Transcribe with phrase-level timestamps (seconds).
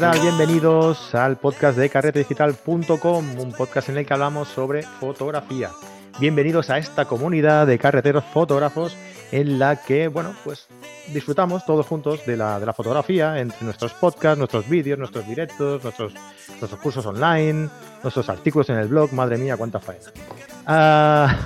[0.00, 0.20] ¿qué?
[0.20, 5.70] Bienvenidos al podcast de carretedigital.com, un podcast en el que hablamos sobre fotografía.
[6.20, 8.96] Bienvenidos a esta comunidad de carreteros fotógrafos
[9.32, 10.68] en la que, bueno, pues
[11.12, 15.82] disfrutamos todos juntos de la, de la fotografía entre nuestros podcasts, nuestros vídeos, nuestros directos,
[15.82, 16.14] nuestros,
[16.60, 17.68] nuestros cursos online,
[18.02, 19.12] nuestros artículos en el blog.
[19.12, 20.12] Madre mía, cuánta faena.
[20.64, 21.36] Ah,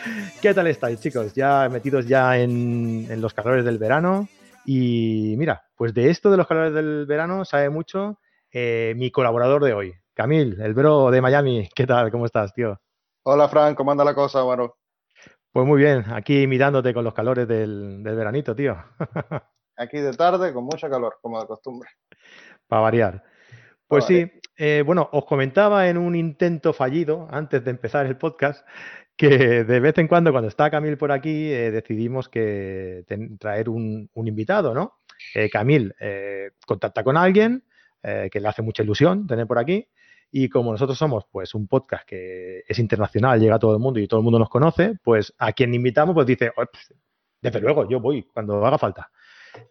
[0.40, 1.34] ¿Qué tal estáis, chicos?
[1.34, 4.26] Ya metidos ya en, en los calores del verano.
[4.64, 8.18] Y mira, pues de esto de los calores del verano sabe mucho
[8.52, 11.70] eh, mi colaborador de hoy, Camil, el bro de Miami.
[11.74, 12.10] ¿Qué tal?
[12.10, 12.78] ¿Cómo estás, tío?
[13.22, 14.74] Hola, Frank, ¿cómo anda la cosa, bueno?
[15.50, 18.76] Pues muy bien, aquí mirándote con los calores del, del veranito, tío.
[19.78, 21.88] Aquí de tarde con mucha calor, como de costumbre.
[22.66, 23.24] Para variar.
[23.86, 28.68] Pues sí, eh, bueno, os comentaba en un intento fallido antes de empezar el podcast
[29.16, 33.70] que de vez en cuando, cuando está Camil por aquí, eh, decidimos que ten- traer
[33.70, 34.99] un, un invitado, ¿no?
[35.34, 37.64] Eh, Camil eh, contacta con alguien
[38.02, 39.86] eh, que le hace mucha ilusión tener por aquí
[40.32, 43.98] y como nosotros somos pues un podcast que es internacional, llega a todo el mundo
[44.00, 46.94] y todo el mundo nos conoce, pues a quien invitamos pues dice, "Oh, pues,
[47.40, 49.10] desde luego, yo voy cuando haga falta.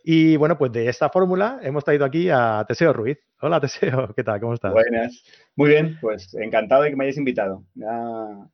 [0.03, 3.19] Y bueno, pues de esta fórmula hemos traído aquí a Teseo Ruiz.
[3.41, 4.39] Hola Teseo, ¿qué tal?
[4.39, 4.73] ¿Cómo estás?
[4.73, 5.23] Buenas.
[5.55, 7.63] Muy bien, pues encantado de que me hayáis invitado.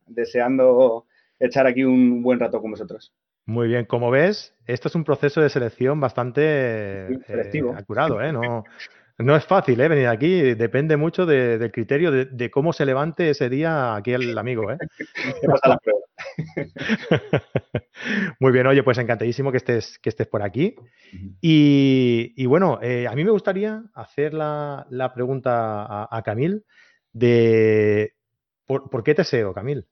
[0.06, 1.06] Deseando
[1.40, 3.12] echar aquí un buen rato con vosotros.
[3.46, 8.32] Muy bien, como ves, esto es un proceso de selección bastante eh, acurado, ¿eh?
[8.32, 8.64] No,
[9.18, 9.88] no es fácil, ¿eh?
[9.88, 14.12] Venir aquí, depende mucho de- del criterio de, de cómo se levante ese día aquí
[14.12, 14.78] el amigo, ¿eh?
[15.64, 16.00] La prueba.
[18.40, 20.74] Muy bien, oye, pues encantadísimo que estés, que estés por aquí.
[21.40, 26.64] Y, y bueno, eh, a mí me gustaría hacer la, la pregunta a, a Camil
[27.12, 28.14] de
[28.66, 29.86] ¿por, por qué Teseo, Camil?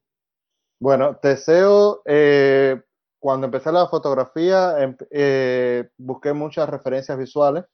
[0.80, 2.82] Bueno, Teseo, eh,
[3.24, 7.64] cuando empecé la fotografía, em- eh, busqué muchas referencias visuales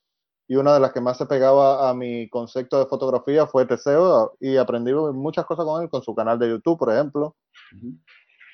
[0.46, 4.36] y una de las que más se pegaba a mi concepto de fotografía fue Teseo
[4.38, 7.34] y aprendí muchas cosas con él, con su canal de YouTube, por ejemplo,
[7.76, 7.98] Ujú.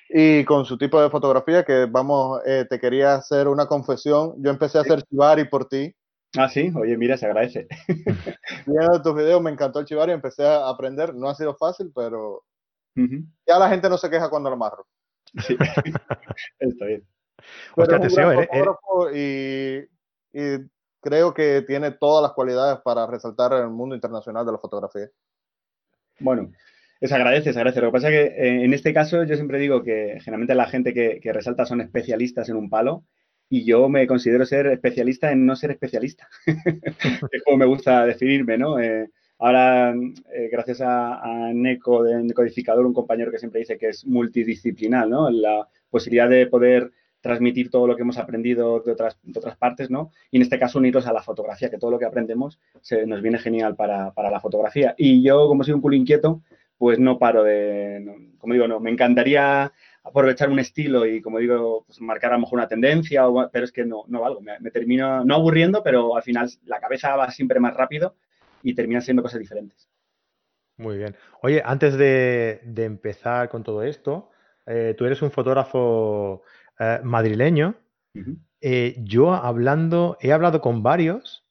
[0.08, 4.32] y con su tipo de fotografía que, vamos, eh, te quería hacer una confesión.
[4.38, 5.94] Yo empecé a hacer Chivari por ti.
[6.34, 7.68] Ah, sí, oye, mira, se agradece.
[8.66, 11.14] Viendo tus videos me encantó el Chivari, empecé a aprender.
[11.14, 12.42] No ha sido fácil, pero
[12.96, 13.22] Ujú.
[13.46, 14.86] ya la gente no se queja cuando lo amarro.
[15.34, 15.56] Sí.
[16.58, 17.06] Está bien.
[17.76, 19.88] Hostia, es un Teseo, gran eres- eres- fotógrafo y,
[20.32, 20.70] y
[21.00, 25.08] creo que tiene todas las cualidades para resaltar en el mundo internacional de la fotografía.
[26.18, 26.50] Bueno,
[27.00, 27.80] se agradece, se agradece.
[27.80, 30.66] Lo que pasa es que eh, en este caso yo siempre digo que generalmente la
[30.68, 33.04] gente que, que resalta son especialistas en un palo
[33.48, 36.28] y yo me considero ser especialista en no ser especialista.
[37.32, 38.78] es como me gusta definirme, ¿no?
[38.80, 39.94] Eh, ahora,
[40.32, 45.08] eh, gracias a, a Neco de Necodificador, un compañero que siempre dice que es multidisciplinar,
[45.08, 45.30] ¿no?
[45.30, 46.92] La posibilidad de poder
[47.26, 50.12] transmitir todo lo que hemos aprendido de otras, otras partes, ¿no?
[50.30, 53.20] Y en este caso unirlos a la fotografía, que todo lo que aprendemos se, nos
[53.20, 54.94] viene genial para, la fotografía.
[54.96, 56.42] Y yo, como soy un culo inquieto,
[56.78, 59.72] pues no paro de, no, como digo, no, me encantaría
[60.04, 63.72] aprovechar un estilo y, como digo, pues marcar a lo mejor una tendencia, pero es
[63.72, 67.32] que no, no valgo, me, me termino, no aburriendo, pero al final la cabeza va
[67.32, 68.14] siempre más rápido
[68.62, 69.88] y termina siendo cosas diferentes.
[70.78, 71.16] Muy bien.
[71.42, 74.30] Oye, antes de, de empezar con todo esto,
[74.66, 76.42] eh, tú eres un fotógrafo
[76.78, 77.76] eh, madrileño.
[78.60, 81.44] Eh, yo hablando, he hablado con varios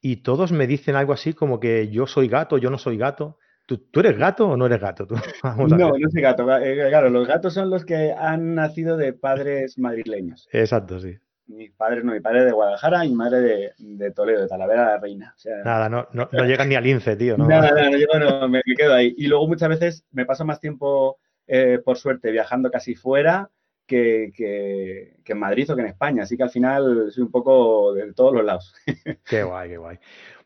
[0.00, 3.38] y todos me dicen algo así como que yo soy gato, yo no soy gato.
[3.66, 5.06] ¿Tú, tú eres gato o no eres gato?
[5.06, 6.00] Tú, vamos a No, ver.
[6.00, 6.44] no soy gato.
[6.46, 10.48] ga- eh, Claro, los gatos son los que han nacido de padres madrileños.
[10.52, 11.16] Exacto, sí.
[11.46, 14.82] Mis padres no, mi padre de Guadalajara y mi madre de, de Toledo, de Talavera
[14.86, 15.32] de la Reina.
[15.36, 17.36] O sea, Nada, no, no, no llegan ni al lince, tío.
[17.36, 17.46] ¿no?
[17.46, 19.14] Nada, nada, no, yo no, me, me quedo ahí.
[19.18, 23.50] Y luego muchas veces me paso más tiempo, eh, por suerte, viajando casi fuera
[23.86, 26.22] que, que- que en Madrid o que en España.
[26.22, 28.74] Así que al final soy un poco de todos los lados.
[29.28, 29.98] Qué guay, qué guay.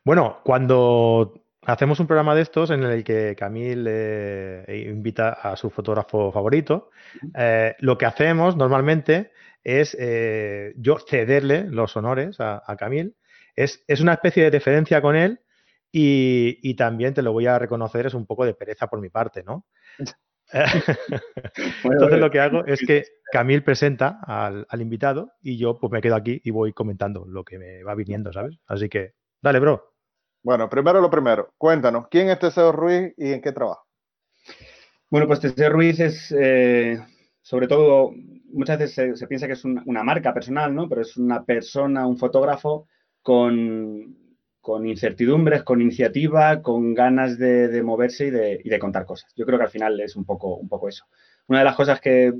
[0.03, 5.69] Bueno, cuando hacemos un programa de estos en el que Camil eh, invita a su
[5.69, 6.89] fotógrafo favorito,
[7.37, 9.31] eh, lo que hacemos normalmente
[9.63, 13.15] es eh, yo cederle los honores a, a Camil.
[13.55, 15.39] Es, es una especie de deferencia con él
[15.91, 19.09] y, y también te lo voy a reconocer, es un poco de pereza por mi
[19.09, 19.65] parte, ¿no?
[21.83, 26.01] Entonces lo que hago es que Camil presenta al, al invitado y yo pues me
[26.01, 28.57] quedo aquí y voy comentando lo que me va viniendo, ¿sabes?
[28.67, 29.93] Así que, dale, bro.
[30.43, 33.81] Bueno, primero lo primero, cuéntanos, ¿quién es Teseo Ruiz y en qué trabaja?
[35.09, 36.97] Bueno, pues Teseo Ruiz es, eh,
[37.41, 38.11] sobre todo,
[38.51, 40.87] muchas veces se, piensa que es un- una marca personal, ¿no?
[40.89, 42.87] Pero es una persona, un fotógrafo
[43.21, 44.15] con,
[44.61, 49.31] con incertidumbres, con iniciativa, con ganas de, de moverse y de, y de contar cosas.
[49.35, 51.05] Yo creo que al final es un poco, un poco eso.
[51.47, 52.33] Una de las cosas que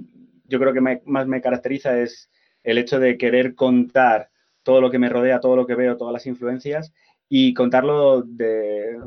[0.46, 2.30] yo creo que más me caracteriza es
[2.64, 4.30] el hecho de querer contar
[4.64, 6.94] todo lo que me rodea, todo lo que veo, todas las influencias
[7.30, 8.98] y contarlo de,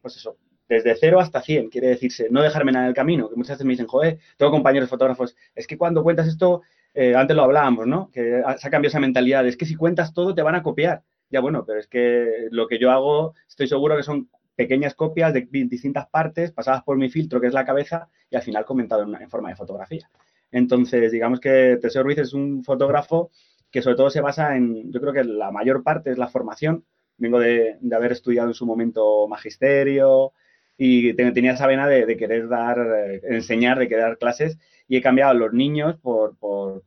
[0.00, 0.36] pues eso,
[0.68, 3.66] desde cero hasta 100, quiere decirse, no dejarme nada en el camino, que muchas veces
[3.66, 6.62] me dicen, joder, tengo compañeros fotógrafos, es que cuando cuentas esto,
[6.94, 8.10] eh, antes lo hablábamos, ¿no?
[8.10, 11.02] Que se ha cambiado esa mentalidad, es que si cuentas todo te van a copiar.
[11.30, 15.32] Ya bueno, pero es que lo que yo hago, estoy seguro que son pequeñas copias
[15.34, 19.02] de distintas partes pasadas por mi filtro, que es la cabeza, y al final comentado
[19.02, 20.08] en, forma de fotografía.
[20.50, 23.30] Entonces, digamos que Teseo Ruiz es un fotógrafo
[23.70, 26.84] que sobre todo se basa en, yo creo que la mayor parte es la formación.
[27.16, 30.32] Vengo de, haber estudiado en su momento magisterio
[30.76, 32.78] y tenía esa vena de, querer dar,
[33.22, 36.36] enseñar, de querer dar clases y he cambiado a los niños por,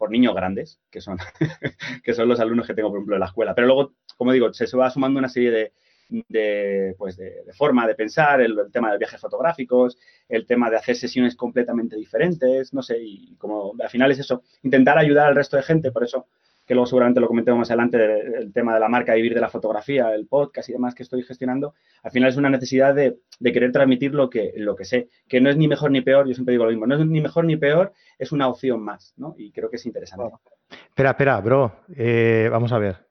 [0.10, 1.18] niños grandes, que son,
[2.04, 3.56] que son los alumnos que tengo, por ejemplo, en la escuela.
[3.56, 5.74] Pero luego, como digo, se va sumando una serie de,
[6.10, 9.98] de, pues de, forma de pensar, el, tema de viajes fotográficos,
[10.30, 14.44] el tema de hacer sesiones completamente diferentes, no sé, y como al final es eso,
[14.64, 16.28] intentar ayudar al resto de gente, por eso
[16.68, 19.50] que luego seguramente lo comentemos más adelante, el tema de la marca Vivir de la
[19.50, 21.74] Fotografía, el podcast y demás que estoy gestionando,
[22.04, 25.50] al final es una necesidad de, querer transmitir lo que, lo que sé, que no
[25.50, 27.56] es ni mejor ni peor, yo siempre digo lo mismo, no es ni mejor ni
[27.56, 29.34] peor, es una opción más, ¿no?
[29.38, 30.30] Y creo que es interesante.
[30.70, 33.08] Espera, espera, bro, eh, vamos a ver.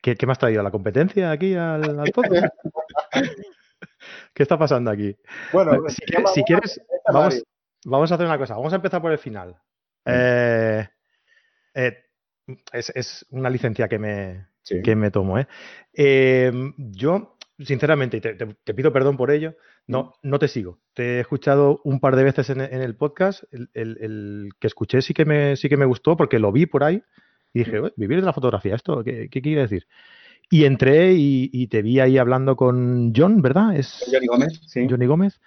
[0.00, 0.62] ¿Qué, ¿Qué, me has traído?
[0.62, 2.54] ¿La competencia aquí al, al podcast?
[4.32, 5.16] ¿Qué está pasando aquí?
[5.52, 6.80] Bueno, si, quieres,
[7.12, 7.42] vamos,
[7.84, 8.54] vamos, a hacer una cosa.
[8.54, 9.56] Vamos a empezar por el final.
[10.04, 10.86] Eh,
[11.74, 12.04] eh,
[12.72, 14.46] es, una licencia que me,
[14.82, 15.38] que me tomo.
[15.38, 15.46] ¿eh?
[15.92, 19.56] Em, yo, sinceramente, y te, pido perdón por ello,
[19.86, 20.28] no, mm.
[20.28, 20.78] no te sigo.
[20.94, 23.44] Te he escuchado un par de veces en, el podcast.
[23.74, 27.02] El, que escuché sí que, me, sí que me gustó porque lo vi por ahí
[27.54, 29.86] y dije, vivir de la fotografía, ¿esto qué, quiere decir?
[30.50, 33.76] Y entré y, te vi ahí hablando con John, ¿verdad?
[33.76, 34.86] Es Johnny Gómez, sí.
[34.88, 35.40] Johnny Gómez.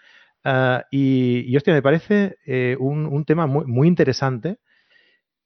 [0.44, 4.58] Ah, y, y, hostia, me parece eh, un, tema muy, muy, interesante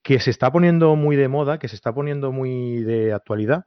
[0.02, 3.66] que se está poniendo muy de moda, que se está poniendo muy de actualidad.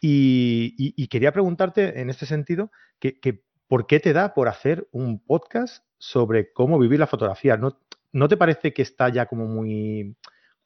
[0.00, 2.70] Y, quería preguntarte en este sentido,
[3.00, 7.56] que, ¿por qué te da por hacer un podcast sobre cómo vivir la fotografía?
[7.56, 7.80] ¿No,
[8.12, 10.16] ¿No te parece que está ya como muy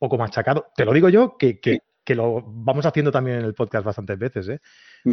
[0.02, 0.66] poco machacado.
[0.74, 1.60] Te lo digo yo, que,
[2.08, 4.60] lo vamos haciendo también en el podcast bastantes veces, ¿eh?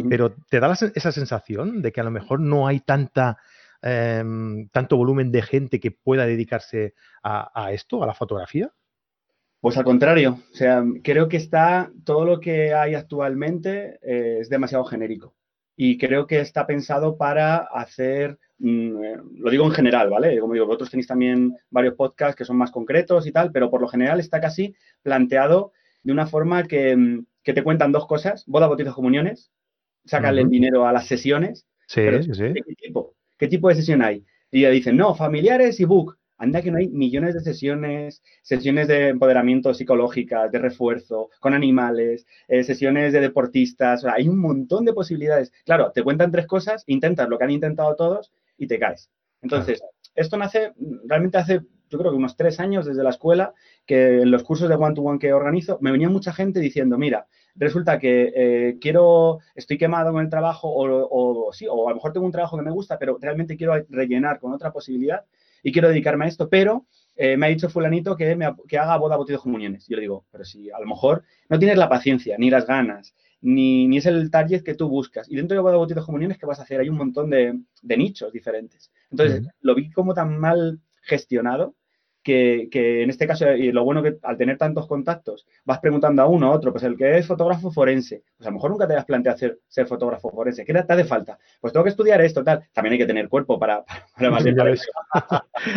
[0.08, 3.38] Pero ¿te da esa sensación de que a lo mejor no hay tanta,
[3.82, 8.72] em, tanto volumen de gente que pueda dedicarse a, esto, a la fotografía?
[9.60, 14.48] Pues al contrario, o sea, creo que está todo lo que hay actualmente eh, es
[14.48, 15.34] demasiado genérico
[15.76, 20.38] y creo que está pensado para hacer Mm, eh, lo digo en general, ¿vale?
[20.38, 23.80] Como digo, vosotros tenéis también varios podcasts que son más concretos y tal, pero por
[23.80, 25.72] lo general está casi planteado
[26.02, 29.50] de una forma que, mm, te cuentan dos cosas, boda, bautizos, comuniones,
[30.04, 31.66] sácale el dinero a las sesiones.
[31.88, 32.02] Sí,
[32.32, 32.52] sí.
[32.54, 33.16] ¿qué, tipo?
[33.36, 34.24] ¿Qué tipo de sesión hay?
[34.52, 36.16] Y ya dicen, no, familiares y book.
[36.40, 42.26] Anda que no hay millones de sesiones, sesiones de empoderamiento psicológicas, de refuerzo, con animales,
[42.48, 45.52] eh, sesiones de deportistas, hay un montón de posibilidades.
[45.66, 49.10] Claro, te cuentan tres cosas, intentas lo que han intentado todos y te caes.
[49.42, 49.82] Entonces,
[50.14, 50.72] esto nace,
[51.04, 51.60] realmente hace,
[51.90, 53.52] yo creo que unos tres años desde la escuela,
[53.84, 57.98] que en los cursos de one-to-one que organizo, me venía mucha gente diciendo, mira, resulta
[57.98, 62.24] que eh, quiero, estoy quemado con el trabajo o, sí, o a lo mejor tengo
[62.24, 65.22] un trabajo que me gusta, pero realmente quiero rellenar con otra posibilidad
[65.62, 66.86] y quiero dedicarme a esto, pero
[67.16, 69.86] eh, me ha dicho fulanito que, me, que haga boda, bautizo, comuniones.
[69.86, 73.14] Yo le digo, pero si a lo mejor no tienes la paciencia, ni las ganas,
[73.42, 75.30] ni, es el target que tú buscas.
[75.30, 76.80] Y dentro de boda, bautizo, comuniones, ¿qué vas a hacer?
[76.80, 78.90] Hay un montón de, nichos diferentes.
[79.10, 81.74] Entonces, lo vi como tan mal gestionado
[82.70, 86.26] que, en este caso, y lo bueno que al tener tantos contactos, vas preguntando a
[86.26, 88.94] uno a otro, pues el que es fotógrafo forense, pues a lo mejor nunca te
[88.94, 90.64] has planteado ser fotógrafo forense.
[90.64, 91.38] ¿Qué te hace falta?
[91.60, 92.62] Pues tengo que estudiar esto, tal.
[92.72, 93.84] También hay que tener cuerpo para,
[94.18, 94.90] para, para eso.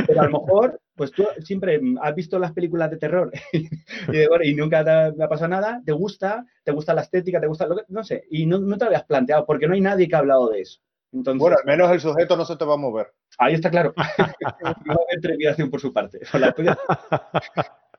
[0.08, 4.84] Pero a lo mejor, pues tú siempre has visto las películas de terror y, nunca
[4.84, 8.04] te ha, pasado nada, te gusta, te gusta la estética, te gusta lo que, no
[8.04, 10.50] sé, y no, no te lo habías planteado porque no hay nadie que ha hablado
[10.50, 10.82] de eso
[11.14, 13.14] bueno, al menos el sujeto no se te va a mover.
[13.38, 13.94] Ahí está claro.
[14.86, 16.20] no trepidación por su parte.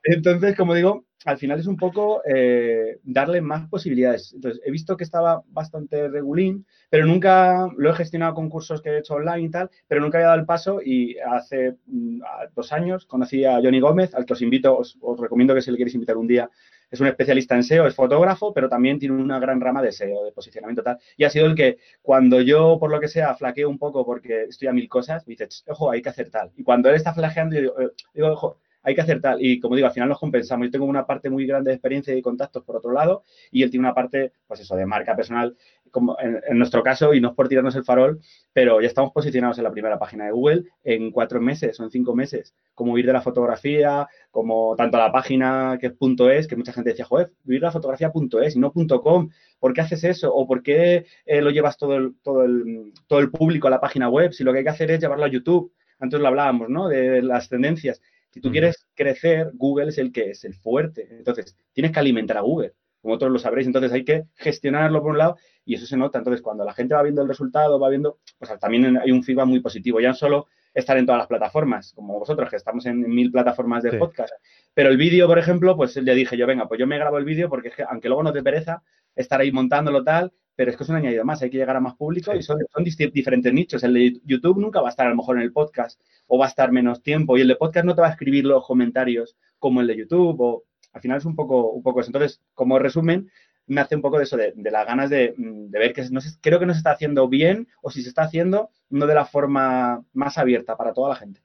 [0.07, 4.35] Entonces, como digo, al final es un poco eh, darle más posibilidades.
[4.35, 8.91] Entonces, he visto que estaba bastante regulín, pero nunca lo he gestionado con cursos que
[8.91, 12.21] he hecho online y tal, pero nunca había dado el paso y hace mm,
[12.55, 15.71] dos años conocí a Johnny Gómez, al que os invito, os, os recomiendo que si
[15.71, 16.51] le queréis invitar un día
[16.95, 20.25] es un especialista en SEO, es fotógrafo, pero también tiene una gran rama de SEO,
[20.25, 20.99] de posicionamiento tal.
[21.17, 24.45] Y ha sido el que cuando yo, por lo que sea, flaqueo un poco porque
[24.45, 26.53] estoy a mil cosas, me dice, ojo, hay que hacer tal.
[26.57, 29.39] Y cuando él está flaqueando, yo digo, eh, ojo, hay que hacer tal.
[29.45, 30.67] Y como digo, al final nos compensamos.
[30.67, 33.71] Yo tengo una parte muy grande de experiencia y contactos por otro lado y él
[33.71, 35.57] tiene una parte, pues eso, de marca personal,
[35.91, 38.21] como en, nuestro caso, y no es por tirarnos el farol,
[38.53, 41.91] pero ya estamos posicionados en la primera página de Google en cuatro meses o en
[41.91, 42.53] cinco meses.
[42.75, 45.95] Como vivir de la fotografía, como tanto la página que
[46.37, 48.13] es que mucha gente decía, joder, vivir de la fotografía
[48.43, 50.35] .es y no .com, ¿por qué haces eso?
[50.35, 53.81] ¿O por qué eh, lo llevas todo el, todo, el, todo el público a la
[53.81, 55.73] página web si lo que hay que hacer es llevarlo a YouTube?
[56.01, 56.89] Antes lo hablábamos, ¿no?
[56.89, 58.03] De las tendencias.
[58.35, 61.07] Si tú quieres crecer, Google es el que es el fuerte.
[61.09, 63.69] Entonces, tienes que alimentar a Google, como todos lo sabréis.
[63.69, 66.19] Entonces, hay que gestionarlo por un lado y eso se nota.
[66.19, 69.47] Entonces, cuando la gente va viendo el resultado, va viendo, pues también hay un feedback
[69.47, 70.01] muy positivo.
[70.01, 73.85] Ya no solo estar en todas las plataformas, como vosotros, que estamos en mil plataformas
[73.85, 74.33] de podcast.
[74.75, 77.25] Pero el vídeo, por ejemplo, pues le dije yo, venga, pues yo me grabo el
[77.25, 78.83] vídeo porque es que, aunque luego no te pereza
[79.15, 81.81] estar ahí montándolo tal, pero es que es un añadido más, hay que llegar a
[81.81, 83.83] más público y son, son diferentes nichos.
[83.83, 86.47] El de YouTube nunca va a estar a lo mejor en el podcast o va
[86.47, 89.37] a estar menos tiempo y el de podcast no te va a escribir los comentarios
[89.59, 92.09] como el de YouTube o al final es un poco, un poco eso.
[92.09, 93.31] Entonces, como resumen,
[93.67, 96.59] me hace un poco de eso, de, las ganas de, ver que no sé, creo
[96.61, 100.05] que no se está haciendo bien o si se está haciendo no de la forma
[100.13, 101.41] más abierta para toda la gente.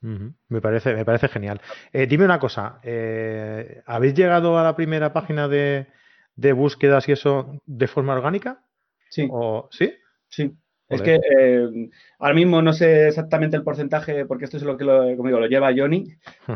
[0.00, 1.60] Me parece, me parece genial.
[1.92, 5.88] Eh, dime una cosa, eh, ¿habéis llegado a la primera página de,
[6.38, 8.62] de búsquedas y eso de forma orgánica?
[9.10, 9.28] Sí.
[9.30, 9.92] ¿O, ¿Sí?
[10.28, 10.56] Sí.
[10.88, 14.84] Es que eh, ahora mismo no sé exactamente el porcentaje, porque esto es lo que
[14.84, 16.06] lo, como digo, lo lleva Johnny,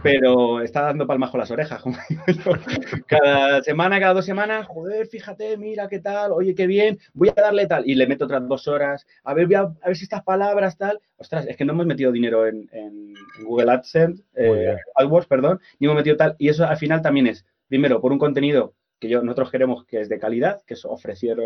[0.02, 1.82] pero está dando palmas con las orejas.
[3.06, 7.34] cada semana, cada dos semanas, joder, fíjate, mira qué tal, oye, qué bien, voy a
[7.34, 10.78] darle tal, y le meto otras dos horas, a ver, a, ver si estas palabras
[10.78, 10.98] tal.
[11.18, 12.70] Ostras, es que no hemos metido dinero en,
[13.44, 17.44] Google AdSense, eh, AdWords, perdón, ni hemos metido tal, y eso al final también es,
[17.68, 21.36] primero, por un contenido que yo, nosotros queremos que es de calidad, que es ofrecer,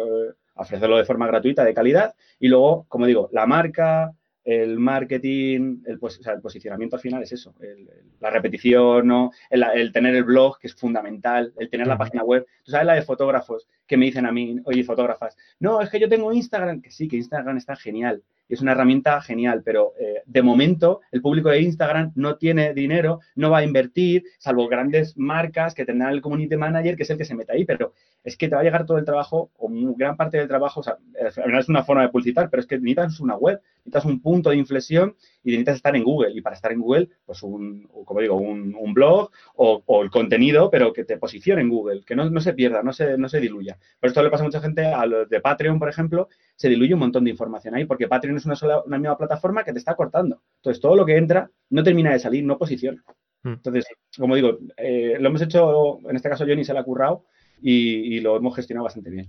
[0.56, 4.12] ofrecerlo de forma gratuita, de calidad, y luego, como digo, la marca,
[4.44, 7.54] el marketing, el, pues, el posicionamiento al final es eso,
[8.20, 9.30] la repetición, ¿no?
[9.48, 12.44] el, tener el blog, que es fundamental, el tener la página web.
[12.62, 15.98] Tú sabes la de fotógrafos que me dicen a mí, oye, fotógrafas, no, es que
[15.98, 18.22] yo tengo Instagram, que sí, que Instagram está genial,
[18.54, 23.20] es una herramienta genial, pero eh, de momento el público de Instagram no tiene dinero,
[23.34, 27.18] no va a invertir, salvo grandes marcas que tendrán el community manager, que es el
[27.18, 27.92] que se mete ahí, pero
[28.26, 30.82] es que te va a llegar todo el trabajo, o gran parte del trabajo, o
[30.82, 30.96] sea,
[31.58, 34.56] es una forma de publicitar, pero es que necesitas una web, necesitas un punto de
[34.56, 36.32] inflexión y necesitas estar en Google.
[36.32, 40.92] Y para estar en Google, pues un, como digo, un, blog o, el contenido, pero
[40.92, 43.78] que te posicione en Google, que no, se pierda, no se, no se diluya.
[44.00, 46.94] Pero esto le pasa a mucha gente, a los de Patreon, por ejemplo, se diluye
[46.94, 49.78] un montón de información ahí, porque Patreon es una sola, una misma plataforma que te
[49.78, 50.42] está cortando.
[50.56, 53.02] Entonces, todo lo que entra no termina de salir, no posiciona.
[53.42, 53.54] Hmm.
[53.54, 53.86] Entonces,
[54.18, 57.24] como digo, eh, lo hemos hecho, en este caso Johnny se le ha currado
[57.60, 59.28] y, lo hemos gestionado bastante bien.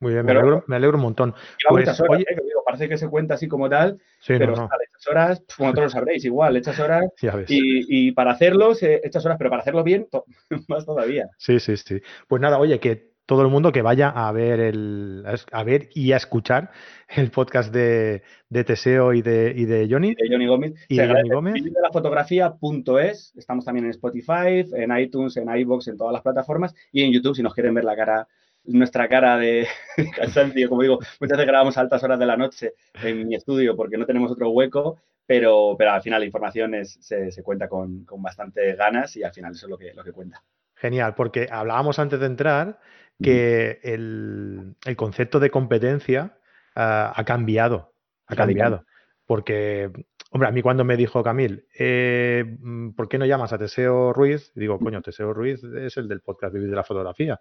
[0.00, 1.34] Muy bien, me, alegro, me alegro, un montón.
[1.68, 2.24] Pues, ¿eh?
[2.64, 4.68] parece que se cuenta así como tal, pero no,
[5.10, 7.04] horas, como todos lo sabréis, igual, echas horas
[7.48, 10.08] y, para hacerlo, echas horas, pero para hacerlo bien,
[10.68, 11.28] más todavía.
[11.36, 12.00] Sí, sí, sí.
[12.28, 16.10] Pues nada, oye, que todo el mundo que vaya a ver el a ver y
[16.10, 16.72] a escuchar
[17.06, 20.16] el podcast de, Teseo y de, y de Johnny.
[20.16, 20.74] De Johnny Gómez.
[20.88, 21.62] Y de Johnny Gómez.
[21.62, 23.32] De la fotografía.es.
[23.36, 27.36] Estamos también en Spotify, en iTunes, en iBox, en todas las plataformas y en YouTube
[27.36, 28.26] si nos quieren ver la cara
[28.64, 29.68] nuestra cara de,
[30.16, 33.76] cansancio, como digo, muchas veces grabamos a altas horas de la noche en mi estudio
[33.76, 38.04] porque no tenemos otro hueco, pero, pero al final la información se, se, cuenta con,
[38.04, 40.42] con, bastante ganas y al final eso es lo que, lo que cuenta.
[40.74, 42.80] Genial, porque hablábamos antes de entrar
[43.22, 46.38] que el, concepto de competencia
[46.74, 47.92] ah, ha cambiado.
[48.26, 48.84] Ha cambiado.
[49.26, 49.90] Porque,
[50.30, 54.12] hombre, a mí cuando me dijo Camil, eh, mm, ¿por qué no llamas a Teseo
[54.12, 54.52] Ruiz?
[54.54, 57.40] digo, coño, Teseo Ruiz es el del podcast Vivir de la Fotografía.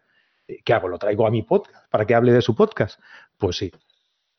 [0.64, 0.88] ¿Qué hago?
[0.88, 3.00] ¿Lo traigo a mi podcast para que hable de su podcast?
[3.38, 3.72] Pues sí,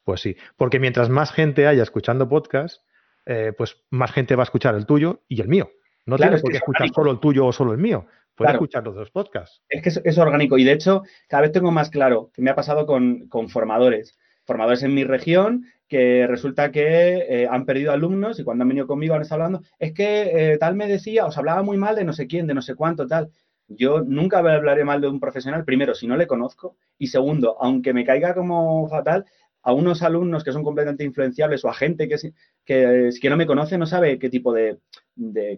[0.05, 0.37] pues sí.
[0.57, 2.83] Porque mientras más gente haya escuchando podcast,
[3.27, 5.71] eh, pues más gente va a escuchar el tuyo y el mío.
[6.07, 8.07] No tienes por qué escuchar solo el tuyo o solo el mío.
[8.35, 9.63] Puedes escuchar los dos podcasts.
[9.69, 12.55] Es que es, orgánico y de hecho cada vez tengo más claro que me ha
[12.55, 14.19] pasado con, formadores.
[14.45, 18.87] Formadores en mi región que resulta que eh, han perdido alumnos y cuando han venido
[18.87, 22.05] conmigo han estado hablando, es que eh, tal me decía, os hablaba muy mal de
[22.05, 23.31] no sé quién, de no sé cuánto, tal.
[23.69, 27.93] Yo nunca hablaré mal de un profesional, primero, si no le conozco, y segundo, aunque
[27.93, 29.25] me caiga como fatal,
[29.63, 32.17] a unos alumnos que son completamente influenciables o a gente que,
[32.65, 34.79] que, que no me conoce no sabe qué tipo de,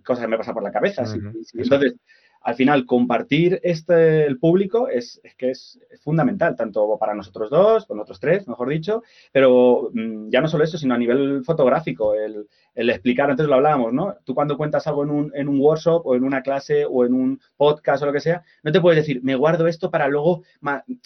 [0.05, 1.05] cosas me pasa por la cabeza.
[1.55, 1.95] entonces,
[2.43, 7.97] al final compartir este, el público es, que es, fundamental, tanto para nosotros dos, con
[7.97, 12.47] nosotros tres, mejor dicho, pero mm, ya no solo eso, sino a nivel fotográfico, el,
[12.75, 14.17] explicar, antes lo hablábamos, ¿no?
[14.25, 17.15] Tú cuando cuentas algo en un, en un workshop o en una clase o en
[17.15, 20.43] un podcast o lo que sea, no te puedes decir, me guardo esto para luego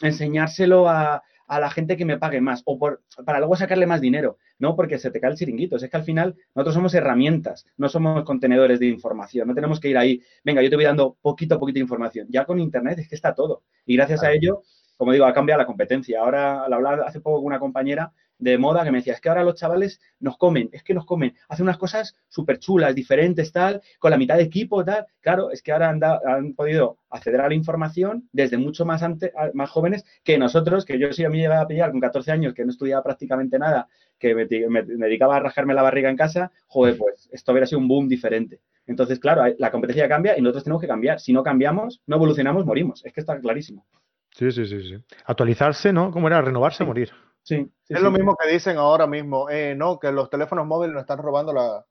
[0.00, 4.00] enseñárselo a, a la gente que me pague más o por, para luego sacarle más
[4.00, 4.38] dinero.
[4.58, 5.76] No, porque se te cae el chiringuito.
[5.76, 9.48] Es que al final nosotros somos herramientas, no somos contenedores de información.
[9.48, 12.26] No tenemos que ir ahí, venga, yo te voy dando poquito a poquito de información.
[12.30, 13.62] Ya con Internet es que está todo.
[13.84, 14.62] Y gracias a ello,
[14.96, 16.20] como digo, ha cambiado la competencia.
[16.20, 19.28] Ahora, al hablar hace poco con una compañera, de moda que me decía, es que
[19.28, 23.52] ahora los chavales nos comen, es que nos comen, hacen unas cosas súper chulas, diferentes,
[23.52, 25.06] tal, con la mitad de equipo, tal.
[25.20, 29.32] Claro, es que ahora han, han podido acceder a la información desde mucho más, antes,
[29.54, 32.54] más jóvenes que nosotros, que yo sí a mí llegaba a pillar con 14 años,
[32.54, 33.88] que no estudiaba prácticamente nada,
[34.18, 37.88] que me, dedicaba a rajarme la barriga en casa, joder, pues esto hubiera sido un
[37.88, 38.60] boom diferente.
[38.86, 41.20] Entonces, claro, la competencia cambia y nosotros tenemos que cambiar.
[41.20, 43.04] Si no cambiamos, no evolucionamos, morimos.
[43.04, 43.84] Es que está clarísimo.
[44.30, 44.96] Sí, sí, sí, sí.
[45.24, 46.10] Actualizarse, ¿no?
[46.10, 46.40] ¿Cómo era?
[46.40, 47.10] Renovarse, morir.
[47.46, 51.02] Sí, es lo mismo que dicen ahora mismo, eh, no, que los teléfonos móviles nos
[51.02, 51.84] están robando la,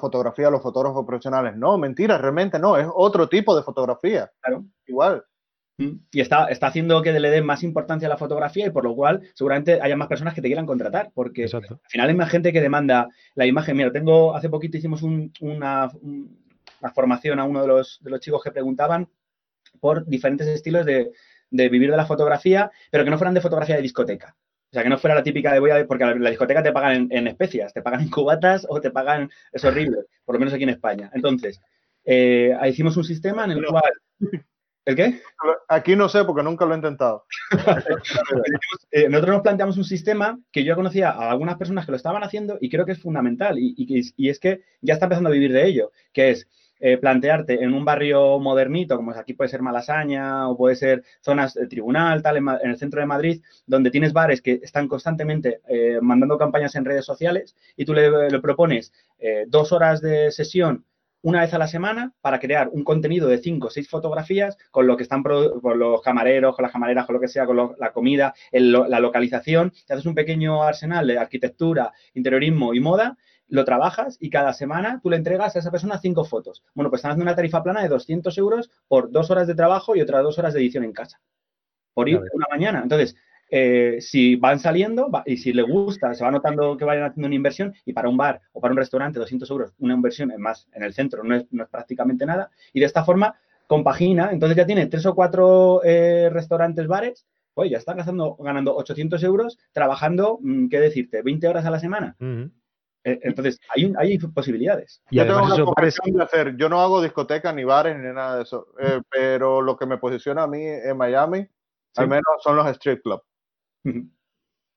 [0.00, 1.56] fotografía a los fotógrafos profesionales.
[1.56, 4.28] No, mentira, realmente no, es otro tipo de fotografía.
[4.40, 4.64] Claro.
[4.86, 5.24] Igual.
[5.78, 6.00] Mm.
[6.10, 8.96] Y está, está haciendo que le den más importancia a la fotografía y por lo
[8.96, 12.52] cual seguramente haya más personas que te quieran contratar, porque al final hay más gente
[12.52, 13.76] que demanda la imagen.
[13.76, 15.92] Mira, tengo, hace poquito hicimos una,
[16.92, 19.08] formación a uno de los, de los chicos que preguntaban
[19.78, 21.12] por diferentes estilos de,
[21.50, 24.36] de vivir de la fotografía, pero que no fueran de fotografía de discoteca.
[24.70, 27.08] O sea, que no fuera la típica de voy a porque la, discoteca te pagan
[27.10, 30.64] en, especias, te pagan en cubatas o te pagan, es horrible, por lo menos aquí
[30.64, 31.10] en España.
[31.14, 31.60] Entonces,
[32.04, 33.92] eh, hicimos un sistema en el cual...
[34.84, 35.20] ¿El qué?
[35.68, 37.26] Aquí no sé porque nunca lo he intentado.
[38.90, 42.24] Eh, nosotros nos planteamos un sistema que yo conocía a algunas personas que lo estaban
[42.24, 45.52] haciendo y creo que es fundamental y, y es que ya está empezando a vivir
[45.52, 46.48] de ello, que es
[46.80, 51.54] eh, plantearte en un barrio modernito, como aquí puede ser Malasaña o puede ser zonas
[51.54, 55.98] de tribunal, tal, en, el centro de Madrid, donde tienes bares que están constantemente eh,
[56.00, 60.84] mandando campañas en redes sociales y tú le, propones eh, dos horas de sesión
[61.20, 64.86] una vez a la semana para crear un contenido de cinco o seis fotografías con
[64.86, 67.92] lo que están con los camareros, con las camareras, con lo que sea, con la
[67.92, 69.72] comida, la localización.
[69.84, 73.16] Te haces un pequeño arsenal de arquitectura, interiorismo y moda
[73.48, 76.62] lo trabajas y cada semana tú le entregas a esa persona cinco fotos.
[76.74, 79.96] Bueno, pues están haciendo una tarifa plana de 200 euros por dos horas de trabajo
[79.96, 81.20] y otras dos horas de edición en casa.
[81.94, 82.80] Por ir una mañana.
[82.82, 83.16] Entonces,
[83.50, 87.36] eh, si van saliendo y si le gusta, se va notando que vayan haciendo una
[87.36, 90.68] inversión y para un bar o para un restaurante 200 euros, una inversión en más
[90.72, 92.50] en el centro no es, prácticamente nada.
[92.72, 93.34] Y de esta forma
[93.66, 98.76] compagina, entonces ya tiene tres o cuatro eh, restaurantes, bares, pues ya está ganando, ganando
[98.76, 101.22] 800 euros trabajando, mm, ¿qué decirte?
[101.22, 102.16] 20 horas a la semana.
[103.22, 105.02] Entonces, hay, hay posibilidades.
[105.10, 106.56] Y yo tengo una de hacer.
[106.56, 108.68] Yo no hago discotecas, ni bares, ni nada de eso.
[108.80, 111.46] Eh, pero lo que me posiciona a mí en Miami,
[111.96, 113.22] al menos son los street clubs.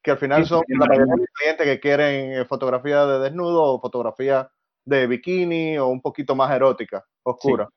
[0.03, 3.81] Que al final son la mayoría de clientes que quieren eh, fotografía de desnudo o
[3.81, 4.49] fotografía
[4.85, 7.69] de bikini o un poquito más erótica, oscura.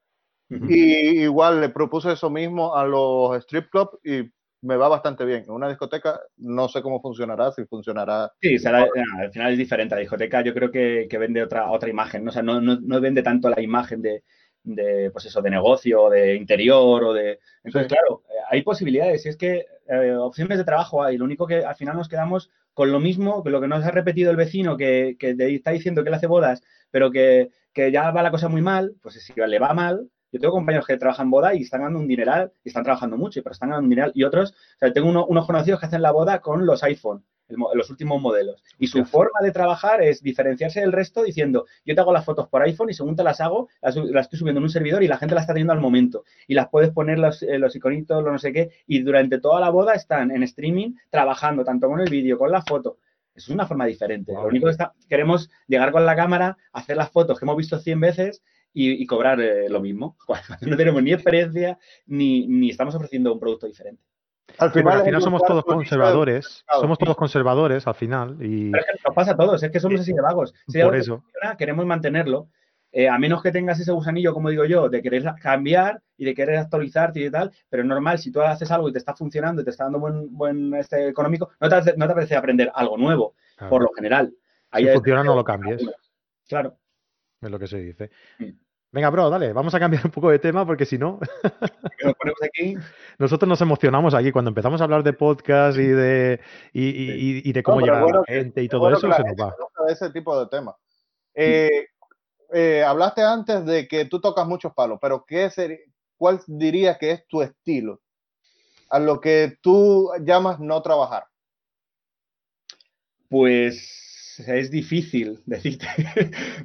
[0.49, 4.31] Y igual le propuse eso mismo a los strip clubs y
[4.65, 5.45] me va bastante bien.
[5.47, 8.33] En una discoteca no sé cómo funcionará, si funcionará.
[8.41, 9.95] Sí, al final es diferente.
[9.95, 12.25] La discoteca yo creo que, vende otra, otra imagen.
[12.25, 12.31] ¿no?
[12.31, 14.25] O sea, no, no, vende tanto la imagen de,
[14.63, 17.41] de, pues eso, de negocio, de interior o de...
[17.63, 19.27] Entonces, claro, eh, hay posibilidades.
[19.27, 21.19] Y es que eh, opciones de trabajo hay.
[21.19, 23.91] Lo único que al final nos quedamos con lo mismo, que lo que nos ha
[23.91, 28.11] repetido el vecino, que, que está diciendo que él hace bodas, pero que, que ya
[28.11, 31.31] va la cosa muy mal, pues si le va mal, yo tengo compañeros que trabajan
[31.31, 34.13] boda y están ganando un dineral y están trabajando mucho, pero están ganando un dineral.
[34.17, 37.89] Y otros, o sea, tengo unos conocidos que hacen la boda con los iPhone, los
[37.89, 38.61] últimos modelos.
[38.81, 42.49] Y su forma de trabajar es diferenciarse del resto diciendo, yo te hago las fotos
[42.49, 45.19] por iPhone y según te las hago, las, estoy subiendo en un servidor y la
[45.19, 46.25] gente las está teniendo al momento.
[46.49, 49.61] Y las puedes poner los, eh, los iconitos, lo no sé qué, y durante toda
[49.61, 52.99] la boda están en streaming trabajando tanto con el vídeo, con la foto.
[53.37, 54.33] Eso es una forma diferente.
[54.33, 57.79] Lo único que está, queremos llegar con la cámara, hacer las fotos que hemos visto
[57.79, 58.43] 100 veces
[58.75, 60.17] y, cobrar eh, lo mismo.
[60.63, 64.03] no tenemos ni experiencia ni, ni estamos ofreciendo un producto diferente.
[64.59, 68.37] Al final, somos todos conservadores, somos todos conservadores al final.
[68.41, 68.71] Y...
[68.71, 70.55] Pero es que nos pasa a todos, es que somos así de vagos.
[70.69, 71.25] Si Por eso.
[71.59, 72.49] queremos mantenerlo,
[72.93, 76.35] eh, a menos que tengas ese gusanillo, como digo yo, de querer cambiar y de
[76.35, 79.63] querer actualizarte y tal, pero es normal, si tú haces algo y te está funcionando
[79.63, 82.97] y te está dando buen, buen este económico, no te, no te apetece aprender algo
[82.97, 83.35] nuevo,
[83.69, 84.33] por lo general.
[84.73, 85.85] si funciona, no lo cambies.
[86.47, 86.77] Claro.
[87.41, 88.11] Es lo que se dice.
[88.95, 91.19] Venga, bro, dale, vamos a cambiar un poco de tema porque si no.
[93.19, 96.41] Nosotros nos emocionamos aquí cuando empezamos a hablar de podcast y de,
[96.73, 99.53] y, de cómo llegar a la gente y todo eso, se nos va.
[99.89, 100.77] ese tipo de temas.
[101.35, 101.89] Eh,
[102.53, 105.79] eh, hablaste antes de que tú tocas muchos palos, pero ¿qué sería,
[106.17, 108.01] ¿cuál dirías que es tu estilo?
[108.91, 111.25] A lo que tú llamas no trabajar.
[113.29, 114.05] Pues
[114.39, 115.87] es difícil decirte,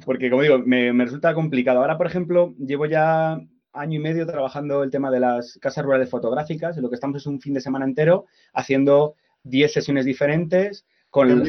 [0.04, 1.80] porque como digo, me, resulta complicado.
[1.80, 3.40] Ahora, por ejemplo, llevo ya
[3.72, 7.18] año y medio trabajando el tema de las casas rurales fotográficas, y lo que estamos
[7.18, 11.44] es un fin de semana entero haciendo 10 sesiones diferentes con,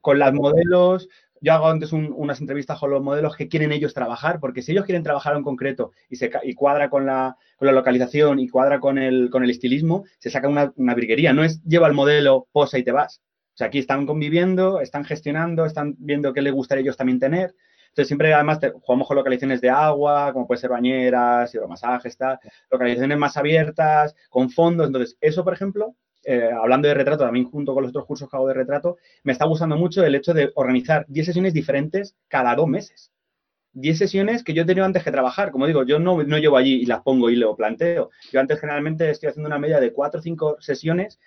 [0.00, 1.08] con las modelos,
[1.40, 4.84] yo hago antes unas entrevistas con los modelos que quieren ellos trabajar, porque si ellos
[4.84, 8.78] quieren trabajar en concreto y, se, y cuadra con la, con la, localización y cuadra
[8.78, 11.32] con el, con el estilismo, se saca una, una virguería.
[11.32, 13.22] No es lleva el modelo, posa y te vas.
[13.60, 17.54] Sea, aquí están conviviendo, están gestionando, están viendo qué les gustaría ellos también tener.
[17.88, 22.38] Entonces, siempre además jugamos con localizaciones de agua, como puede ser bañeras, hidromasajes, tal,
[22.70, 24.86] localizaciones más abiertas, con fondos.
[24.86, 25.94] Entonces, eso, por ejemplo,
[26.24, 29.32] eh, hablando de retrato, también junto con los otros cursos que hago de retrato, me
[29.32, 33.12] está gustando mucho el hecho de organizar 10 sesiones diferentes cada dos meses.
[33.74, 35.50] 10 sesiones que yo he tenido antes que trabajar.
[35.50, 38.08] Como digo, yo no, no llevo allí y las pongo y lo planteo.
[38.32, 41.18] Yo antes generalmente estoy haciendo una media de 4 o 5 sesiones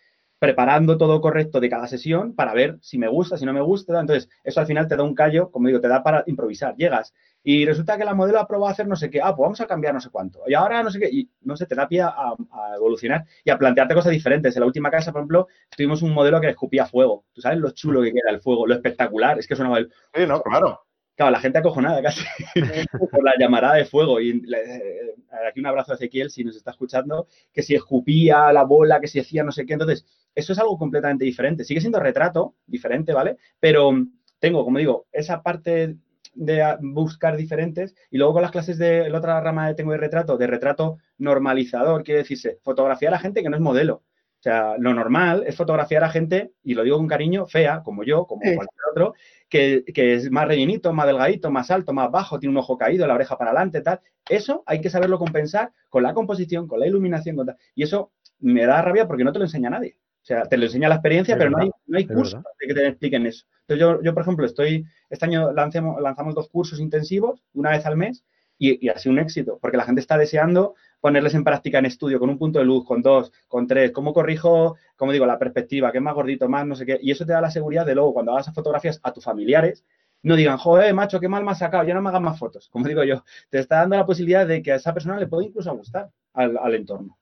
[0.44, 3.98] preparando todo correcto de cada sesión para ver si me gusta, si no me gusta.
[3.98, 6.76] Entonces, eso al final te da un callo, como digo, te da para improvisar.
[6.76, 9.22] Llegas y resulta que la modelo ha probado a hacer no sé qué.
[9.22, 10.42] Ah, pues vamos a cambiar no sé cuánto.
[10.46, 11.08] Y ahora no sé qué.
[11.10, 12.36] Y no sé, te da pie a,
[12.76, 14.54] evolucionar y a plantearte cosas diferentes.
[14.54, 17.24] En la última casa, por ejemplo, tuvimos un modelo que escupía fuego.
[17.32, 18.68] ¿Tú sabes lo chulo que queda el fuego?
[18.68, 19.40] Lo espectacular.
[19.40, 19.94] Es que sonaba el...
[20.14, 20.82] Sí, no, claro.
[21.16, 22.24] Claro, la gente acojonada casi
[23.12, 24.20] por la llamarada de fuego.
[24.20, 25.16] Y eh,
[25.48, 29.08] aquí un abrazo a Ezequiel, si nos está escuchando, que si escupía la bola, que
[29.08, 29.74] si hacía no sé qué.
[29.74, 31.64] Entonces, eso es algo completamente diferente.
[31.64, 33.38] Sigue siendo retrato, diferente, ¿vale?
[33.60, 33.94] Pero
[34.40, 35.98] tengo, como digo, esa parte
[36.34, 39.98] de buscar diferentes y luego con las clases de la otra rama de tengo de
[39.98, 44.04] retrato, de retrato normalizador, quiere decirse, fotografiar a gente que no es modelo.
[44.44, 48.04] O sea, lo normal es fotografiar a gente, y lo digo con cariño, fea, como
[48.04, 49.14] yo, como cualquier otro,
[49.48, 53.14] que, es más rellenito, más delgadito, más alto, más bajo, tiene un ojo caído, la
[53.14, 54.02] oreja para adelante, tal.
[54.28, 57.58] Eso hay que saberlo compensar con la composición, con la iluminación, con tal.
[57.74, 59.96] Y eso me da rabia porque no te lo enseña nadie.
[60.22, 62.86] O sea, te lo enseña la experiencia, pero no hay, no hay cursos que te
[62.86, 63.46] expliquen eso.
[63.62, 67.86] Entonces, yo, yo, por ejemplo, estoy, este año lancemos, lanzamos dos cursos intensivos, una vez
[67.86, 68.26] al mes,
[68.70, 71.86] y, y, ha sido un éxito, porque la gente está deseando ponerles en práctica en
[71.86, 75.38] estudio, con un punto de luz, con dos, con tres, cómo corrijo, como digo, la
[75.38, 77.86] perspectiva, qué es más gordito, más no sé qué, y eso te da la seguridad
[77.86, 79.84] de luego, cuando hagas fotografías a tus familiares,
[80.22, 82.70] no digan, joder, macho, qué mal me has sacado, ya no me hagas más fotos.
[82.70, 85.46] Como digo yo, te está dando la posibilidad de que a esa persona le pueda
[85.46, 87.18] incluso gustar al, al entorno.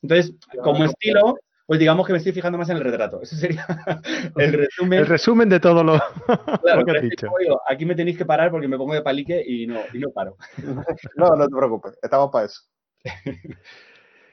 [0.00, 3.22] Entonces, como estilo, pues digamos que me estoy fijando más en el retrato.
[3.22, 3.66] Ese sería
[4.36, 4.98] el resumen.
[4.98, 5.98] El resumen de todo lo,
[6.62, 7.28] claro, que has dicho.
[7.66, 10.36] aquí me tenéis que parar porque me pongo de palique y no, y no paro.
[11.16, 12.60] no, no te preocupes, estamos para eso.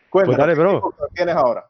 [0.10, 0.94] Cuéntame, pues dale, bro.
[1.10, 1.66] ¿qué tienes ahora?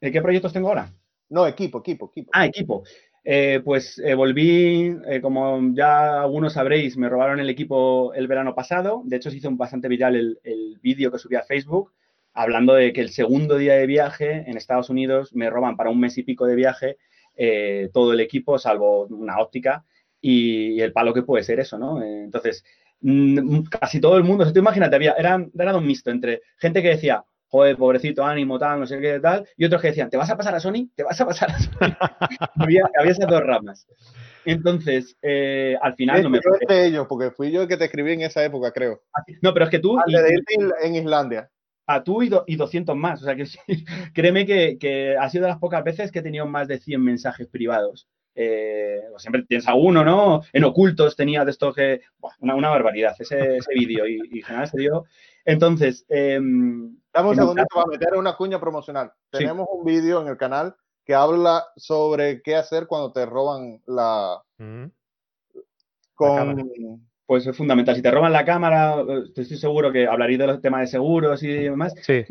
[0.00, 0.92] ¿Qué proyectos tengo ahora?
[1.28, 2.30] No, equipo, equipo, equipo.
[2.32, 2.84] Ah, equipo.
[3.24, 8.54] Eh, pues eh, volví, eh, como ya algunos sabréis, me robaron el equipo el verano
[8.54, 9.02] pasado.
[9.04, 11.92] De hecho, se hizo bastante viral el, el vídeo que subí a Facebook
[12.36, 15.98] hablando de que el segundo día de viaje en Estados Unidos me roban para un
[15.98, 16.98] mes y pico de viaje
[17.34, 19.84] eh, todo el equipo, salvo una óptica,
[20.20, 22.02] y, el palo que puede ser eso, ¿no?
[22.02, 22.64] Eh, entonces,
[23.00, 26.90] mm, casi todo el mundo, tú imagínate, había, era, era un mixto entre gente que
[26.90, 30.30] decía, joder, pobrecito, ánimo, tal, no sé qué, tal, y otros que decían, ¿te vas
[30.30, 30.90] a pasar a Sony?
[30.94, 31.70] ¿Te vas a pasar a Sony?
[32.56, 33.86] había, había, esas dos ramas.
[34.44, 36.40] Entonces, eh, al final no me...
[36.68, 39.02] De ellos, porque fui yo el que te escribí en esa época, creo.
[39.42, 39.96] No, pero es que tú...
[40.82, 41.50] en Islandia
[41.86, 43.22] a tú y, y 200 más.
[43.22, 43.58] O sea que sí,
[44.14, 47.46] créeme que, ha sido de las pocas veces que he tenido más de 100 mensajes
[47.46, 48.08] privados.
[48.34, 50.42] Eh, siempre tienes a uno, ¿no?
[50.52, 52.02] En ocultos tenía de esto que.
[52.40, 55.04] una, barbaridad ese, ese vídeo y, y general se dio.
[55.44, 56.04] Entonces.
[56.08, 56.38] Eh,
[57.16, 59.10] Dame un segundito para meter una cuña promocional.
[59.30, 64.42] Tenemos un vídeo en el canal que habla sobre qué hacer cuando te roban la.
[66.14, 67.96] con pues es fundamental.
[67.96, 71.42] Si te roban la cámara, eh, estoy seguro que hablaréis de los temas de seguros
[71.42, 71.94] y demás.
[72.02, 72.24] Sí.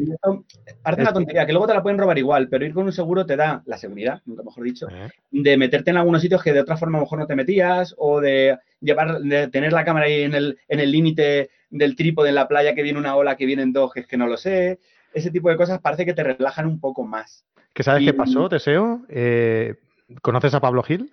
[0.81, 3.25] parece una tontería, que luego te la pueden robar igual, pero ir con un seguro
[3.25, 5.10] te da la seguridad, nunca mejor dicho, eh.
[5.31, 7.93] de meterte en algunos sitios que de otra forma a lo mejor no te metías,
[7.97, 12.29] o de llevar, de tener la cámara ahí en el en el límite del trípode
[12.29, 14.38] en la playa que viene una ola, que vienen dos, que es que no lo
[14.38, 14.79] sé.
[15.13, 17.45] Ese tipo de cosas parece que te relajan un poco más.
[17.73, 19.01] ¿Qué sabes qué pasó, Teseo?
[19.10, 19.75] Eh,
[20.21, 21.12] ¿Conoces a Pablo Gil?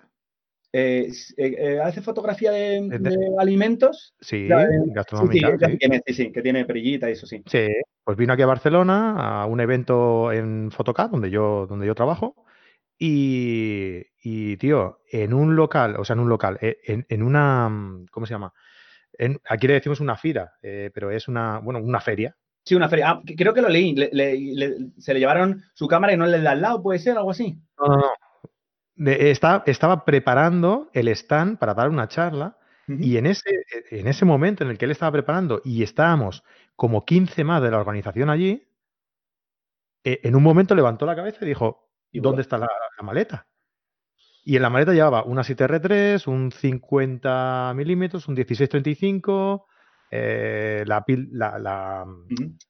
[0.75, 2.89] Eh, eh, eh, hace fotografía de,
[3.37, 4.15] alimentos.
[4.19, 5.55] Sí, gastronómica.
[5.69, 7.43] Sí, sí, sí, que tiene perillita y eso sí.
[7.45, 7.67] Sí,
[8.03, 12.35] pues vino aquí a Barcelona a un evento en Photocad, donde yo, donde yo trabajo.
[12.97, 17.69] Y, y, tío, en un local, o sea, en un local, en, en una,
[18.09, 18.51] ¿cómo se llama?
[19.15, 22.35] En, aquí le decimos una fira, pero es una, bueno, una feria.
[22.65, 23.09] Sí, una feria.
[23.09, 23.95] Ah, creo que lo leí.
[24.97, 27.59] se le llevaron su cámara y no le da al lado, puede ser, algo así.
[27.77, 28.11] No, no, no
[28.97, 34.69] estaba preparando el stand para dar una charla y en ese, en ese momento en
[34.69, 36.43] el que él estaba preparando y estábamos
[36.75, 38.67] como 15 más de la organización allí,
[40.03, 42.67] e, en un momento levantó la cabeza y dijo, ¿dónde está la,
[43.01, 43.47] maleta?
[44.43, 49.65] Y en la maleta llevaba una 7R3, un 50 milímetros, un 1635,
[50.11, 52.05] eh, la, la, la,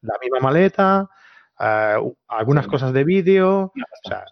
[0.01, 1.09] la, misma maleta,
[1.59, 1.95] eh,
[2.27, 3.73] algunas cosas de vídeo.
[3.75, 4.23] O sea,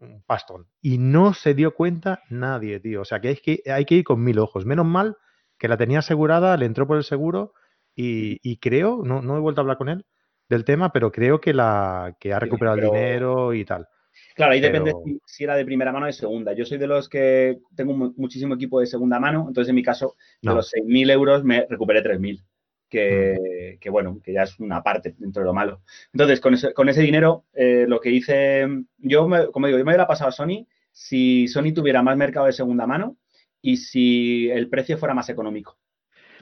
[0.00, 0.66] un pastón.
[0.80, 3.02] Y no se dio cuenta nadie, tío.
[3.02, 4.66] O sea que hay que, hay que ir con mil ojos.
[4.66, 5.16] Menos mal
[5.58, 7.52] que la tenía asegurada, le entró por el seguro
[7.94, 10.06] y, creo, no, no he vuelto a hablar con él
[10.48, 13.86] del tema, pero creo que la que ha recuperado el dinero y tal.
[14.34, 14.94] Claro, ahí depende
[15.26, 16.52] si, era de primera mano o de segunda.
[16.54, 20.16] Yo soy de los que tengo muchísimo equipo de segunda mano, entonces en mi caso,
[20.40, 22.42] de los 6.000 euros me recuperé 3.000
[22.90, 25.82] que, que, bueno, que ya es una parte dentro de lo malo.
[26.12, 28.66] Entonces, con ese, con ese dinero, eh, lo que hice,
[28.98, 32.52] yo, como digo, yo me hubiera pasado a Sony si Sony tuviera más mercado de
[32.52, 33.16] segunda mano
[33.62, 35.78] y si el precio fuera más económico.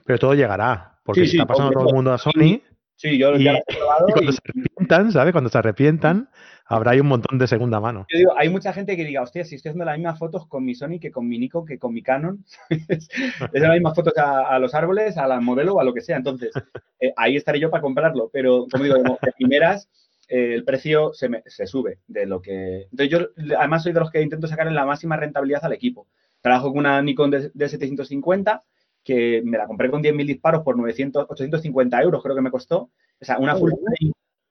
[0.05, 2.63] Pero todo llegará, porque está pasando todo el mundo a Sony.
[2.97, 4.09] Sí, yo ya lo he probado.
[4.09, 5.33] Y cuando se arrepientan, ¿sabes?
[5.33, 6.31] Cuando se arrepientan,
[6.69, 8.07] habrá ahí un montón de segunda mano.
[8.13, 10.65] Yo digo, hay mucha gente que diga, hostia, si estoy haciendo las mismas fotos con
[10.65, 13.09] mi Sony que con mi Nikon, que con mi Canon, es
[13.53, 16.17] las mismas fotos a, los árboles, a la modelo o a lo que sea.
[16.17, 16.53] Entonces,
[17.01, 18.31] eh, ahí estaré yo para comprarlo.
[18.33, 19.89] Pero, como digo, de primeras,
[20.29, 22.83] eh, el precio se, se, sube de lo que...
[22.91, 23.29] Entonces, yo
[23.59, 26.07] además soy de los que intento sacarle la máxima rentabilidad al equipo.
[26.43, 28.63] Trabajo con una Nikon de, de 750
[29.03, 32.91] que me la compré con 10.000 disparos por 900, 850 euros, creo que me costó.
[33.21, 33.73] O sea, una full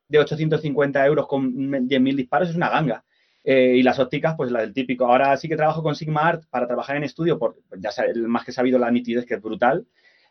[0.07, 3.03] de 850 euros con 10.000 disparos es una ganga.
[3.43, 5.05] Eh, y las ópticas, pues la del típico.
[5.05, 7.91] Ahora sí que trabajo con Sigma Art para trabajar en estudio, por, pues ya
[8.27, 9.87] más que sabido la nitidez, que es brutal.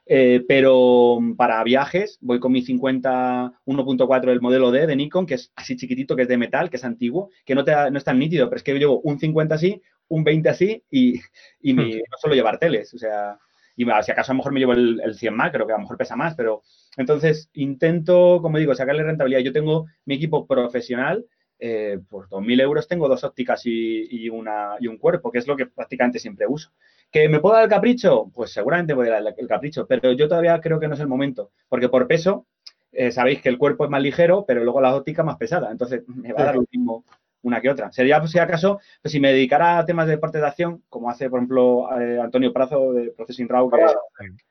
[0.08, 5.34] Eh, pero para viajes voy con mi 50 1.4 del modelo D de Nikon, que
[5.34, 8.04] es así chiquitito, que es de metal, que es antiguo, que no, te no es
[8.04, 11.20] tan nítido, pero es que yo llevo un 50 así, un 20 así y,
[11.60, 11.76] y hmm.
[11.78, 12.94] no solo llevar teles.
[12.94, 13.38] O sea,
[13.76, 15.82] y si acaso a lo mejor me llevo el, el 100 macro, que a lo
[15.82, 16.62] mejor pesa más, pero
[16.96, 19.40] entonces intento, como digo, sacarle rentabilidad.
[19.40, 21.26] Yo tengo mi equipo profesional,
[21.58, 25.56] eh, por 2.000 euros tengo dos ópticas y, una, y un cuerpo, que es lo
[25.56, 26.70] que prácticamente siempre uso.
[27.10, 28.30] ¿Que me puedo dar el capricho?
[28.34, 31.06] Pues seguramente voy a dar el capricho, pero yo todavía creo que no es el
[31.06, 32.46] momento, porque por peso,
[32.92, 36.02] eh, sabéis que el cuerpo es más ligero, pero luego la óptica más pesada, entonces
[36.08, 37.04] me va a dar lo mismo
[37.42, 37.92] una que otra.
[37.92, 41.10] Sería, pues, si acaso, pues, si me dedicara a temas de deporte de acción, como
[41.10, 43.84] hace, por ejemplo, eh, Antonio Prazo de Processing Raw, que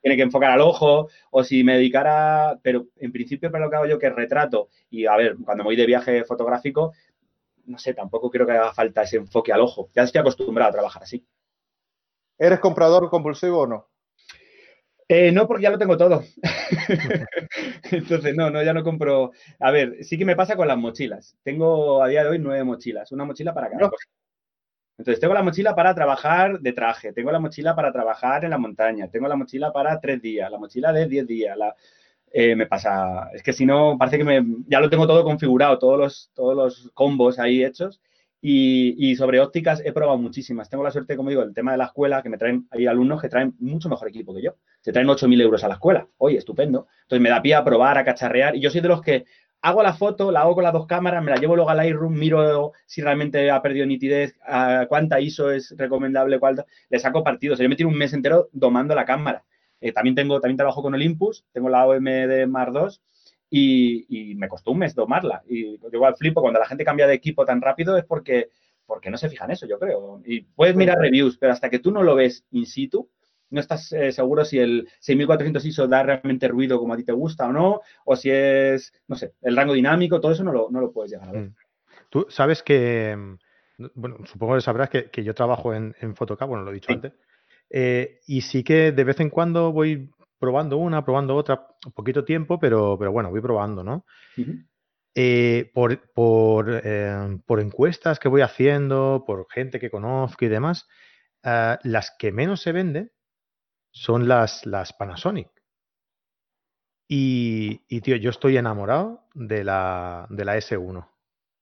[0.02, 3.76] tiene que enfocar al ojo, o si me dedicara, pero en principio para lo que
[3.76, 6.94] hago yo, que es retrato, y a ver, cuando voy de viaje fotográfico,
[7.66, 9.90] no sé, tampoco creo que haga falta ese enfoque al ojo.
[9.94, 11.26] Ya estoy acostumbrado a trabajar así.
[12.38, 13.88] ¿Eres comprador compulsivo o no?
[15.08, 16.24] Eh, no, porque ya lo tengo todo.
[17.92, 19.32] Entonces, no, no, ya no compro.
[19.60, 21.38] A ver, sí que me pasa con las mochilas.
[21.44, 24.06] Tengo a día de hoy nueve mochilas, una mochila para cada cosa.
[24.98, 28.58] Entonces, tengo la mochila para trabajar de traje, tengo la mochila para trabajar en la
[28.58, 31.58] montaña, tengo la mochila para tres días, la mochila de diez días.
[31.58, 31.76] La,
[32.32, 35.80] eh, me pasa, es que si no, parece que me, ya lo tengo todo configurado,
[35.80, 38.02] todos los, todos los combos ahí hechos
[38.42, 40.70] y, sobre ópticas he probado muchísimas.
[40.70, 43.22] Tengo la suerte, como digo, el tema de la escuela, que me traen, hay alumnos
[43.22, 44.56] que traen mucho mejor equipo que yo.
[44.82, 46.08] Se traen 8.000 euros a la escuela.
[46.18, 46.88] Oye, estupendo.
[47.02, 48.56] Entonces me da pie a probar, a cacharrear.
[48.56, 49.26] Y yo soy de los que
[49.62, 52.14] hago la foto, la hago con las dos cámaras, me la llevo luego al Lightroom,
[52.14, 54.38] miro si realmente ha perdido nitidez,
[54.90, 57.56] cuánta ISO es recomendable, cuánta, le saco partido.
[57.56, 59.44] O sea, yo me tiro un mes entero domando la cámara.
[59.82, 63.02] Eh, también tengo, también trabajo con Olympus, tengo la OMD Mar 2
[63.50, 65.44] y, me costó un mes domarla.
[65.48, 68.50] Y yo igual flipo, cuando la gente cambia de equipo tan rápido es porque,
[68.86, 70.22] porque no se fijan eso, yo creo.
[70.26, 73.10] Y puedes mirar reviews, pero hasta que tú no lo ves in situ,
[73.50, 77.12] no estás eh, seguro si el 6400 ISO da realmente ruido como a ti te
[77.12, 80.70] gusta o no, o si es, no sé, el rango dinámico, todo eso no lo,
[80.72, 81.42] no lo puedes llegar a ver.
[81.44, 81.56] Mm.
[82.10, 83.18] Tú sabes que,
[83.94, 87.14] bueno, supongo que sabrás que, yo trabajo en, en Photocap, bueno, lo he dicho antes,
[87.70, 92.24] eh, y sí que de vez en cuando voy probando una, probando otra, un poquito
[92.24, 94.06] tiempo, pero, pero bueno, voy probando, ¿no?
[95.16, 100.88] Eh, por, por, eh, por, encuestas que voy haciendo, por gente que conozco y demás,
[101.44, 103.12] ah, las que menos se venden
[103.92, 105.50] son las, las Panasonic.
[107.08, 111.08] Y, y, tío, yo estoy enamorado de la, de la S1.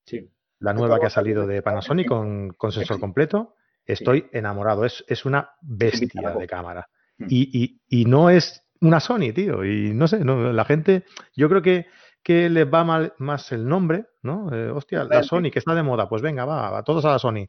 [0.06, 0.30] Sí.
[0.58, 3.54] La nueva que ha salido de Panasonic con, con sensor completo.
[3.84, 4.84] Estoy enamorado.
[4.84, 6.88] Es, es, una bestia de cámara.
[7.18, 7.26] Mm.
[7.28, 9.64] Y, y, y, no es una Sony, tío.
[9.64, 11.86] Y no sé, no, la gente, yo creo que,
[12.22, 14.54] que les va mal, más el nombre, ¿no?
[14.54, 17.18] Eh, hostia, la Sony que está de moda, pues venga, va, va todos a la
[17.18, 17.48] Sony.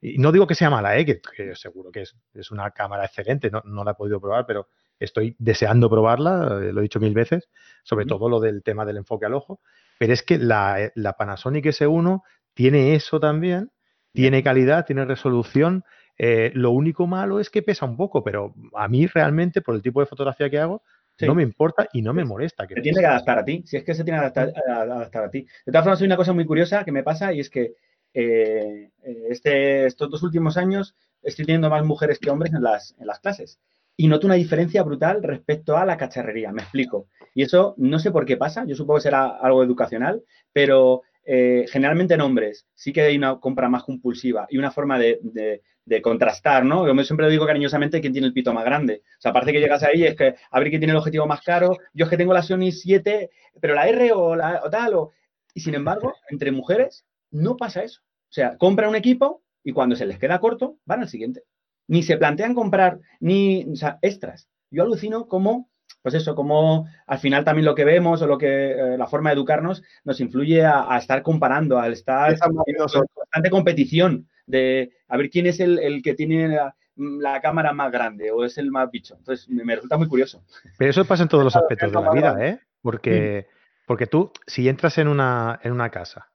[0.00, 1.06] Y no digo que sea mala, ¿eh?
[1.06, 1.20] que,
[1.54, 4.66] seguro que es, es, una cámara excelente, no, no, la he podido probar, pero
[4.98, 7.48] estoy deseando probarla, eh, lo he dicho mil veces,
[7.84, 9.60] sobre todo lo del tema del enfoque al ojo.
[9.98, 13.70] Pero es que la, eh, la Panasonic S1 tiene eso también,
[14.12, 15.84] tiene calidad, tiene resolución,
[16.18, 19.82] eh, lo único malo es que pesa un poco, pero a mí realmente, por el
[19.82, 20.82] tipo de fotografía que hago,
[21.20, 22.66] no me importa y no me molesta.
[22.66, 25.30] Que se tiene que adaptar a ti, si es que se tiene que adaptar, a,
[25.30, 25.46] ti.
[25.64, 27.74] De todas formas, hay una cosa muy curiosa que me pasa y es que
[28.14, 28.90] eh,
[29.28, 33.20] este, estos dos últimos años estoy teniendo más mujeres que hombres en las, en las
[33.20, 33.60] clases.
[33.96, 37.08] Y noto una diferencia brutal respecto a la cacharrería, me explico.
[37.34, 40.22] Y eso no sé por qué pasa, yo supongo que será algo educacional,
[40.52, 44.98] pero eh, generalmente en hombres sí que hay una compra más compulsiva y una forma
[44.98, 45.62] de,
[46.02, 46.86] contrastar, ¿no?
[46.86, 49.02] Yo siempre digo cariñosamente quién tiene el pito más grande.
[49.18, 51.26] O sea, parece que llegas ahí y es que a ver quién tiene el objetivo
[51.26, 51.76] más caro.
[51.92, 54.94] Yo es que tengo la Sony 7, pero la R o, la, o tal.
[54.94, 55.12] O...
[55.54, 58.00] Y sin embargo, entre mujeres no pasa eso.
[58.02, 61.42] O sea, compran un equipo y cuando se les queda corto, van al siguiente.
[61.88, 64.48] Ni se plantean comprar ni, o sea, extras.
[64.70, 65.68] Yo alucino como
[66.00, 69.30] pues eso, como al final también lo que vemos o lo que eh, la forma
[69.30, 72.38] de educarnos nos influye a, estar comparando, al estar en
[72.76, 76.58] constante competición de a ver quién es el, que tiene
[76.96, 79.16] la, cámara más grande o es el más bicho.
[79.16, 80.44] Entonces me, resulta muy curioso.
[80.78, 82.60] Pero eso pasa en todos los aspectos de la vida, ¿eh?
[82.80, 83.46] Porque,
[83.86, 86.32] porque tú, si entras en una, en una casa,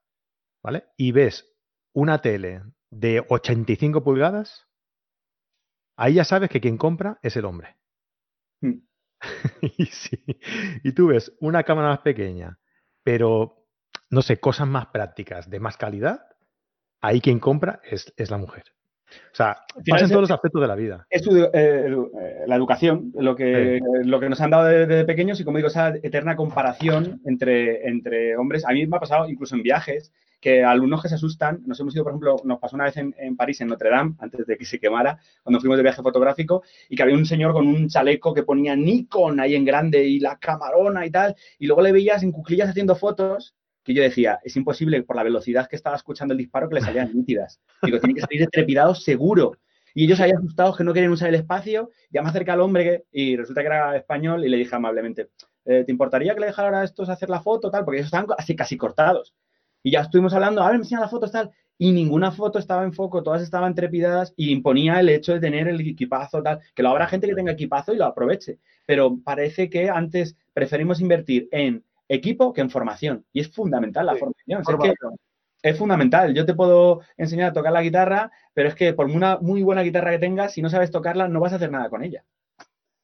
[0.64, 0.86] ¿vale?
[0.96, 1.54] Y ves
[1.94, 4.68] una tele de 85 pulgadas,
[5.98, 7.76] ahí ya sabes que quien compra es el hombre.
[8.62, 8.80] Mm.
[9.62, 9.90] y,
[10.84, 12.60] y tú ves una cámara más pequeña,
[13.04, 13.58] pero
[14.10, 16.22] no sé, cosas más prácticas, de más calidad,
[17.02, 18.64] ahí quien compra es, la mujer.
[19.10, 19.58] O sea,
[19.90, 21.08] pasa en todos los aspectos de la vida.
[21.10, 21.96] Es eh, eh,
[22.46, 25.90] la educación, lo que, lo que nos han dado desde pequeños y, como digo, esa
[25.90, 28.66] eterna comparación entre, entre hombres.
[28.66, 31.96] A mí me ha pasado incluso en viajes que alumnos que se asustan, nos hemos
[31.96, 34.66] ido, por ejemplo, nos pasó una vez en, París, en Notre Dame, antes de que
[34.66, 38.34] se quemara, cuando fuimos de viaje fotográfico, y que había un señor con un chaleco
[38.34, 42.22] que ponía Nikon ahí en grande y la camarona y tal, y luego le veías
[42.24, 43.56] en cuclillas haciendo fotos,
[43.88, 46.82] que yo decía, es imposible por la velocidad que estaba escuchando el disparo que le
[46.82, 47.62] salían nítidas.
[47.82, 49.54] Digo, tiene que salir trepidado seguro.
[49.94, 53.06] Y ellos habían asustados que no querían usar el espacio, ya me acerca al hombre
[53.14, 55.30] y resulta que era español y le dije amablemente,
[55.64, 57.86] eh, ¿te importaría que le dejara a estos hacer la foto tal?
[57.86, 59.34] Porque ellos estaban así casi cortados.
[59.82, 61.50] Y ya estuvimos hablando, a ver, me enseñan las fotos, tal.
[61.78, 65.70] Y ninguna foto estaba en foco, todas estaban trepidadas y imponía el hecho de tener
[65.70, 66.60] el equipazo, tal.
[66.76, 68.60] Que lo habrá gente que tenga equipazo y lo aproveche.
[68.86, 73.26] Pero parece que antes preferimos invertir en equipo que en formación.
[73.34, 74.62] Y es fundamental la formación.
[75.62, 76.34] Es, fundamental.
[76.34, 79.82] Yo te puedo enseñar a tocar la guitarra, pero es que por una muy buena
[79.82, 82.24] guitarra que tengas, si no sabes tocarla, no vas a hacer nada con ella.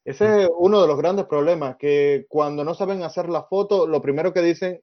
[0.05, 4.01] Ese es uno de los grandes problemas, que cuando no saben hacer la foto, lo
[4.01, 4.81] primero que dicen,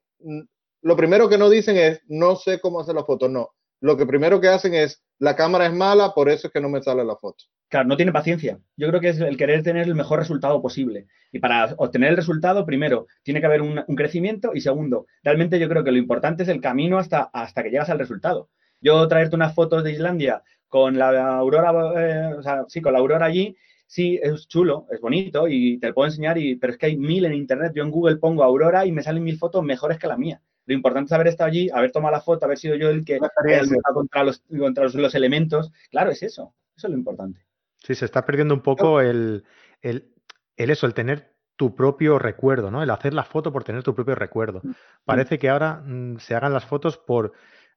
[0.82, 3.50] lo primero que no dicen es, no sé cómo hacer la foto, no.
[3.80, 6.68] Lo que primero que hacen es, la cámara es mala, por eso es que no
[6.68, 7.44] me sale la foto.
[7.68, 8.58] Claro, no tiene paciencia.
[8.76, 11.06] Yo creo que es el querer tener el mejor resultado posible.
[11.32, 15.68] Y para obtener el resultado, primero, tiene que haber un, crecimiento y segundo, realmente yo
[15.68, 18.50] creo que lo importante es el camino hasta, hasta que llegas al resultado.
[18.80, 22.98] Yo traerte unas fotos de Islandia con la aurora, eh, o sea, sí, con la
[22.98, 26.86] aurora allí, sí, es chulo, es bonito y te puedo enseñar, y, pero es que
[26.86, 27.72] hay mil en internet.
[27.74, 30.42] Yo en Google pongo aurora y me salen mil fotos mejores que la mía.
[30.66, 33.18] Lo importante es haber estado allí, haber tomado la foto, haber sido yo el que
[33.18, 35.72] contra, los, contra los, elementos.
[35.90, 36.54] Claro, es eso.
[36.76, 37.44] Eso es lo importante.
[37.78, 39.44] Sí, se está perdiendo un poco el,
[39.80, 40.12] el,
[40.56, 42.82] eso, el tener tu propio recuerdo, ¿no?
[42.82, 44.60] El hacer la foto por tener tu propio recuerdo.
[44.62, 44.70] Mm.
[45.04, 47.32] Parece que ahora mm, se hagan las fotos por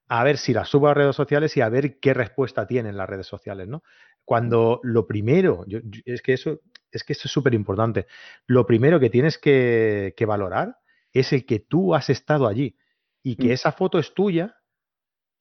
[0.08, 3.10] a ver si las subo a redes sociales y a ver qué respuesta tienen las
[3.10, 3.84] redes sociales, ¿no?
[4.26, 5.65] Cuando lo primero,
[6.06, 8.06] es que eso es que eso es súper importante.
[8.46, 10.78] Lo primero que tienes que, que, valorar
[11.13, 12.78] es el que tú has estado allí
[13.23, 13.52] y que mm.
[13.52, 14.58] esa foto es tuya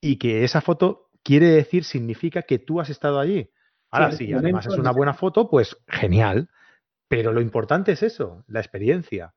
[0.01, 3.51] y que esa foto quiere decir, significa que tú has estado allí.
[3.91, 6.49] Ahora, sí, además es una buena foto, pues genial.
[7.09, 9.35] Pero lo importante es eso, la experiencia.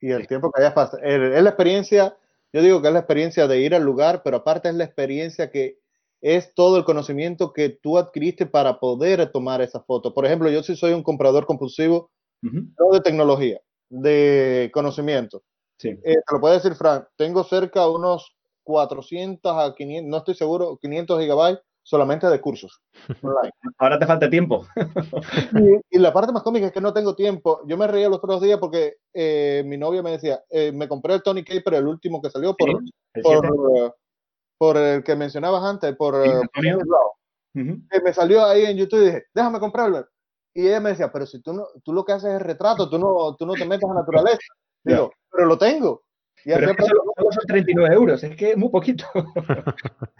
[0.00, 1.02] Y el tiempo que hayas pasado.
[1.02, 2.16] Es la experiencia,
[2.52, 5.50] yo digo que es la experiencia de ir al lugar, pero aparte es la experiencia
[5.50, 5.78] que
[6.22, 10.14] es todo el conocimiento que tú adquiriste para poder tomar esa foto.
[10.14, 13.60] Por ejemplo, yo sí soy un comprador compulsivo, no de tecnología,
[13.92, 15.42] de conocimiento.
[15.84, 20.78] Eh, te lo puede decir Frank, tengo cerca unos 400 a 500, no estoy seguro,
[20.80, 22.80] 500 gigabytes solamente de cursos
[23.78, 24.64] Ahora te falta tiempo.
[25.90, 27.60] y, la parte más cómica es que no tengo tiempo.
[27.66, 31.14] Yo me reía los otros días porque eh, mi novia me decía, eh, me compré
[31.14, 32.80] el Tony Caper, el último que salió, por,
[34.56, 36.14] por, el que mencionabas antes, por,
[37.54, 40.06] me salió ahí en YouTube y dije, déjame comprarlo.
[40.54, 42.98] Y ella me decía, pero si tú, no, tú lo que haces es retrato, tú
[42.98, 44.38] no, tú no te metes a naturaleza.
[44.84, 46.02] Digo, pero lo tengo.
[46.44, 49.04] Y pero es son 39 euros, es que es muy poquito.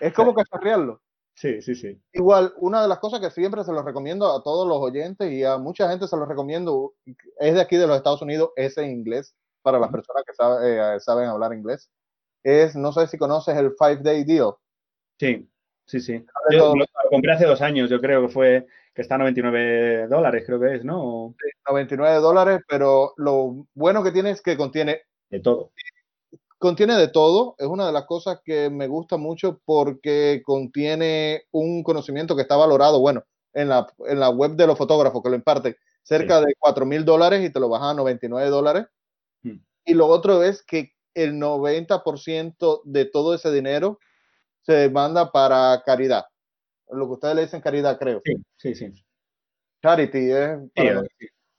[0.00, 1.00] es como que cacharrearlo.
[1.34, 2.00] Sí, sí, sí.
[2.12, 5.44] Igual, una de las cosas que siempre se los recomiendo a todos los oyentes y
[5.44, 6.94] a mucha gente se los recomiendo
[7.38, 11.00] es de aquí de los Estados Unidos, es en inglés, para las personas que eh,
[11.00, 11.90] saben hablar inglés.
[12.42, 14.54] Es, no sé si conoces el Five Day Deal.
[15.20, 15.48] Sí,
[15.88, 16.24] sí, sí.
[16.50, 20.44] Yo lo compré hace dos años, yo creo que fue que está a 99 dólares,
[20.44, 21.34] creo que es, ¿no?
[21.68, 25.02] 99 dólares, pero lo bueno que tiene es que contiene...
[25.30, 25.70] De todo.
[26.58, 31.84] Contiene de todo, es una de las cosas que me gusta mucho porque contiene un
[31.84, 33.22] conocimiento que está valorado, bueno,
[33.52, 37.04] en la, en la web de los fotógrafos que lo imparten, cerca de 4 mil
[37.04, 38.86] dólares y te lo bajan a 99 dólares.
[39.42, 39.58] Hmm.
[39.84, 44.00] Y lo otro es que el 90% de todo ese dinero
[44.68, 46.26] se demanda para caridad.
[46.90, 48.20] Lo que ustedes le dicen caridad, creo.
[48.22, 49.04] Sí, sí, sí.
[49.82, 50.58] Charity es...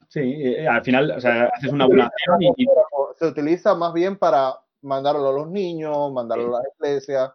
[0.08, 2.68] Sí, eh, al final, o sea, haces una buena y,
[3.18, 7.32] Se utiliza más bien para mandarlo a los niños, mandarlo a las iglesias.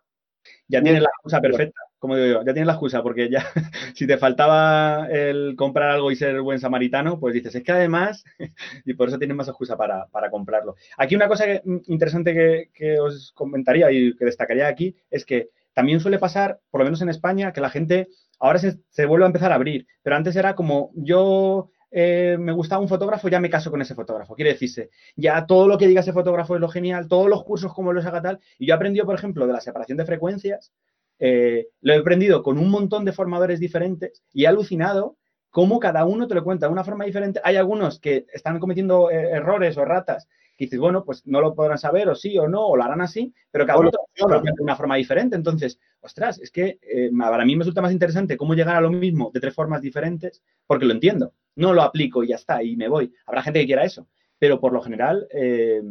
[0.68, 3.44] Ya tienes la excusa perfecta, como digo yo, ya tienes la excusa, porque ya
[3.96, 8.24] si te faltaba el comprar algo y ser buen samaritano, pues dices, es que además,
[8.84, 10.76] y por eso tienes más excusa para, comprarlo.
[10.98, 15.50] Aquí una cosa mm, interesante que, que os comentaría y que destacaría aquí es que
[15.74, 18.08] también suele pasar, por lo menos en España, que la gente
[18.38, 22.50] ahora se, se, vuelve a empezar a abrir, pero antes era como yo eh, me
[22.50, 24.34] gustaba un fotógrafo, ya me caso con ese fotógrafo.
[24.34, 27.72] Quiere decirse, ya todo lo que diga ese fotógrafo es lo genial, todos los cursos
[27.72, 28.40] como los haga tal.
[28.58, 30.72] Y yo he aprendido, por ejemplo, de la separación de frecuencias,
[31.20, 35.18] eh, lo he aprendido con un montón de formadores diferentes y he alucinado
[35.50, 37.40] cómo cada uno te lo cuenta de una forma diferente.
[37.44, 40.26] Hay algunos que están cometiendo eh, errores o ratas
[40.57, 43.00] que dices, bueno, pues no lo podrán saber o sí o no, o lo harán
[43.00, 43.90] así, pero cada uno
[44.28, 45.36] lo de una forma diferente.
[45.36, 46.78] Entonces, ostras, es que
[47.18, 50.42] para mí me resulta más interesante cómo llegar a lo mismo de tres formas diferentes
[50.66, 53.12] porque lo entiendo no lo aplico y ya está, y me voy.
[53.26, 55.82] Habrá gente que quiera eso, pero por lo general eh,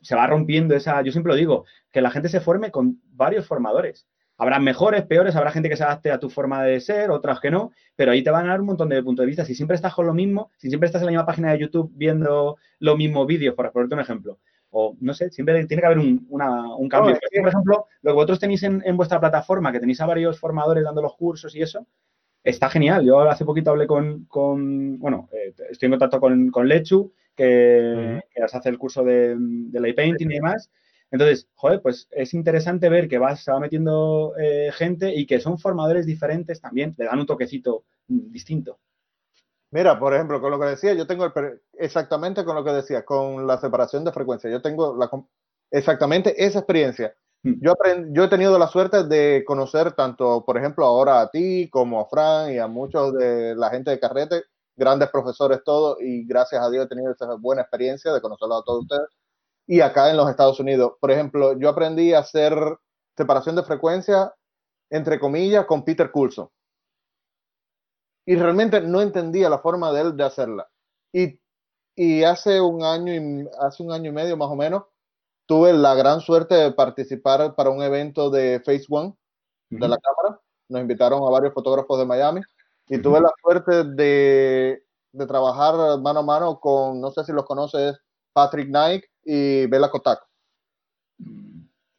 [0.00, 3.46] se va rompiendo esa, yo siempre lo digo, que la gente se forme con varios
[3.46, 4.06] formadores.
[4.38, 7.50] Habrá mejores, peores, habrá gente que se adapte a tu forma de ser, otras que
[7.50, 9.44] no, pero ahí te van a dar un montón de puntos de vista.
[9.44, 11.90] Si siempre estás con lo mismo, si siempre estás en la misma página de YouTube
[11.94, 14.38] viendo los mismos vídeos, por ponerte un ejemplo,
[14.70, 16.18] o no sé, siempre tiene que haber un,
[16.90, 17.18] cambio.
[17.40, 20.84] por ejemplo, lo que vosotros tenéis en, en, vuestra plataforma, que tenéis a varios formadores
[20.84, 21.86] dando los cursos y eso,
[22.44, 23.04] está genial.
[23.04, 28.68] Yo hace poquito hablé con, bueno, eh, estoy en contacto con, con Lechu, que, hace
[28.68, 30.70] el curso de, de light painting y demás.
[31.10, 35.40] Entonces, joder, pues es interesante ver que va, se va metiendo eh, gente y que
[35.40, 38.78] son formadores diferentes también, le dan un toquecito distinto.
[39.70, 41.32] Mira, por ejemplo, con lo que decía, yo tengo
[41.74, 44.50] exactamente con lo que decía, con la separación de frecuencia.
[44.50, 45.10] Yo tengo la,
[45.70, 47.14] exactamente esa experiencia.
[47.42, 47.60] Mm.
[47.60, 47.74] Yo,
[48.10, 52.06] yo he tenido la suerte de conocer tanto, por ejemplo, ahora a ti como a
[52.06, 54.44] Fran y a muchos de la gente de Carrete,
[54.76, 58.64] grandes profesores todos, y gracias a Dios he tenido esa buena experiencia de conocerlos a
[58.64, 59.08] todos ustedes.
[59.66, 62.54] Y acá en los Estados Unidos, por ejemplo, yo aprendí a hacer
[63.16, 64.32] separación de frecuencia,
[64.90, 66.48] entre comillas, con Peter Coulson.
[68.24, 70.68] Y realmente no entendía la forma de él de hacerla.
[71.12, 71.40] Y,
[71.94, 74.84] y hace un año y hace un año y medio más o menos,
[75.46, 79.16] tuve la gran suerte de participar para un evento de Face One
[79.70, 80.40] de la cámara.
[80.68, 82.40] Nos invitaron a varios fotógrafos de Miami
[82.88, 87.44] y tuve la suerte de, de, trabajar mano a mano con, no sé si los
[87.44, 87.96] conoces,
[88.32, 90.20] Patrick Nike y Bela Kotak.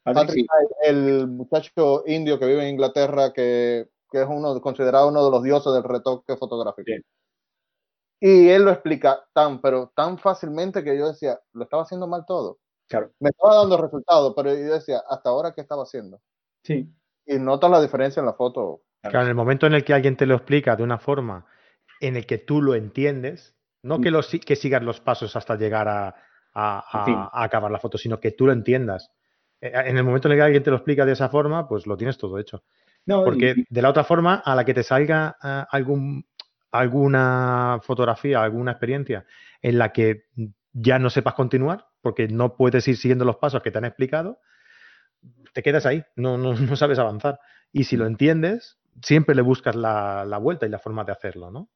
[0.04, 5.26] Patrick, Knight, el muchacho indio que vive en Inglaterra, que, que, es uno considerado uno
[5.26, 6.90] de los dioses del retoque fotográfico.
[8.22, 12.26] Y él lo explica tan, pero tan fácilmente que yo decía, lo estaba haciendo mal
[12.26, 12.60] todo.
[13.20, 16.22] Me estaba dando resultados, pero yo decía, ¿hasta ahora qué estaba haciendo?
[16.64, 16.90] Sí.
[17.26, 18.84] Y notas la diferencia en la foto.
[19.02, 21.46] Claro, en el momento en el que alguien te lo explica de una forma
[22.00, 25.88] en el que tú lo entiendes, no que, lo, que sigas los pasos hasta llegar
[25.90, 26.16] a,
[26.58, 29.12] acabar la foto, sino que tú lo entiendas.
[29.62, 31.86] Eh, en el momento en el que alguien te lo explica de esa forma, pues
[31.86, 32.64] lo tienes todo hecho.
[33.06, 36.26] Porque de la otra forma, a la que te salga eh, algún,
[36.72, 39.26] alguna fotografía, alguna experiencia
[39.62, 40.26] en la que
[40.74, 44.40] ya no sepas continuar, porque no puedes ir siguiendo los pasos que te han explicado,
[45.54, 47.40] te quedas ahí, no, no, no sabes avanzar.
[47.72, 51.52] Y si lo entiendes, siempre le buscas la, la, vuelta y la forma de hacerlo,
[51.52, 51.70] ¿no?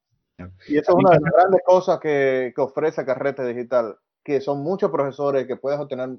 [0.66, 4.62] Y esa es una de las grandes cosas que, que ofrece Carrete Digital, que son
[4.62, 6.10] muchos profesores que puedes obtener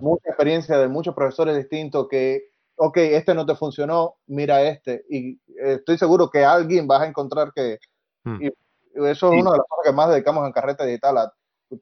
[0.00, 2.44] mucha experiencia de muchos profesores distintos que,
[2.76, 5.04] ok, este no te funcionó, mira este.
[5.08, 7.78] Y estoy seguro que alguien vas a encontrar que...
[8.24, 8.42] Hmm.
[8.42, 8.46] Y
[9.06, 11.32] eso es una de las cosas que más dedicamos en Carrete Digital, a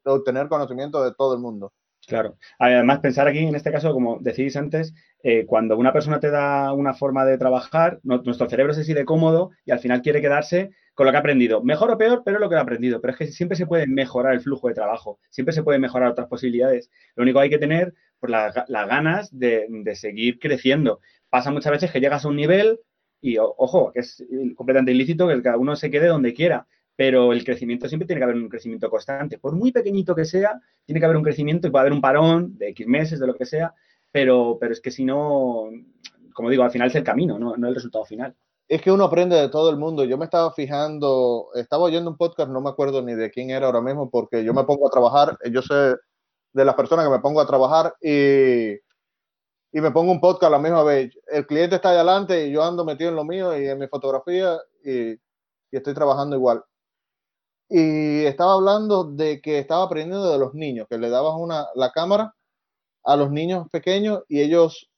[0.05, 1.71] obtener conocimiento de todo el mundo.
[2.07, 2.35] Claro.
[2.59, 4.93] Además, pensar aquí, en este caso, como decís antes,
[5.23, 9.51] eh, cuando una persona te da una forma de trabajar, nuestro cerebro se siente cómodo
[9.65, 11.63] y al final quiere quedarse con lo que ha aprendido.
[11.63, 13.01] Mejor o peor, pero lo que ha aprendido.
[13.01, 16.11] Pero es que siempre se puede mejorar el flujo de trabajo, siempre se puede mejorar
[16.11, 16.89] otras posibilidades.
[17.15, 18.53] Lo único que hay que tener pues, las,
[18.87, 20.99] ganas de, de, seguir creciendo.
[21.29, 22.79] Pasa muchas veces que llegas a un nivel
[23.21, 24.23] y, ojo, que es
[24.55, 28.25] completamente ilícito que cada uno se quede donde quiera pero el crecimiento siempre tiene que
[28.25, 29.39] haber un crecimiento constante.
[29.39, 32.57] Por muy pequeñito que sea, tiene que haber un crecimiento y puede haber un parón
[32.57, 33.73] de X meses, de lo que sea,
[34.11, 35.69] pero, pero es que si no,
[36.33, 38.35] como digo, al final es el camino, no, no el resultado final.
[38.73, 40.03] Es que uno aprende de todo el mundo.
[40.03, 43.67] Yo me estaba fijando, estaba oyendo un podcast, no me acuerdo ni de quién era
[43.67, 45.95] ahora mismo, porque yo me pongo a trabajar, yo sé
[46.53, 50.49] de las personas que me pongo a trabajar y, y me pongo un podcast a
[50.49, 51.15] la misma vez.
[51.27, 53.87] El cliente está ahí adelante y yo ando metido en lo mío y en mi
[53.87, 55.17] fotografía y, y
[55.71, 56.63] estoy trabajando igual
[57.69, 61.91] y estaba hablando de que estaba aprendiendo de los niños, que le dabas una, la
[61.91, 62.35] cámara
[63.03, 64.89] a los niños pequeños y ellos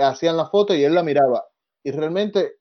[0.00, 1.44] hacían la foto y él la miraba.
[1.84, 2.59] Y realmente,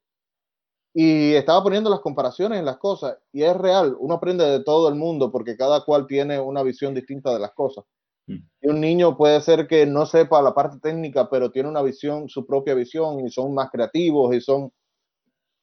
[0.94, 4.90] y estaba poniendo las comparaciones en las cosas, y es real, uno aprende de todo
[4.90, 7.86] el mundo porque cada cual tiene una visión distinta de las cosas.
[8.28, 8.38] Mm.
[8.62, 12.28] Y un niño puede ser que no sepa la parte técnica, pero tiene una visión,
[12.28, 14.72] su propia visión, y son más creativos y son...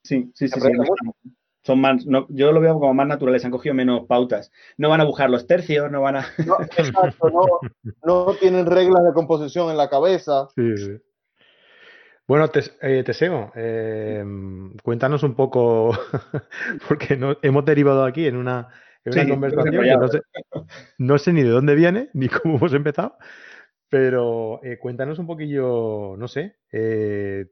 [0.05, 0.61] Sí, sí, sí.
[1.65, 4.53] son más, yo lo veo como más naturales, han cogido menos pautas.
[4.79, 6.27] No van a buscar los tercios, no van a...
[6.47, 7.45] No, exacto, no,
[8.05, 10.49] no tienen reglas de composición en la cabeza.
[10.55, 10.93] Sí, sí.
[12.29, 12.51] Bueno,
[12.83, 14.25] eh, Teseo, eh,
[14.83, 15.93] cuéntanos un poco,
[16.89, 18.69] porque no, hemos derivado aquí en una,
[19.05, 20.21] conversación que
[20.99, 23.17] no sé, ni de dónde viene, ni cómo hemos empezado,
[23.89, 26.57] pero eh, cuéntanos un poquillo, no sé,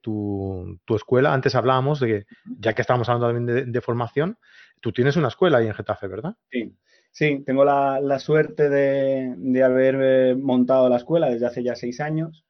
[0.02, 2.26] tu, escuela, antes hablábamos de que,
[2.58, 4.38] ya que estamos hablando también de, formación,
[4.80, 6.34] tú tienes una escuela ahí en Getafe, ¿verdad?
[6.50, 6.76] Sí,
[7.12, 12.00] sí, tengo la, la suerte de, de haber montado la escuela desde hace ya seis
[12.00, 12.43] años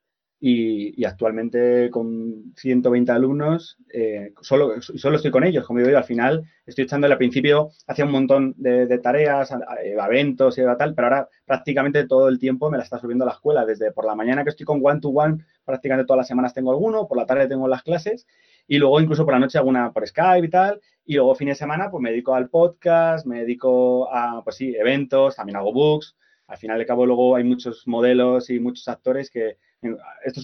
[0.47, 6.45] y, actualmente con 120 alumnos, eh, solo, solo estoy con ellos, como digo al final
[6.66, 12.07] estoy echándole al principio, hacía un montón de, tareas, eventos y tal, pero ahora prácticamente
[12.07, 14.66] todo el tiempo me la está subiendo la escuela, desde por la mañana que estoy
[14.66, 17.82] con one to one, prácticamente todas las semanas tengo alguno, por la tarde tengo las
[17.82, 18.26] clases
[18.68, 21.55] y luego incluso por la noche alguna por Skype y tal, y luego fin de
[21.55, 26.14] semana pues me dedico al podcast, me dedico a, pues sí, eventos, también hago books,
[26.49, 29.57] al final de cabo luego hay muchos modelos y muchos actores que
[30.24, 30.41] esto,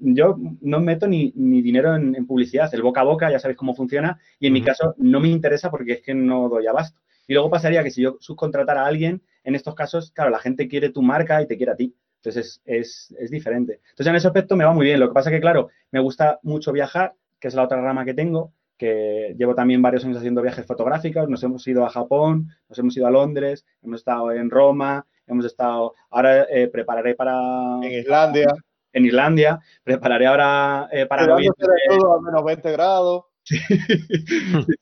[0.00, 4.18] yo no meto ni, dinero en, publicidad, el boca a boca ya sabéis cómo funciona
[4.38, 7.00] y en mi caso no me interesa porque es que no doy abasto.
[7.26, 10.68] Y luego pasaría que si yo subcontratara a alguien, en estos casos, claro, la gente
[10.68, 11.94] quiere tu marca y te quiere a ti.
[12.16, 13.80] Entonces es, es, diferente.
[13.90, 15.00] Entonces en ese aspecto me va muy bien.
[15.00, 18.14] Lo que pasa que, claro, me gusta mucho viajar, que es la otra rama que
[18.14, 21.28] tengo, que llevo también varios años haciendo viajes fotográficos.
[21.28, 25.44] Nos hemos ido a Japón, nos hemos ido a Londres, hemos estado en Roma, hemos
[25.44, 27.78] estado, ahora eh, prepararé para...
[27.82, 28.54] En Islandia
[28.94, 29.60] en Islandia.
[29.82, 31.68] Prepararé ahora eh, para noviembre.
[31.88, 33.24] todo a menos 20 grados.
[33.42, 33.58] sí,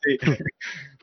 [0.02, 0.18] sí.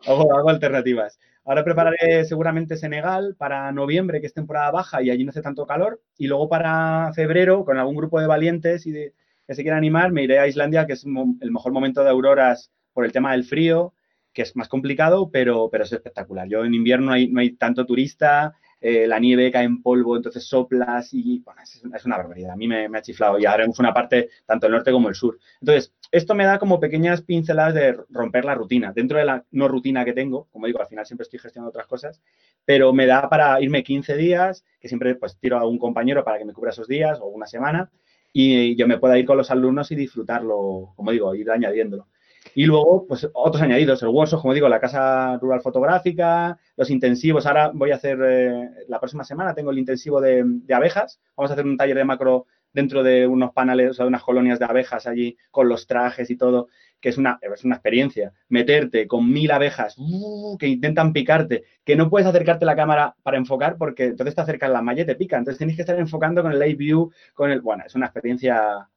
[0.07, 1.19] hago, alternativas.
[1.43, 5.65] Ahora prepararé seguramente Senegal para noviembre, que es temporada baja y allí no hace tanto
[5.65, 6.01] calor.
[6.17, 9.13] Y luego para febrero, con algún grupo de valientes y de,
[9.47, 12.71] que se quieran animar, me iré a Islandia, que es el mejor momento de auroras
[12.93, 13.93] por el tema del frío,
[14.31, 16.47] que es más complicado, pero, pero es espectacular.
[16.47, 20.45] Yo en invierno hay, no hay tanto turista, eh, la nieve cae en polvo, entonces
[20.45, 22.51] soplas y bueno, es, una barbaridad.
[22.51, 25.37] A mí me, ha chiflado y haremos una parte tanto el norte como el sur.
[25.59, 28.93] Entonces, esto me da como pequeñas pinceladas de romper la rutina.
[28.93, 31.87] Dentro de la no rutina que tengo, como digo, al final siempre estoy gestionando otras
[31.87, 32.21] cosas,
[32.65, 36.37] pero me da para irme 15 días, que siempre pues tiro a un compañero para
[36.37, 37.91] que me cubra esos días o una semana
[38.31, 42.07] y yo me pueda ir con los alumnos y disfrutarlo, como digo, ir añadiéndolo.
[42.55, 47.45] Y luego, pues otros añadidos, el workshop, como digo, la casa rural fotográfica, los intensivos.
[47.45, 51.19] Ahora voy a hacer, eh, la próxima semana tengo el intensivo de, abejas.
[51.35, 54.23] Vamos a hacer un taller de macro dentro de unos paneles, o sea, de unas
[54.23, 56.67] colonias de abejas allí con los trajes y todo,
[57.01, 58.31] que es una, es una experiencia.
[58.47, 63.37] Meterte con mil abejas uh, que intentan picarte, que no puedes acercarte la cámara para
[63.37, 65.37] enfocar porque entonces te acercas la malla y te pica.
[65.37, 67.61] Entonces tienes que estar enfocando con el live view, con el...
[67.61, 68.87] Bueno, es una experiencia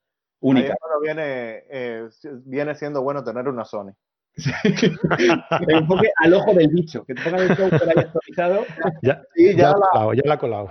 [0.43, 0.77] única.
[1.01, 2.09] viene, eh,
[2.45, 3.93] viene siendo bueno tener una Sony.
[4.35, 8.65] que enfoque al ojo del bicho, que te ponga el show ahí actualizado.
[9.03, 10.69] Ya, sí, ya, la, ya la ha colado.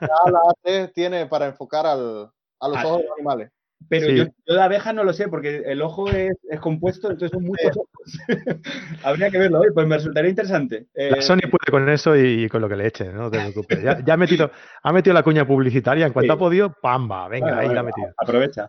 [0.00, 2.30] Ya la tiene para enfocar al,
[2.60, 3.50] a los ah, ojos de los animales.
[3.88, 7.30] Pero yo, yo, de abeja no lo sé, porque el ojo es, es compuesto, entonces
[7.32, 8.18] son muchos ojos.
[9.04, 10.86] Habría que verlo hoy, pues me resultaría interesante.
[10.94, 13.82] Eh, Sony puede con eso y, con lo que le eche, no te preocupes.
[13.82, 14.50] Ya, ya ha, metido,
[14.82, 17.28] ha metido la cuña publicitaria, en cuanto ha podido, ¡pamba!
[17.28, 18.12] Venga, ahí la ha metido.
[18.16, 18.66] Aprovecha.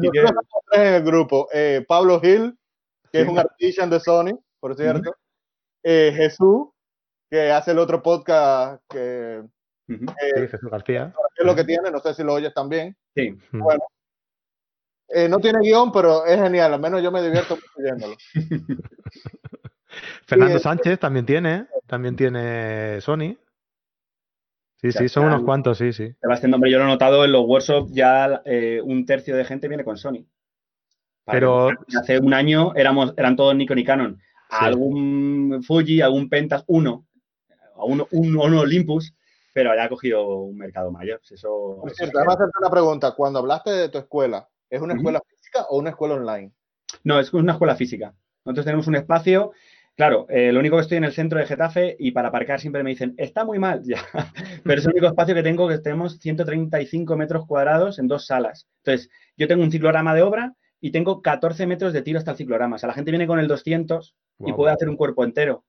[0.00, 2.58] Que, en el grupo, eh, Pablo Gil,
[3.12, 5.14] que es un artista de Sony, por cierto.
[5.84, 6.68] eh, Jesús,
[7.30, 9.42] que hace el otro podcast que...
[9.88, 11.14] Eh, Jesús García.
[11.36, 12.96] es lo que tiene, no sé si lo oyes también.
[13.14, 13.38] Sí.
[13.52, 13.80] Bueno,
[15.08, 16.74] eh, no tiene guion, pero es genial.
[16.74, 18.16] Al menos yo me divierto viéndolo.
[20.26, 23.36] Fernando Sánchez también tiene, también tiene Sony.
[24.76, 26.14] Sí, sí, son unos cuantos, sí, sí.
[26.20, 29.68] Sebastián, hombre, yo lo he notado en los workshops, ya eh, un tercio de gente
[29.68, 30.26] viene con Sony.
[31.24, 34.20] Pero hace un año éramos, eran todos Nikon y Canon.
[34.48, 37.06] Algún Fuji, algún Pentas, uno,
[37.76, 39.14] uno, un, Olympus,
[39.52, 41.20] pero ya ha cogido un mercado mayor.
[41.28, 43.12] Eso, Por cierto, a hacerte una pregunta.
[43.12, 46.52] Cuando hablaste de tu escuela, ¿Es una escuela física o una escuela online?
[47.04, 48.14] No, es una escuela física.
[48.44, 49.52] Nosotros tenemos un espacio.
[49.96, 52.82] Claro, eh, lo único que estoy en el centro de Getafe y para aparcar siempre
[52.82, 53.98] me dicen, está muy mal, ya.
[54.64, 58.68] Pero es el único espacio que tengo que tenemos 135 metros cuadrados en dos salas.
[58.84, 62.36] Entonces, yo tengo un ciclorama de obra y tengo 14 metros de tiro hasta el
[62.36, 62.76] ciclorama.
[62.76, 65.64] O sea, la gente viene con el 200 y puede hacer un cuerpo entero.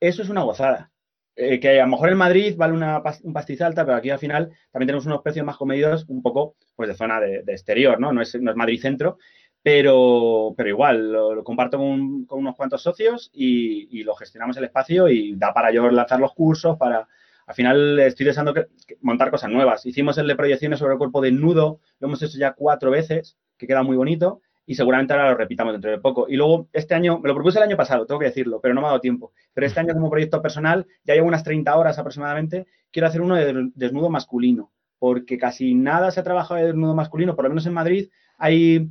[0.00, 0.89] Eso es una gozada.
[1.36, 4.50] Eh, que a lo mejor en Madrid vale una un pastizal pero aquí al final
[4.70, 8.12] también tenemos unos precios más comedidos un poco pues de zona de, exterior, ¿no?
[8.12, 9.18] No es, no es Madrid centro,
[9.62, 15.36] pero, pero igual, lo, comparto con, unos cuantos socios y, lo gestionamos el espacio y
[15.36, 17.06] da para yo lanzar los cursos, para...
[17.46, 18.54] Al final estoy deseando
[19.00, 19.84] montar cosas nuevas.
[19.84, 23.66] Hicimos el de proyecciones sobre el cuerpo desnudo, lo hemos hecho ya cuatro veces, que
[23.66, 24.40] queda muy bonito
[24.70, 26.26] y seguramente ahora lo repitamos dentro de poco.
[26.28, 28.80] Y luego este año, me lo propuse el año pasado, tengo que decirlo, pero no
[28.80, 29.32] me ha dado tiempo.
[29.52, 33.34] Pero este año como proyecto personal, ya llevo unas 30 horas aproximadamente, quiero hacer uno
[33.34, 37.66] de desnudo masculino, porque casi nada se ha trabajado de desnudo masculino, por lo menos
[37.66, 38.88] en Madrid hay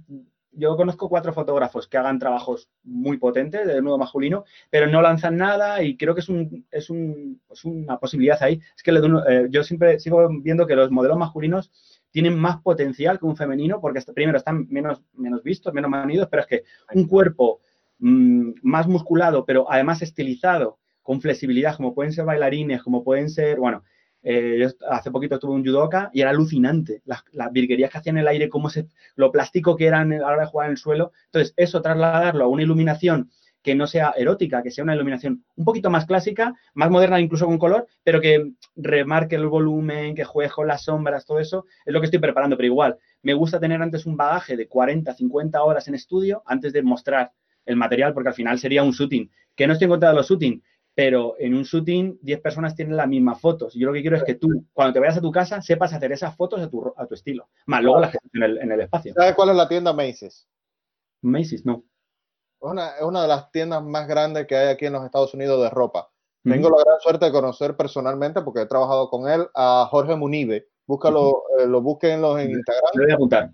[0.51, 5.37] yo conozco cuatro fotógrafos que hagan trabajos muy potentes de nuevo masculino, pero no lanzan
[5.37, 8.59] nada y creo que es, un, es, un, es una posibilidad ahí.
[8.75, 11.71] Es que eh, yo siempre sigo viendo que los modelos masculinos
[12.11, 16.41] tienen más potencial que un femenino porque primero están menos, menos vistos, menos manidos, pero
[16.41, 17.61] es que un cuerpo
[17.99, 23.57] mm, más musculado, pero además estilizado, con flexibilidad, como pueden ser bailarines, como pueden ser,
[23.57, 23.83] bueno,
[24.21, 28.21] eh, yo hace poquito tuve un judoka y era alucinante las, virguerías que hacían en
[28.21, 30.77] el aire, cómo se, lo plástico que eran a la hora de jugar en el
[30.77, 31.11] suelo.
[31.25, 33.31] Entonces, eso trasladarlo a una iluminación
[33.61, 37.45] que no sea erótica, que sea una iluminación un poquito más clásica, más moderna incluso
[37.45, 41.93] con color, pero que remarque el volumen, que juegue con las sombras, todo eso, es
[41.93, 42.55] lo que estoy preparando.
[42.55, 46.73] Pero igual, me gusta tener antes un bagaje de 40, 50 horas en estudio antes
[46.73, 47.31] de mostrar
[47.65, 49.29] el material, porque al final sería un shooting.
[49.55, 50.63] Que no estoy en contra de los shooting,
[50.95, 53.73] pero en un shooting 10 personas tienen las mismas fotos.
[53.73, 56.11] Yo lo que quiero es que tú, cuando te vayas a tu casa, sepas hacer
[56.11, 57.49] esas fotos a tu, a tu estilo.
[57.65, 59.13] Más luego la gente en el, en el espacio.
[59.13, 60.47] ¿Sabes cuál es la tienda Macy's?
[61.21, 61.83] Macy's, no.
[62.61, 65.33] Es una, es una, de las tiendas más grandes que hay aquí en los Estados
[65.33, 66.09] Unidos de ropa.
[66.43, 70.67] Tengo la gran suerte de conocer personalmente, porque he trabajado con él, a Jorge Munive.
[70.87, 72.91] Búscalo, eh, lo búsquenlo en Instagram.
[72.95, 73.51] Lo voy a apuntar.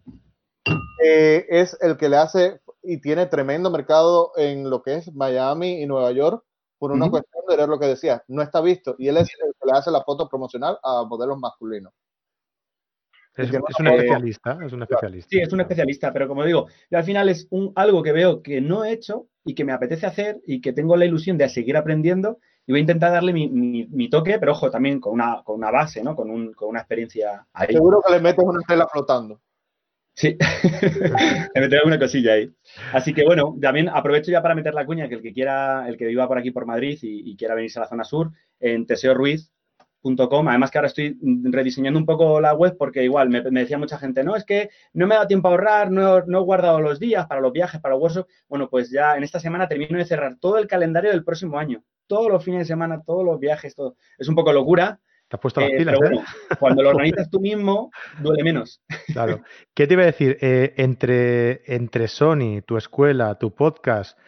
[1.04, 5.82] Eh, es el que le hace y tiene tremendo mercado en lo que es Miami
[5.82, 6.44] y Nueva York
[6.78, 8.96] por una cuestión de lo que decía, no está visto.
[8.98, 11.94] Y él es el que le hace la foto promocional a modelos masculinos.
[13.38, 15.30] Es, un especialista, es un especialista.
[15.30, 18.62] Sí, es un especialista, pero como digo, al final es un, algo que veo que
[18.62, 21.76] no he hecho y que me apetece hacer y que tengo la ilusión de seguir
[21.76, 25.70] aprendiendo y voy a intentar darle mi, toque, pero ojo, también con una, con una
[25.70, 26.16] base, ¿no?
[26.16, 27.74] Con, un, con una experiencia ahí.
[27.74, 29.40] Seguro que le metes una tela flotando.
[30.16, 30.38] Sí,
[31.56, 32.50] me meteré alguna cosilla ahí.
[32.94, 35.98] Así que bueno, también aprovecho ya para meter la cuña que el que quiera, el
[35.98, 38.32] que viva por aquí por Madrid y, quiera venirse a la zona sur,
[38.62, 38.86] en
[40.14, 40.48] teseoruiz.com.
[40.48, 44.24] Además que ahora estoy rediseñando un poco la web porque igual me, decía mucha gente,
[44.24, 47.00] no, es que no me ha dado tiempo a ahorrar, no, no, he guardado los
[47.00, 48.34] días para los viajes, para los workshops.
[48.48, 51.84] Bueno, pues ya en esta semana termino de cerrar todo el calendario del próximo año.
[52.08, 53.96] Todos los fines de semana, todos los viajes, todo.
[54.18, 56.22] Es un poco locura, te has puesto las eh, pilas, ¿eh?
[56.60, 57.90] cuando lo organizas tú mismo,
[58.22, 58.82] duele menos.
[59.08, 59.42] Claro.
[59.74, 60.38] ¿Qué te iba a decir?
[60.40, 64.20] Eh, entre, entre Sony, tu escuela, tu podcast,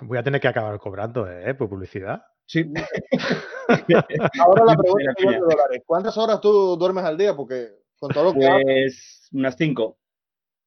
[0.00, 1.54] voy a tener que acabar cobrando, ¿eh?
[1.54, 2.24] Por publicidad.
[2.46, 2.70] Sí.
[4.40, 5.82] Ahora la pregunta es dólares.
[5.86, 7.34] ¿Cuántas horas tú duermes al día?
[7.34, 7.68] Porque
[7.98, 9.98] con todo lo que Pues unas cinco,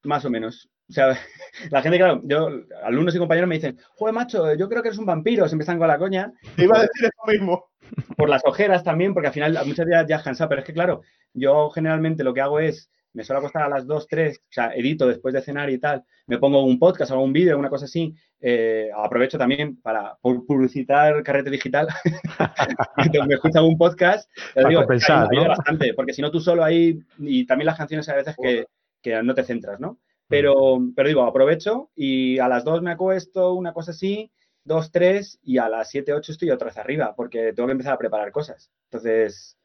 [0.03, 0.69] más o menos.
[0.89, 1.09] O sea,
[1.71, 2.49] la gente, claro, yo,
[2.83, 5.77] alumnos y compañeros me dicen, joder, macho, yo creo que eres un vampiro, se empiezan
[5.77, 6.33] con la coña.
[6.55, 7.69] Te iba a decir eso mismo.
[8.17, 10.73] Por las ojeras también, porque al final muchas días ya has cansado, pero es que
[10.73, 11.03] claro,
[11.33, 14.75] yo generalmente lo que hago es, me suelo acostar a las 2, 3, o sea,
[14.75, 17.85] edito después de cenar y tal, me pongo un podcast, hago un vídeo, una cosa
[17.85, 21.87] así, eh, aprovecho también para publicitar carrete digital,
[23.27, 27.47] me escucho un podcast, te digo, pensar, bastante, porque si no tú solo ahí, y
[27.47, 28.67] también las canciones a veces que,
[29.01, 29.97] que no te centras, ¿no?
[30.27, 34.31] Pero, pero digo, aprovecho y a las 2 me acuesto, una cosa así,
[34.65, 37.93] 2, 3 y a las 7, 8 estoy otra vez arriba porque tengo que empezar
[37.93, 38.69] a preparar cosas.
[38.91, 39.56] Entonces,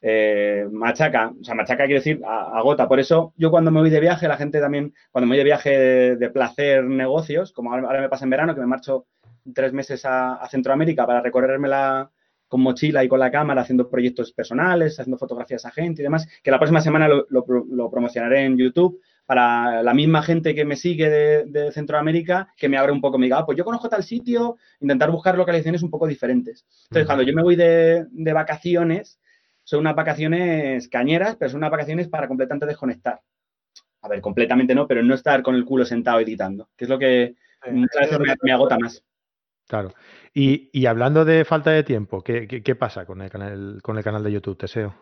[0.00, 2.88] eh, machaca, o sea, machaca quiere decir agota.
[2.88, 5.44] Por eso yo cuando me voy de viaje, la gente también, cuando me voy de
[5.44, 9.06] viaje de, placer negocios, como ahora, me pasa en verano, que me marcho
[9.54, 12.10] tres meses a, Centroamérica para recorrérmela
[12.46, 16.26] con mochila y con la cámara haciendo proyectos personales, haciendo fotografías a gente y demás,
[16.42, 20.74] que la próxima semana lo, lo promocionaré en YouTube para la misma gente que me
[20.74, 24.02] sigue de, Centroamérica, que me abre un poco, me diga, ah, pues yo conozco tal
[24.02, 26.64] sitio, intentar buscar localizaciones un poco diferentes.
[26.84, 29.20] Entonces, cuando yo me voy de, vacaciones,
[29.68, 33.20] son unas vacaciones cañeras, pero son unas vacaciones para completamente desconectar.
[34.00, 36.98] A ver, completamente no, pero no estar con el culo sentado editando, que es lo
[36.98, 37.34] que
[37.70, 39.04] muchas veces me, agota más.
[39.66, 39.92] Claro.
[40.32, 44.32] Y, hablando de falta de tiempo, ¿qué, pasa con el, canal, con el canal de
[44.32, 44.94] YouTube, Teseo?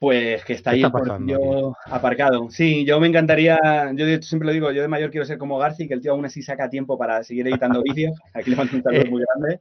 [0.00, 0.82] Pues que está ahí
[1.24, 2.50] yo aparcado.
[2.50, 3.56] Sí, yo me encantaría,
[3.94, 6.24] yo siempre lo digo, yo de mayor quiero ser como Garci, que el tío aún
[6.24, 8.18] así saca tiempo para seguir editando vídeos.
[8.34, 9.60] Aquí le mando un saludo eh, muy grande.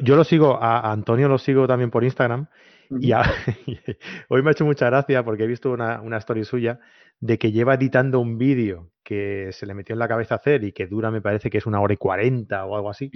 [0.00, 2.48] Yo lo sigo, a Antonio lo sigo también por Instagram.
[2.90, 3.12] Y
[4.28, 6.80] hoy me ha hecho mucha gracia porque he visto una, una story suya
[7.20, 10.72] de que lleva editando un vídeo que se le metió en la cabeza hacer y
[10.72, 13.10] que dura, me parece que es una hora y cuarenta o algo así.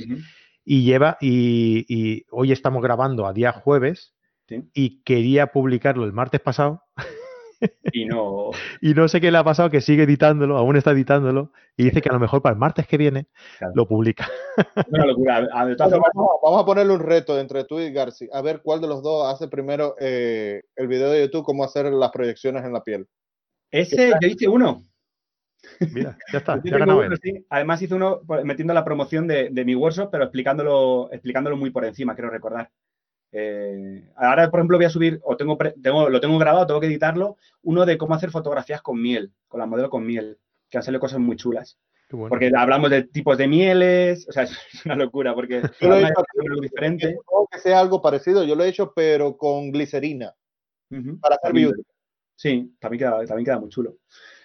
[0.65, 4.15] y lleva, y, hoy estamos grabando a día jueves
[4.75, 6.83] y quería publicarlo el martes pasado.
[7.95, 8.51] Y no.
[8.81, 12.01] y no sé qué le ha pasado, que sigue editándolo, aún está editándolo, y dice
[12.01, 13.27] que a lo mejor para el martes que viene
[13.75, 14.29] lo publica.
[14.89, 15.41] Una locura.
[16.45, 19.33] vamos, a ponerle un reto entre tú y Garci, a ver cuál de los dos
[19.33, 23.07] hace primero eh, el video de YouTube, cómo hacer las proyecciones en la piel.
[23.71, 24.85] Ese, yo hice uno.
[25.93, 26.61] Mira, ya está.
[27.51, 32.15] Además hice uno metiendo la promoción de, mi workshop, pero explicándolo, explicándolo muy por encima,
[32.15, 32.71] quiero recordar.
[33.33, 35.57] Eh, ahora, por ejemplo, voy a subir, o tengo,
[36.09, 39.67] lo tengo grabado, tengo que editarlo, uno de cómo hacer fotografías con miel, con la
[39.67, 41.79] modelo con miel, que han salido cosas muy chulas.
[42.09, 47.17] Porque hablamos de tipos de mieles, o sea, es una locura, porque es algo diferente.
[47.51, 50.35] que sea algo parecido, yo lo he hecho, pero con glicerina,
[51.21, 51.83] para hacer beauty.
[52.37, 53.97] Sí, también queda, también queda muy chulo.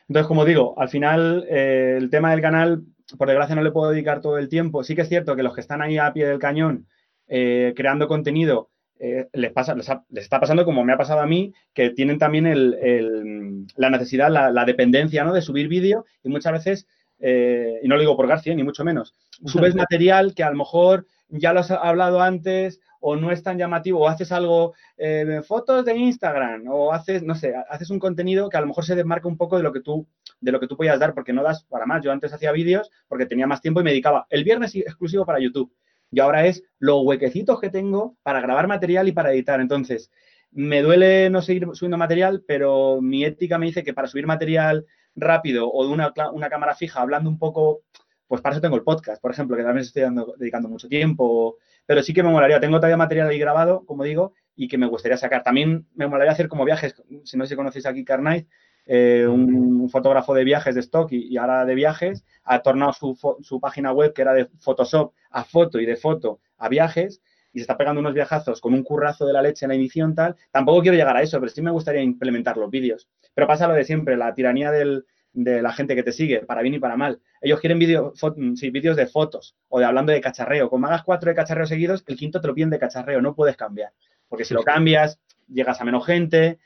[0.07, 2.83] Entonces, como digo, al final eh, el tema del canal,
[3.17, 4.83] por desgracia, no le puedo dedicar todo el tiempo.
[4.83, 6.87] Sí que es cierto que los que están ahí a pie del cañón
[7.27, 8.69] eh, creando contenido,
[8.99, 12.47] eh, les, pasa, les, está pasando como me ha pasado a mí, que tienen también
[12.47, 15.33] el, la necesidad, la, dependencia ¿no?
[15.33, 16.87] de subir vídeo y muchas veces,
[17.19, 19.13] y no lo digo por García, ni mucho menos,
[19.45, 23.57] subes material que a lo mejor ya lo has hablado antes o no es tan
[23.57, 28.49] llamativo, o haces algo, eh, fotos de Instagram, o haces, no sé, haces un contenido
[28.49, 30.07] que a lo mejor se desmarca un poco de lo que tú,
[30.41, 32.03] de lo que tú podías dar, porque no das para más.
[32.03, 35.39] Yo antes hacía vídeos porque tenía más tiempo y me dedicaba el viernes exclusivo para
[35.39, 35.71] YouTube.
[36.11, 39.59] Y ahora es los huequecitos que tengo para grabar material y para editar.
[39.59, 40.11] Entonces,
[40.51, 44.85] me duele no seguir subiendo material, pero mi ética me dice que para subir material
[45.15, 47.81] rápido o de una, una cámara fija, hablando un poco,
[48.27, 50.03] pues para eso tengo el podcast, por ejemplo, que también estoy
[50.37, 52.59] dedicando mucho tiempo pero sí que me molaría.
[52.59, 55.41] Tengo todavía material ahí grabado, como digo, y que me gustaría sacar.
[55.41, 58.47] También me molaría hacer como viajes, si no sé si conocéis aquí Carnight,
[58.87, 63.59] eh, un, fotógrafo de viajes de stock y, ahora de viajes, ha tornado su, su,
[63.59, 67.21] página web que era de Photoshop a foto y de foto a viajes
[67.53, 70.13] y se está pegando unos viajazos con un currazo de la leche en la edición
[70.13, 70.35] tal.
[70.51, 73.07] Tampoco quiero llegar a eso, pero sí me gustaría implementar los vídeos.
[73.33, 76.61] Pero pasa lo de siempre, la tiranía del, de la gente que te sigue, para
[76.61, 77.19] bien y para mal.
[77.41, 78.19] Ellos quieren vídeos
[78.55, 80.69] sí, vídeos de fotos o de hablando de cacharreo.
[80.69, 83.55] Como hagas cuatro de cacharreo seguidos, el quinto te lo piden de cacharreo, no puedes
[83.55, 83.91] cambiar.
[84.27, 86.59] Porque si lo cambias, llegas a menos gente.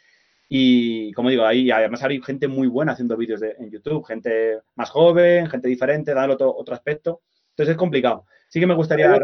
[0.54, 4.90] Y como digo, ahí además hay gente muy buena haciendo vídeos en YouTube, gente más
[4.90, 7.22] joven, gente diferente, dando otro, otro aspecto.
[7.52, 9.18] Entonces es complicado sí que me gustaría...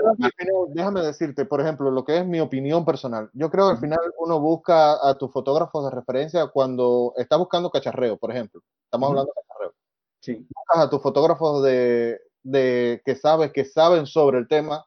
[0.69, 3.29] Déjame decirte, por ejemplo, lo que es mi opinión personal.
[3.33, 7.69] Yo creo que al final uno busca a tus fotógrafos de referencia cuando está buscando
[7.69, 8.61] cacharreo, por ejemplo.
[8.85, 9.73] Estamos hablando de cacharreo.
[10.21, 10.47] Sí.
[10.55, 14.85] Buscas a tus fotógrafos de, de, que sabes, que saben sobre el tema.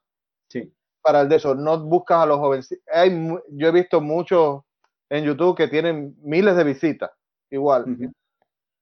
[0.49, 0.73] Sí.
[1.03, 2.75] Para el de eso, no buscas a los jóvenes.
[2.91, 3.11] Hay,
[3.51, 4.63] yo he visto muchos
[5.11, 7.11] en YouTube que tienen miles de visitas,
[7.51, 7.85] igual.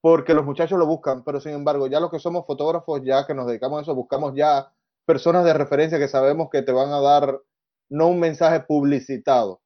[0.01, 3.35] Porque los muchachos lo buscan, pero sin embargo, ya los que somos fotógrafos, ya que
[3.35, 4.71] nos dedicamos a eso, buscamos ya
[5.05, 7.41] personas de referencia que sabemos que te van a dar
[7.89, 9.63] no un mensaje publicitado.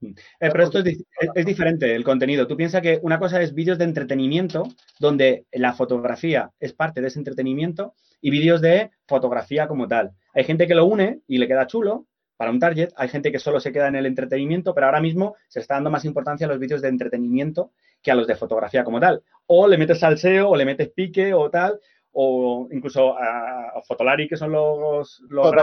[0.00, 2.46] Eh, pero esto es, diferente, el contenido.
[2.46, 4.64] Tú piensas que una cosa es vídeos de entretenimiento,
[5.00, 10.12] donde la fotografía es parte de ese entretenimiento, y vídeos de fotografía como tal.
[10.34, 13.38] Hay gente que lo une y le queda chulo para un target, hay gente que
[13.38, 16.50] solo se queda en el entretenimiento, pero ahora mismo se está dando más importancia a
[16.50, 17.72] los vídeos de entretenimiento
[18.02, 19.22] que a los de fotografía como tal.
[19.46, 21.80] O le metes salseo, o le metes pique, o tal,
[22.12, 25.60] o incluso a, Fotolari, que son los, los que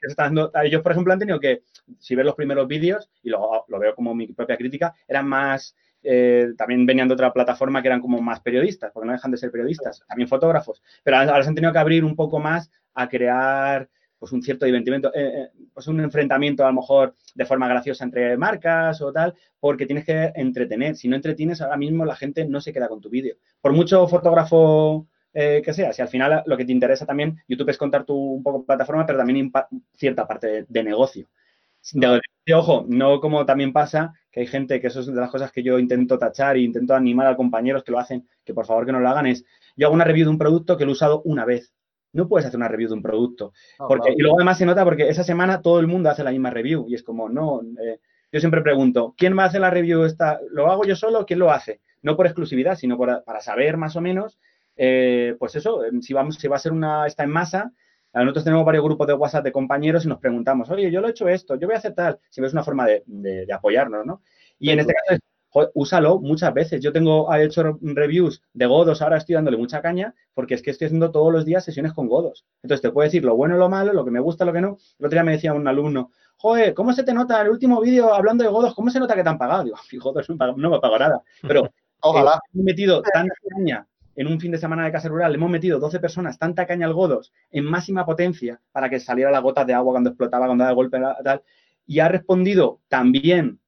[0.00, 0.52] se están dando.
[0.62, 1.62] Ellos, por ejemplo, han tenido que,
[1.98, 5.76] si ves los primeros vídeos, y lo, lo veo como mi propia crítica, eran más.
[6.08, 9.38] Eh, también venían de otra plataforma que eran como más periodistas, porque no dejan de
[9.38, 13.08] ser periodistas, también fotógrafos, pero ahora se han tenido que abrir un poco más a
[13.08, 13.88] crear
[14.18, 18.04] pues un cierto divertimento, eh, eh, pues un enfrentamiento a lo mejor de forma graciosa
[18.04, 20.96] entre marcas o tal, porque tienes que entretener.
[20.96, 23.36] Si no entretienes, ahora mismo la gente no se queda con tu vídeo.
[23.60, 25.06] Por mucho fotógrafo
[25.38, 25.92] eh, que sea.
[25.92, 29.04] Si al final lo que te interesa también, YouTube es contar tu un poco plataforma,
[29.04, 29.52] pero también
[29.94, 31.28] cierta parte de, negocio.
[31.92, 32.20] De,
[32.54, 35.62] ojo, no como también pasa que hay gente que eso es de las cosas que
[35.62, 38.92] yo intento tachar e intento animar a compañeros que lo hacen, que por favor que
[38.92, 39.44] no lo hagan, es
[39.76, 41.74] yo hago una review de un producto que lo he usado una vez.
[42.16, 43.52] No puedes hacer una review de un producto.
[43.78, 46.50] porque, Y luego además se nota porque esa semana todo el mundo hace la misma
[46.50, 48.00] review y es como, no, eh,
[48.32, 50.40] yo siempre pregunto, ¿quién va a hacer la review esta?
[50.50, 51.24] ¿Lo hago yo solo?
[51.26, 51.80] ¿Quién lo hace?
[52.02, 54.38] No por exclusividad, sino para saber más o menos
[54.76, 57.72] eh, pues eso, em, si, vamos, si va a ser una, está en masa,
[58.12, 61.10] nosotros tenemos varios grupos de WhatsApp de compañeros y nos preguntamos, oye, yo lo he
[61.10, 64.22] hecho esto, yo voy a hacer tal, si es una forma de, apoyarnos, ¿no?
[64.58, 65.20] Y en este caso
[65.74, 66.80] úsalo muchas veces.
[66.80, 70.70] Yo tengo, he hecho reviews de godos, ahora estoy dándole mucha caña, porque es que
[70.70, 72.44] estoy haciendo todos los días sesiones con godos.
[72.62, 74.60] Entonces te puedo decir lo bueno y lo malo, lo que me gusta, lo que
[74.60, 74.78] no.
[74.98, 78.12] El otro día me decía un alumno, joder, ¿cómo se te nota el último vídeo
[78.12, 78.74] hablando de godos?
[78.74, 79.64] ¿Cómo se nota que te han pagado?
[79.64, 81.22] Digo, joder, no me pago nada.
[81.42, 82.40] Pero Ojalá.
[82.54, 83.86] he metido tanta caña
[84.16, 86.86] en un fin de semana de casa rural le hemos metido 12 personas tanta caña
[86.86, 90.62] al godos en máxima potencia para que saliera las gotas de agua cuando explotaba, cuando
[90.62, 91.42] daba el golpe, tal,
[91.86, 93.60] y ha respondido también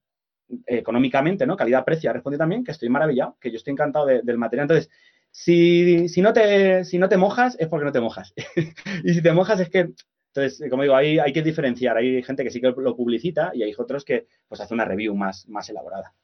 [0.66, 1.56] económicamente, ¿no?
[1.56, 4.64] Calidad-precio, ha respondido también que estoy maravillado, que yo estoy encantado del material.
[4.64, 4.90] Entonces,
[5.30, 8.34] si, si, no te, si no te mojas, es porque no te mojas.
[9.04, 9.90] y si te mojas, es que.
[10.34, 11.96] Entonces, como digo, hay, hay que diferenciar.
[11.96, 15.14] Hay gente que sí que lo publicita y hay otros que pues hace una review
[15.14, 16.14] más, más elaborada.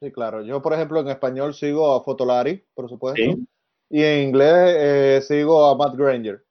[0.00, 0.42] Sí, claro.
[0.42, 3.38] Yo, por ejemplo, en español sigo a Fotolari, por supuesto.
[3.90, 6.44] Y en inglés eh, sigo a Matt Granger.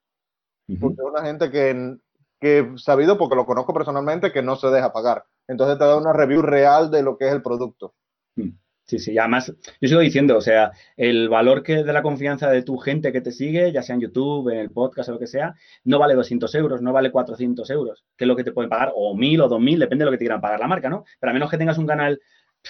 [0.79, 1.97] Porque es una gente que,
[2.39, 5.25] que, sabido, porque lo conozco personalmente, que no se deja pagar.
[5.47, 7.95] Entonces te da una review real de lo que es el producto.
[8.35, 8.49] Mm.
[8.87, 12.63] Sí, sí, además, yo sigo diciendo, o sea, el valor que de la confianza de
[12.63, 15.27] tu gente que te sigue, ya sea en YouTube, en el podcast o lo que
[15.27, 18.69] sea, no vale 200 euros, no vale 400 euros, que es lo que te pueden
[18.69, 21.03] pagar, o 1000 o 2000, depende de lo que te quieran pagar la marca, ¿no?
[21.19, 22.21] Pero a menos que tengas un canal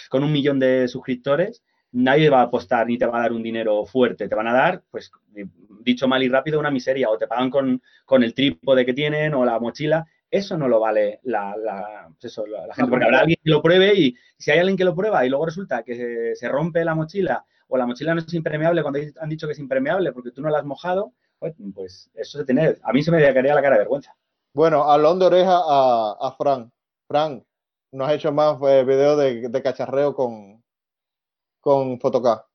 [0.09, 1.61] con un millón de suscriptores,
[1.97, 4.53] nadie va a apostar ni te va a dar un dinero fuerte, te van a
[4.53, 5.11] dar, pues,
[5.81, 9.33] dicho mal y rápido, una miseria, o te pagan con, con el trípode que tienen
[9.33, 12.35] o la mochila, eso no lo vale la, pues
[12.75, 15.29] gente, porque habrá alguien que lo pruebe y si hay alguien que lo prueba y
[15.29, 19.29] luego resulta que se, rompe la mochila o la mochila no es impermeable cuando han
[19.29, 22.75] dicho que es impermeable porque tú no la has mojado, pues, pues eso se tiene,
[22.83, 24.15] a mí se me quedaría la cara de vergüenza.
[24.53, 26.71] Bueno, alón de oreja a, a Fran.
[27.07, 27.43] Fran,
[27.91, 29.17] ¿no has hecho más eh, videos
[29.51, 30.63] de, cacharreo con,
[31.68, 32.45] con Photocá?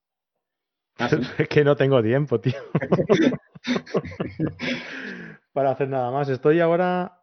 [0.99, 2.55] Ah, es que no tengo tiempo, tío.
[5.53, 6.31] Para hacer nada más.
[6.31, 7.21] Estoy ahora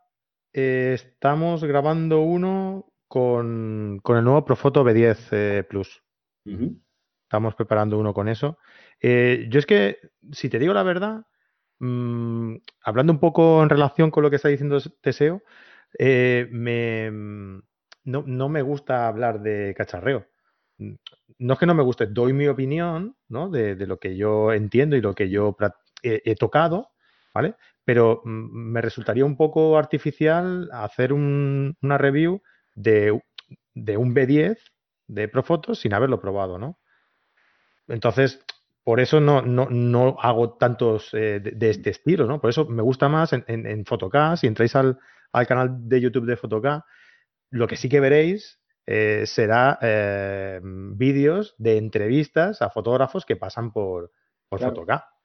[0.54, 6.04] eh, estamos grabando uno con, el nuevo Profoto B10 eh, Plus.
[7.24, 8.60] Estamos preparando uno con eso.
[9.02, 9.98] Eh, yo es que,
[10.32, 11.26] si te digo la verdad,
[11.80, 15.42] mm, hablando un poco en relación con lo que está diciendo Teseo,
[15.98, 17.62] me, mm,
[18.04, 20.28] no, me gusta hablar de cacharreo.
[20.80, 20.96] Mm,
[21.40, 23.50] no es que no me guste, doy mi opinión ¿no?
[23.50, 25.56] de, lo que yo entiendo y lo que yo
[26.04, 26.90] he tocado,
[27.34, 27.56] ¿vale?
[27.90, 32.42] pero mm, me resultaría un poco artificial hacer una review
[32.76, 34.60] de, un B10
[35.08, 36.78] de Profotos sin haberlo probado, ¿no?
[37.88, 38.46] Entonces,
[38.84, 42.40] por eso no, hago tantos eh, de, este estilo, ¿no?
[42.40, 43.84] Por eso me gusta más en, en,
[44.38, 45.00] si entráis al,
[45.48, 46.86] canal de YouTube de Photocast,
[47.50, 48.59] lo que sí que veréis
[48.92, 54.12] eh, será eh, vídeos de entrevistas a fotógrafos que pasan por,
[54.50, 54.64] por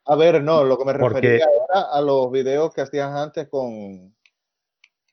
[0.06, 4.14] a ver, no, lo que me refería era a los videos que hacías antes con,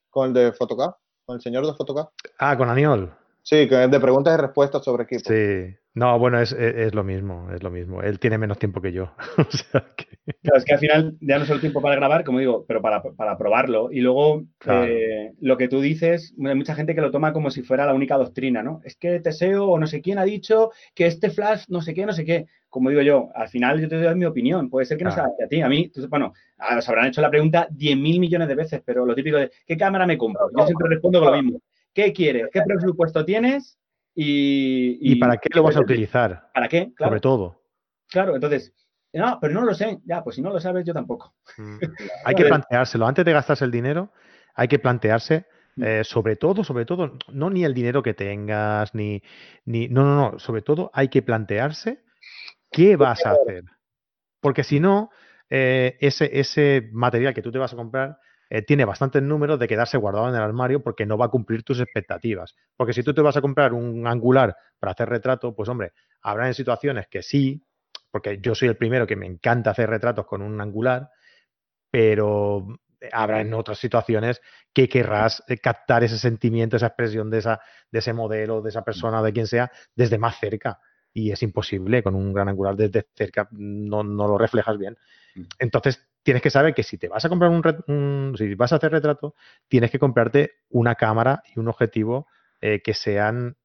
[0.09, 2.11] con el de Photocast, con el señor de Photocast.
[2.39, 3.15] Ah, con Aniol.
[3.43, 5.23] Sí, que de preguntas y respuestas sobre equipo.
[5.25, 6.53] Sí, no, bueno, es,
[6.93, 8.01] lo mismo, es lo mismo.
[8.01, 9.11] Él tiene menos tiempo que yo.
[9.37, 10.05] o sea que...
[10.41, 13.01] Claro, es que al final ya no solo tiempo para grabar, como digo, pero para,
[13.37, 13.91] probarlo.
[13.91, 17.63] Y luego eh, lo que tú dices, hay mucha gente que lo toma como si
[17.63, 18.79] fuera la única doctrina, ¿no?
[18.85, 22.05] Es que Teseo o no sé quién ha dicho que este flash no sé qué,
[22.05, 22.45] no sé qué.
[22.69, 24.69] Como digo yo, al final yo te doy mi opinión.
[24.69, 25.61] Puede ser que no sea a ti.
[25.61, 26.33] A mí, bueno,
[26.73, 30.05] nos habrán hecho la pregunta 10.000 millones de veces, pero lo típico de ¿qué cámara
[30.05, 30.49] me compro?
[30.55, 31.61] Yo siempre respondo con lo mismo
[31.93, 32.47] ¿Qué quieres?
[32.51, 33.77] ¿Qué presupuesto tienes?
[34.13, 36.49] Y, y, para qué lo vas a utilizar?
[36.53, 36.91] ¿Para qué?
[36.97, 37.61] Sobre todo.
[38.09, 38.73] Claro, entonces,
[39.13, 39.99] no, pero no lo sé.
[40.05, 41.33] Ya, pues si no lo sabes, yo tampoco.
[41.57, 41.77] Mm.
[42.25, 43.07] hay que planteárselo.
[43.07, 44.11] Antes de gastarse el dinero,
[44.53, 45.83] hay que plantearse, mm.
[45.83, 49.21] eh, sobre todo, sobre todo, no ni el dinero que tengas, ni,
[49.65, 49.87] ni.
[49.87, 50.39] No, no, no.
[50.39, 52.03] Sobre todo, hay que plantearse
[52.69, 53.63] qué vas a hacer.
[54.39, 55.09] Porque si no,
[55.49, 58.17] eh, ese, ese material que tú te vas a comprar
[58.53, 61.63] eh, tiene bastantes números de quedarse guardado en el armario porque no va a cumplir
[61.63, 62.53] tus expectativas.
[62.75, 66.47] Porque si tú te vas a comprar un angular para hacer retrato, pues hombre, habrá
[66.47, 67.65] en situaciones que sí,
[68.11, 71.09] porque yo soy el primero que me encanta hacer retratos con un angular,
[71.89, 72.67] pero
[73.13, 74.41] habrá en otras situaciones
[74.73, 78.83] que querrás eh, captar ese sentimiento, esa expresión de, esa, de ese modelo, de esa
[78.83, 80.77] persona, de quien sea, desde más cerca.
[81.13, 84.97] Y es imposible, con un gran angular desde cerca no, no lo reflejas bien.
[85.35, 85.43] Mm.
[85.59, 87.51] Entonces, tienes que saber que si te vas a comprar
[87.87, 89.35] un, si vas a hacer retrato,
[89.67, 92.27] tienes que comprarte una cámara y un objetivo
[92.61, 93.57] eh, que sean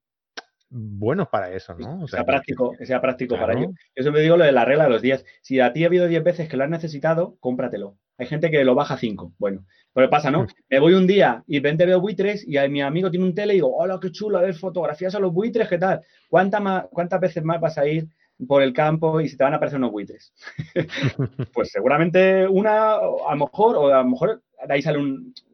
[0.69, 2.03] buenos para eso, ¿no?
[2.03, 3.71] O sea, sea práctico, que, sea práctico para ello.
[3.95, 5.25] Yo siempre digo lo de la regla de los 10.
[5.41, 7.99] Si a ti ha habido 10 veces que lo has necesitado, cómpratelo.
[8.19, 9.35] Hay gente que lo baja a 5.
[9.39, 10.45] Bueno, pero pasa, ¿no?
[10.45, 10.49] Mm.
[10.71, 13.57] Me voy un día y vente veo buitres y mi amigo tiene un tele y
[13.57, 16.01] digo, hola, qué chulo, a ver fotografías a los buitres, ¿qué tal?
[16.29, 18.09] ¿Cuántas, ¿Cuántas veces más vas a ir
[18.47, 20.33] por el campo y se te van a aparecer unos buitres.
[21.55, 24.99] pues seguramente una, a lo mejor, o a lo mejor de ahí sale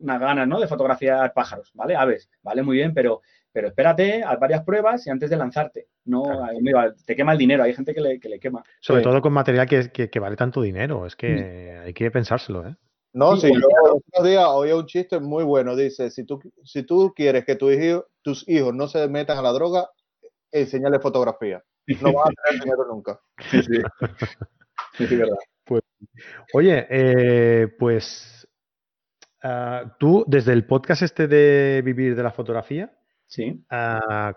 [0.01, 0.61] una gana, ¿no?
[0.61, 1.95] De fotografiar pájaros, ¿vale?
[1.95, 2.63] Aves, ¿vale?
[2.63, 3.23] Muy bien, pero,
[3.53, 5.89] pero espérate, haz varias pruebas y antes de lanzarte.
[6.05, 6.25] No,
[7.05, 8.63] te quema el dinero, hay gente que le, quema.
[8.81, 11.87] Sobre todo con material que, vale tanto dinero, es que mm.
[11.87, 12.77] hay que pensárselo, ¿eh?
[13.15, 16.83] No, sí, yo el otro día oí un chiste muy bueno, dice, si tú, si
[16.83, 19.91] tú quieres que tu hijo, tus hijos no se metan a la droga,
[20.51, 21.63] enséñale fotografía.
[21.87, 23.21] No vas a tener dinero nunca.
[23.53, 23.69] Es
[25.11, 25.37] verdad.
[25.65, 25.83] Pues,
[26.53, 28.49] oye, eh, pues
[29.43, 32.93] ah, tú, desde el podcast este de Vivir de la Fotografía,
[33.27, 33.65] sí.
[33.71, 34.37] Ah,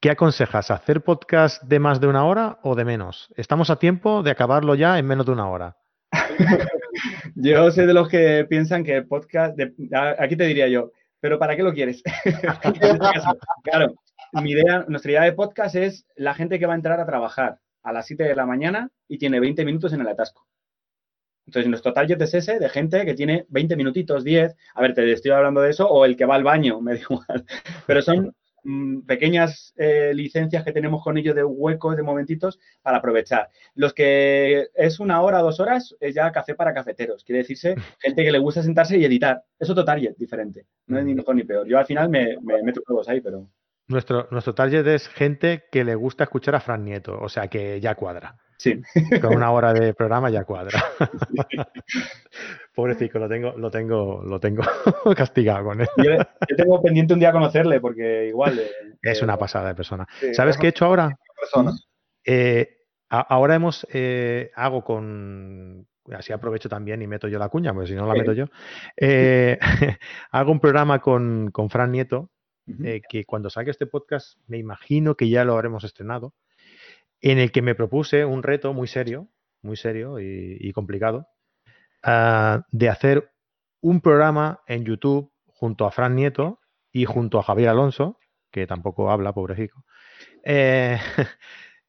[0.00, 0.70] ¿qué aconsejas?
[0.70, 3.32] ¿Hacer podcast de más de una hora o de menos?
[3.36, 5.76] Estamos a tiempo de acabarlo ya en menos de una hora.
[7.34, 9.58] yo soy de los que piensan que el podcast,
[10.18, 12.02] aquí te diría yo, pero ¿para qué lo quieres?
[13.62, 13.94] claro,
[14.32, 17.60] mi idea, nuestra idea de podcast es la gente que va a entrar a trabajar
[17.82, 20.46] a las 7 de la mañana y tiene 20 minutos en el atasco.
[21.46, 24.54] Entonces, nuestro target es ese de gente que tiene 20 minutitos, 10.
[24.74, 27.00] A ver, te estoy hablando de eso, o el que va al baño, me da
[27.00, 27.44] igual.
[27.86, 32.98] Pero son mm, pequeñas eh, licencias que tenemos con ellos de huecos, de momentitos, para
[32.98, 33.48] aprovechar.
[33.74, 37.24] Los que es una hora, dos horas, es ya café para cafeteros.
[37.24, 39.42] Quiere decirse gente que le gusta sentarse y editar.
[39.58, 40.66] Es otro target diferente.
[40.86, 41.66] No es ni mejor ni peor.
[41.66, 43.48] Yo al final me, me meto todos ahí, pero.
[43.90, 47.80] Nuestro, nuestro target es gente que le gusta escuchar a Fran Nieto, o sea que
[47.80, 48.36] ya cuadra.
[48.56, 48.80] Sí.
[49.20, 50.80] Con una hora de programa ya cuadra.
[52.72, 54.62] Pobrecito, lo tengo, lo tengo, lo tengo
[55.16, 55.88] castigado con él.
[55.96, 56.12] Yo,
[56.56, 58.60] tengo pendiente un día conocerle, porque igual.
[58.60, 58.70] Eh,
[59.02, 60.06] es una pasada de persona.
[60.34, 61.18] ¿Sabes qué he hecho ahora?
[62.24, 62.68] Eh,
[63.08, 67.94] ahora hemos eh, hago con así aprovecho también y meto yo la cuña, porque si
[67.96, 68.44] no la meto yo.
[70.30, 72.30] hago un programa con, con Fran Nieto,
[72.84, 76.34] eh, que cuando saque este podcast me imagino que ya lo habremos estrenado,
[77.20, 79.28] en el que me propuse un reto muy serio,
[79.62, 81.28] muy serio y, complicado,
[82.02, 83.32] ah, de hacer
[83.80, 86.60] un programa en YouTube junto a Fran Nieto
[86.92, 88.18] y junto a Javier Alonso,
[88.50, 89.84] que tampoco habla, pobrecito,
[90.44, 90.98] eh,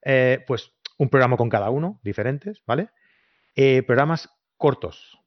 [0.03, 2.89] eh, pues un programa con cada uno, diferentes, ¿vale?
[3.85, 5.19] programas cortos,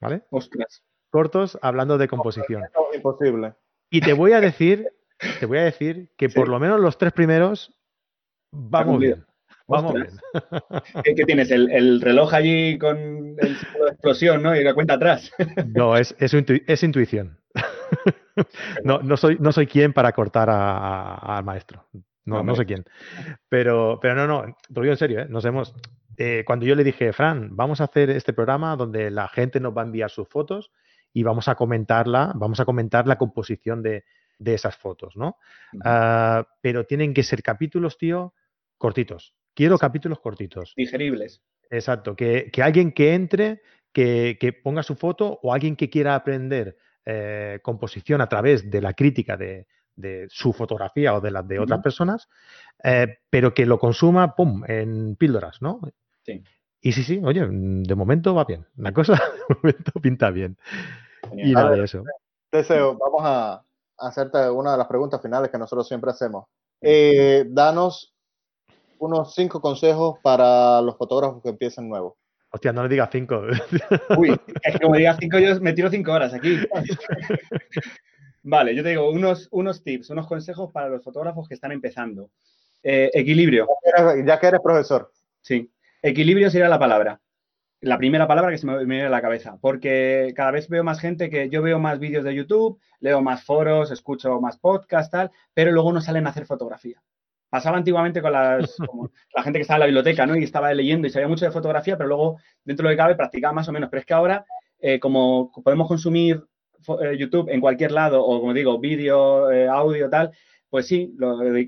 [0.00, 0.24] ¿vale?
[0.30, 0.84] Ostras.
[1.12, 2.64] Cortos hablando de composición.
[2.94, 3.54] Imposible.
[3.92, 4.88] Y te voy a decir,
[5.38, 7.78] te voy a decir que por lo menos los tres primeros
[8.50, 9.22] vamos bien.
[9.68, 10.08] Vamos bien.
[11.04, 11.50] ¿Qué, tienes?
[11.50, 14.56] ¿El, reloj allí con el de explosión, ¿no?
[14.56, 15.30] Y la cuenta atrás.
[15.66, 17.38] No, es, es, intuición.
[18.82, 21.86] No, no, soy, no soy quien para cortar al maestro.
[22.24, 22.86] No, no sé quién.
[23.50, 25.26] Pero, pero no, no, lo digo en serio, ¿eh?
[25.28, 25.74] Nos hemos.
[26.16, 29.76] Eh, cuando yo le dije, Fran, vamos a hacer este programa donde la gente nos
[29.76, 30.70] va a enviar sus fotos
[31.12, 34.04] y vamos a comentarla, vamos a comentar la composición de,
[34.44, 35.36] esas fotos, ¿no?
[35.84, 38.34] Ah, pero tienen que ser capítulos, tío,
[38.76, 39.36] cortitos.
[39.54, 40.72] Quiero capítulos cortitos.
[40.76, 41.42] Digeribles.
[41.70, 47.60] Exacto, que, alguien que entre, que, ponga su foto o alguien que quiera aprender eh,
[47.62, 49.66] composición a través de la crítica de,
[50.28, 52.28] su fotografía o de las de otras personas,
[52.82, 55.80] eh, pero que lo consuma, ¡pum!, en píldoras, ¿no?
[56.22, 56.42] Sí.
[56.84, 58.66] Y sí, sí, oye, de momento va bien.
[58.76, 59.12] La cosa
[59.48, 60.58] de momento pinta bien.
[61.32, 62.02] Y nada de eso.
[62.50, 63.62] Deseo, vamos a
[63.98, 66.46] hacerte una de las preguntas finales que nosotros siempre hacemos.
[66.80, 68.12] Eh, danos
[68.98, 72.14] unos cinco consejos para los fotógrafos que empiezan nuevos.
[72.50, 73.42] Hostia, no le digas cinco.
[74.18, 76.58] Uy, es que como digas cinco, yo me tiro cinco horas aquí.
[78.42, 82.30] Vale, yo te digo unos, unos tips, unos consejos para los fotógrafos que están empezando.
[82.82, 83.68] Eh, equilibrio.
[84.26, 85.12] ya que eres profesor.
[85.40, 85.70] Sí.
[86.04, 87.20] Equilibrio sería la palabra.
[87.80, 90.98] La primera palabra que se me viene a la cabeza, porque cada vez veo más
[90.98, 95.30] gente que yo veo más vídeos de YouTube, leo más foros, escucho más podcasts, tal,
[95.54, 97.00] pero luego no salen a hacer fotografía.
[97.48, 98.76] Pasaba antiguamente con las,
[99.34, 100.36] la gente que estaba en la biblioteca, ¿no?
[100.36, 103.14] Y estaba leyendo y sabía mucho de fotografía, pero luego, dentro de lo que cabe,
[103.14, 103.88] practicaba más o menos.
[103.88, 104.44] Pero es que ahora,
[104.80, 106.42] eh, como podemos consumir
[107.00, 110.32] eh, YouTube en cualquier lado, o como digo, vídeo, eh, audio, tal,
[110.68, 111.14] pues sí,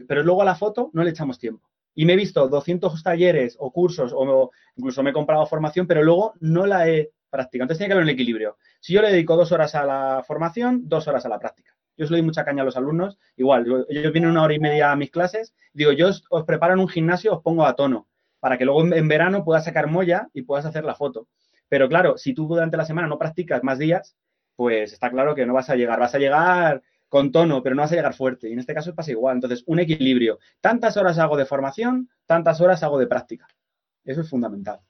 [0.08, 3.56] pero luego a la foto no le echamos tiempo y me he visto 200 talleres
[3.58, 7.64] o cursos o incluso me he comprado formación, pero luego no la he practicado.
[7.64, 8.56] Entonces tiene que haber un equilibrio.
[8.80, 11.74] Si yo le dedico dos horas a la formación, dos horas a la práctica.
[11.96, 13.18] Yo os le doy mucha caña a los alumnos.
[13.36, 15.54] Igual, ellos vienen una hora y media a mis clases.
[15.72, 18.08] Digo, yo os, preparo en un gimnasio, os pongo a tono
[18.40, 21.28] para que luego en, verano puedas sacar molla y puedas hacer la foto.
[21.68, 24.16] Pero claro, si tú durante la semana no practicas más días,
[24.54, 25.98] pues está claro que no vas a llegar.
[25.98, 26.82] Vas a llegar
[27.14, 28.48] con tono, pero no vas a llegar fuerte.
[28.48, 29.36] Y en este caso pasa igual.
[29.36, 30.40] Entonces, un equilibrio.
[30.60, 33.46] Tantas horas hago de formación, tantas horas hago de práctica.
[34.04, 34.80] Eso es fundamental.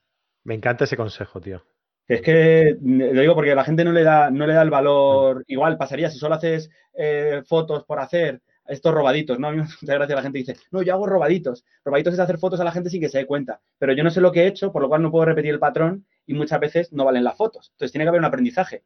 [0.45, 1.62] Me encanta ese consejo, tío.
[2.09, 5.45] Es que lo digo porque la gente no le da, no le da el valor.
[5.49, 9.49] Igual pasaría si solo haces eh, fotos por hacer estos robaditos, ¿no?
[9.49, 11.66] A mí me gracia la gente dice, no, yo hago robaditos.
[11.85, 13.61] Robaditos es hacer fotos a la gente sin que se dé cuenta.
[13.77, 15.59] Pero yo no sé lo que he hecho, por lo cual no puedo repetir el
[15.59, 17.68] patrón y muchas veces no valen las fotos.
[17.75, 18.83] Entonces tiene que haber un aprendizaje.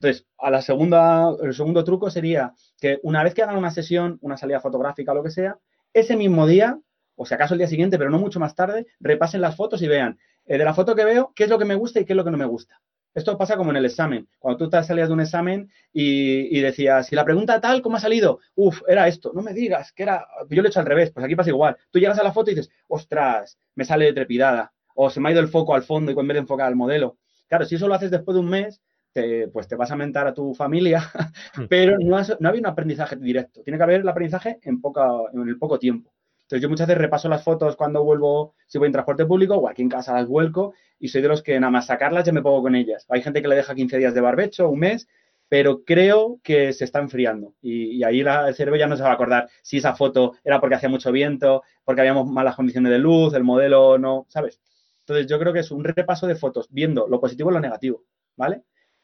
[0.00, 4.18] Entonces, a la segunda, el segundo truco sería que una vez que hagan una sesión,
[4.22, 5.58] una salida fotográfica lo que sea,
[5.92, 6.78] ese mismo día,
[7.16, 9.88] o si acaso el día siguiente, pero no mucho más tarde, repasen las fotos y
[9.88, 12.14] vean eh, de la foto que veo qué es lo que me gusta y qué
[12.14, 12.80] es lo que no me gusta.
[13.12, 14.26] Esto pasa como en el examen.
[14.38, 17.96] Cuando tú te salías de un examen y, y decías, si la pregunta tal, ¿cómo
[17.96, 18.38] ha salido?
[18.54, 19.32] Uf, era esto.
[19.34, 20.26] No me digas que era.
[20.48, 21.10] Yo lo he hecho al revés.
[21.10, 21.76] Pues aquí pasa igual.
[21.90, 25.32] Tú llegas a la foto y dices, ostras, me sale trepidada o se me ha
[25.32, 27.18] ido el foco al fondo y en vez de enfocar al modelo.
[27.48, 28.80] Claro, si eso lo haces después de un mes,
[29.12, 31.02] te, pues te vas a mentar a tu familia,
[31.56, 31.64] hmm.
[31.68, 33.62] pero no, no ha habido un aprendizaje directo.
[33.62, 36.12] Tiene que haber el aprendizaje en, poca, en el poco tiempo.
[36.50, 39.68] Entonces yo muchas veces repaso las fotos cuando vuelvo, si voy en transporte público o
[39.68, 42.42] aquí en casa las vuelco y soy de los que nada más sacarlas ya me
[42.42, 43.06] pongo con ellas.
[43.08, 45.06] Hay gente que le deja 15 días de barbecho, un mes,
[45.48, 49.12] pero creo que se está enfriando y, ahí el cerebro ya no se va a
[49.12, 53.32] acordar si esa foto era porque hacía mucho viento, porque habíamos malas condiciones de luz,
[53.34, 54.60] el modelo no, ¿sabes?
[55.00, 58.02] Entonces yo creo que es un repaso de fotos viendo lo positivo y lo negativo,
[58.36, 58.62] ¿vale?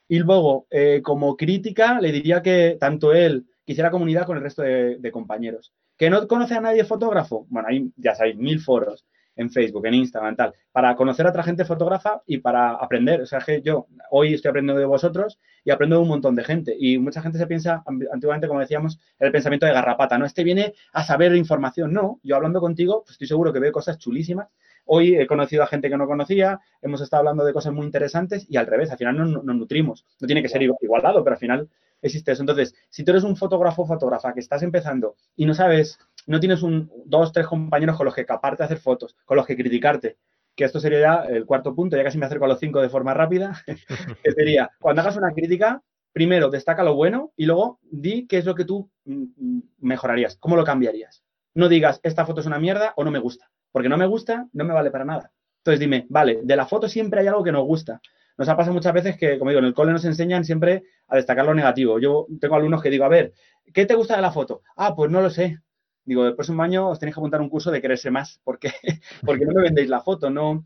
[0.08, 4.62] Y luego, eh, como crítica, le diría que tanto él quisiera comunidad con el resto
[4.62, 5.72] de compañeros.
[5.96, 7.46] ¿Que no conoce a nadie fotógrafo?
[7.48, 11.42] Bueno, hay, ya sabéis, mil foros en Facebook, en Instagram, tal, para conocer a otra
[11.42, 13.20] gente fotógrafa y para aprender.
[13.20, 16.44] O sea, que yo hoy estoy aprendiendo de vosotros y aprendo de un montón de
[16.44, 16.74] gente.
[16.78, 17.82] Y mucha gente se piensa,
[18.12, 20.24] antiguamente, como decíamos, el pensamiento de garrapata, ¿no?
[20.24, 21.92] Este viene a saber información.
[21.92, 24.48] No, yo hablando contigo, pues estoy seguro que veo cosas chulísimas.
[24.86, 28.46] Hoy he conocido a gente que no conocía, hemos estado hablando de cosas muy interesantes
[28.48, 30.06] y al revés, al final nos, nos nutrimos.
[30.20, 31.68] No tiene que ser igualado, pero al final
[32.02, 32.42] existe eso.
[32.42, 36.40] Entonces, si tú eres un fotógrafo o fotógrafa que estás empezando y no sabes, no
[36.40, 39.56] tienes un, dos, tres compañeros con los que caparte de hacer fotos, con los que
[39.56, 40.16] criticarte,
[40.54, 42.88] que esto sería ya el cuarto punto, ya casi me acerco a los cinco de
[42.88, 43.62] forma rápida,
[44.24, 45.82] que sería, cuando hagas una crítica,
[46.12, 50.36] primero destaca lo bueno y luego di qué es lo que tú mm, mm, mejorarías,
[50.38, 51.25] cómo lo cambiarías.
[51.56, 54.46] No digas, esta foto es una mierda o no me gusta, porque no me gusta,
[54.52, 55.32] no me vale para nada.
[55.58, 58.00] Entonces dime, vale, de la foto siempre hay algo que nos gusta
[58.38, 61.16] nos ha pasado muchas veces que, como digo, en el cole nos enseñan siempre a
[61.16, 61.98] destacar lo negativo.
[61.98, 63.32] Yo tengo alumnos que digo, a ver,
[63.72, 64.62] ¿qué te gusta de la foto?
[64.76, 65.58] Ah, pues no lo sé.
[66.04, 68.72] Digo, el próximo año os tenéis que apuntar un curso de quererse más, porque,
[69.24, 70.64] porque no me vendéis la foto, no.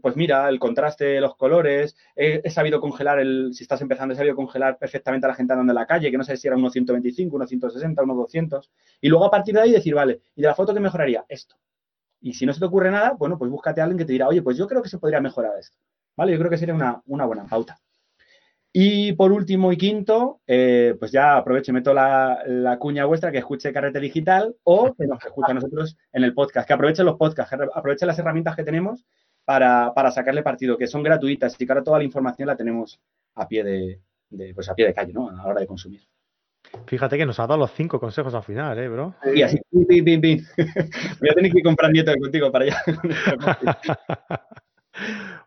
[0.00, 4.36] Pues mira, el contraste, los colores, he, sabido congelar el, si estás empezando, he sabido
[4.36, 6.72] congelar perfectamente a la gente andando en la calle, que no sé si era unos
[6.72, 8.70] 125, unos 160, unos 200.
[9.00, 11.24] Y luego a partir de ahí decir, vale, ¿y de la foto qué mejoraría?
[11.28, 11.56] Esto.
[12.20, 14.28] Y si no se te ocurre nada, bueno, pues búscate a alguien que te dirá,
[14.28, 15.78] oye, pues yo creo que se podría mejorar esto.
[16.16, 16.32] ¿vale?
[16.32, 17.78] Yo creo que sería una, buena pauta.
[18.72, 23.38] Y por último y quinto, eh, pues ya aprovecho y meto la, cuña vuestra que
[23.38, 27.16] escuche Carrete Digital o que nos escuche a nosotros en el podcast, que aprovechen los
[27.16, 29.04] podcasts, que aprovechen las herramientas que tenemos
[29.44, 33.00] para, sacarle partido, que son gratuitas y que ahora toda la información la tenemos
[33.34, 35.28] a pie de, pues a pie de calle, ¿no?
[35.28, 36.02] A la hora de consumir.
[36.86, 39.14] Fíjate que nos ha dado los cinco consejos al final, ¿eh, bro?
[39.34, 40.44] Y así, pim, pim, pim.
[41.20, 42.82] Voy a tener que comprar nieto contigo para allá.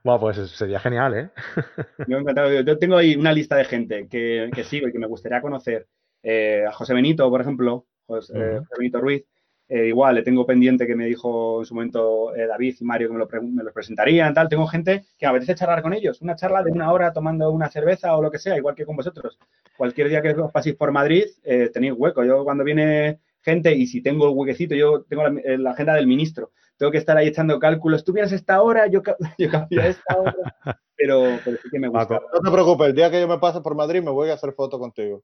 [0.04, 1.30] Bueno, pues sería genial, ¿eh?
[2.66, 5.88] Yo, tengo ahí una lista de gente que, sigo y que me gustaría conocer.
[6.22, 9.26] Eh, a José Benito, por ejemplo, José, Benito Ruiz.
[9.70, 13.08] Eh, igual, le tengo pendiente que me dijo en su momento eh, David y Mario
[13.08, 14.50] que me lo, me presentarían, tal.
[14.50, 16.22] Tengo gente que me apetece charlar con ellos.
[16.22, 18.96] Una charla de una hora tomando una cerveza o lo que sea, igual que con
[18.96, 19.40] vosotros.
[19.78, 21.26] Cualquier día que os paséis por Madrid,
[21.74, 22.24] tenéis hueco.
[22.24, 26.52] Yo cuando viene gente y si tengo el huequecito, yo tengo la agenda del ministro
[26.78, 28.04] tengo que estar ahí echando cálculos.
[28.04, 29.02] Tú vienes esta hora, yo,
[29.38, 30.80] yo cambio esta hora.
[30.96, 32.22] Pero, pero, sí que me gusta.
[32.34, 34.54] No te preocupes, el día que yo me pase por Madrid me voy a hacer
[34.54, 35.24] foto contigo.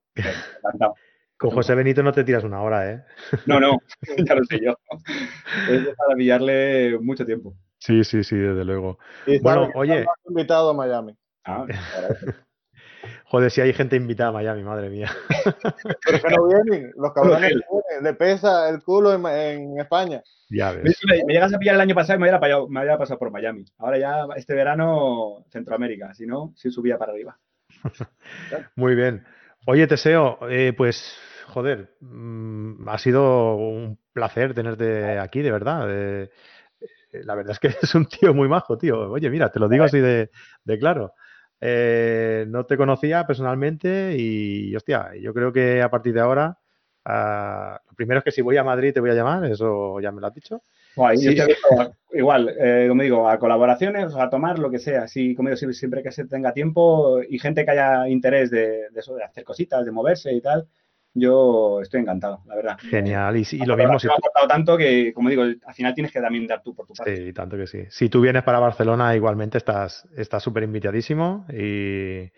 [1.39, 3.03] Con José Benito no te tiras una hora, ¿eh?
[3.47, 3.77] No, no,
[4.27, 4.77] ya lo sé yo.
[5.69, 7.55] Es para pillarle mucho tiempo.
[7.77, 8.99] Sí, sí, sí, desde luego.
[9.41, 10.05] bueno, oye.
[10.27, 11.15] invitado a Miami.
[11.45, 11.65] Ah,
[13.23, 15.09] Joder, si hay gente invitada a Miami, madre mía.
[16.05, 17.53] Pero que no vienen, los cabrones
[18.01, 20.21] le pesa el culo en España.
[20.49, 20.99] Ya ves.
[21.07, 23.63] Me, llegas a pillar el año pasado y me había, me había pasado por Miami.
[23.77, 27.39] Ahora ya este verano Centroamérica, si no, sí subía para arriba.
[28.75, 29.23] Muy bien.
[29.67, 31.17] Oye, Teseo, eh, pues
[31.49, 35.87] joder, mm, ha sido un placer tenerte aquí, de verdad.
[35.89, 36.29] Eh,
[37.23, 39.11] la verdad es que es un tío muy majo, tío.
[39.11, 40.29] Oye, mira, te lo digo así de,
[40.79, 41.13] claro.
[41.61, 46.57] Eh, no te conocía personalmente y, hostia, yo creo que a partir de ahora
[47.05, 50.21] lo primero es que si voy a Madrid te voy a llamar, eso ya me
[50.21, 50.61] lo has dicho.
[52.11, 55.07] igual, eh, como digo, a colaboraciones, a tomar lo que sea.
[55.07, 59.15] Sí, como digo, siempre que se tenga tiempo y gente que haya interés de, eso,
[59.15, 60.67] de hacer cositas, de moverse y tal,
[61.13, 62.77] yo estoy encantado, la verdad.
[62.79, 64.13] Genial, y, lo mismo si tú...
[64.13, 67.15] ha tanto que, como digo, al final tienes que también dar tú por tu parte.
[67.15, 67.83] Sí, tanto que sí.
[67.89, 70.05] Si tú vienes para Barcelona, igualmente estás
[70.39, 72.31] súper invitadísimo y,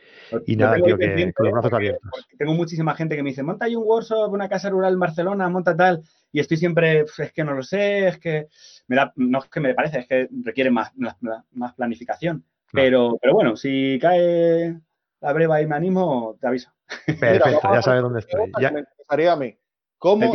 [0.45, 2.27] y nada, tío, que con los brazos abiertos.
[2.37, 5.49] Tengo muchísima gente que me dice, monta ahí un workshop, una casa rural en Barcelona,
[5.49, 8.47] monta tal, y estoy siempre, es que no lo sé, es que
[8.87, 12.45] me da, no es que me parece, es que requiere más, más, planificación.
[12.71, 14.79] Pero, pero bueno, si cae
[15.21, 16.71] la breva y me animo, te aviso.
[17.19, 18.51] Perfecto, ya sabes dónde estoy.
[18.59, 18.71] Ya.
[18.71, 19.57] Me interesaría a mí.
[19.97, 20.33] ¿Cómo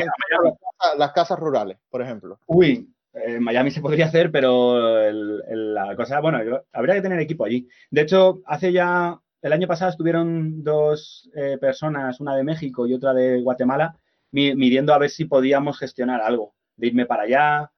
[0.96, 2.38] las, casas, rurales, por ejemplo?
[2.46, 6.38] Uy, en Miami se podría hacer, pero la cosa, bueno,
[6.72, 7.68] habría que tener equipo allí.
[7.90, 12.94] De hecho, hace ya, el año pasado estuvieron dos eh, personas, una de México y
[12.94, 13.98] otra de Guatemala,
[14.30, 17.72] midiendo a ver si podíamos gestionar algo, de irme para allá,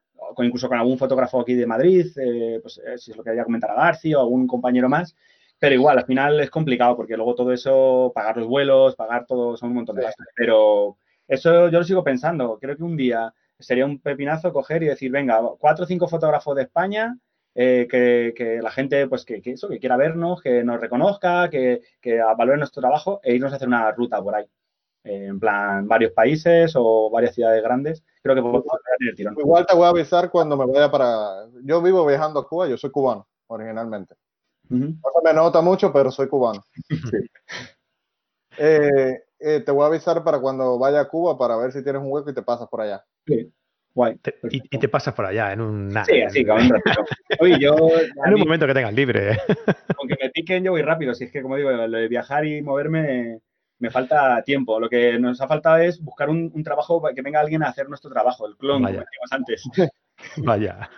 [0.45, 3.45] incluso con algún fotógrafo aquí de Madrid, eh, pues eh, si es lo que quería
[3.45, 5.17] comentar a García o algún compañero más,
[5.59, 9.57] pero igual, al final es complicado porque luego todo eso, pagar los vuelos, pagar todo,
[9.57, 10.27] son un montón de gastos.
[10.35, 12.59] Pero eso yo lo sigo pensando.
[12.61, 16.55] Creo que un día sería un pepinazo coger y decir, venga, cuatro o cinco fotógrafos
[16.57, 17.19] de España,
[17.55, 22.21] eh, que, la gente, pues que, eso, que quiera vernos, que nos reconozca, que, que
[22.21, 24.47] valore nuestro trabajo e irnos a hacer una ruta por ahí.
[25.05, 28.05] Eh, en plan, varios países o varias ciudades grandes.
[28.23, 28.63] Creo que igual,
[28.99, 29.35] tener tirón.
[29.39, 31.47] Igual te voy a avisar cuando me vaya para.
[31.65, 34.15] Yo vivo viajando a Cuba, yo soy cubano originalmente.
[34.69, 36.65] No se me nota mucho, pero soy cubano.
[38.61, 42.03] Eh, eh, te voy a avisar para cuando vaya a Cuba para ver si tienes
[42.03, 43.05] un hueco y te pasas por allá.
[43.25, 43.53] Sí.
[43.95, 44.19] Guay.
[44.51, 45.95] y, te pasas por allá en un.
[46.07, 46.71] Sí, así, con un
[47.41, 47.77] Oye, yo.
[48.27, 49.39] en un momento que tengas libre.
[49.99, 51.15] Aunque me piquen, yo voy rápido.
[51.15, 53.41] Si es que, como digo, lo de viajar y moverme
[53.79, 54.79] me falta tiempo.
[54.79, 57.89] Lo que nos ha faltado es buscar un, trabajo para que venga alguien a hacer
[57.89, 59.63] nuestro trabajo, el clon, como decíamos antes.
[60.39, 60.91] Vaya.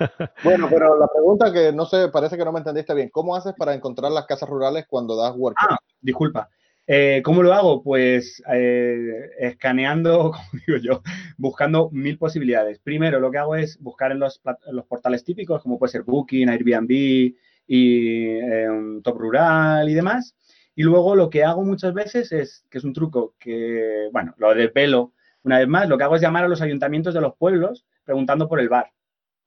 [0.43, 3.11] Bueno, pero la pregunta que no sé, parece que no me entendiste bien.
[3.11, 5.73] ¿Cómo haces para encontrar las casas rurales cuando das workshop?
[5.73, 6.49] Ah, disculpa.
[6.87, 7.83] Eh, ¿Cómo lo hago?
[7.83, 11.03] Pues eh, escaneando, como digo yo,
[11.37, 12.81] buscando mil posibilidades.
[12.81, 14.41] Primero, lo que hago es buscar en los,
[14.73, 18.69] los portales típicos, como puede ser Booking, Airbnb y eh,
[19.05, 20.35] Top Rural y demás.
[20.75, 24.55] Y luego lo que hago muchas veces es, que es un truco que, bueno, lo
[24.55, 27.37] de pelo, una vez más, lo que hago es llamar a los ayuntamientos de los
[27.37, 28.91] pueblos preguntando por el bar.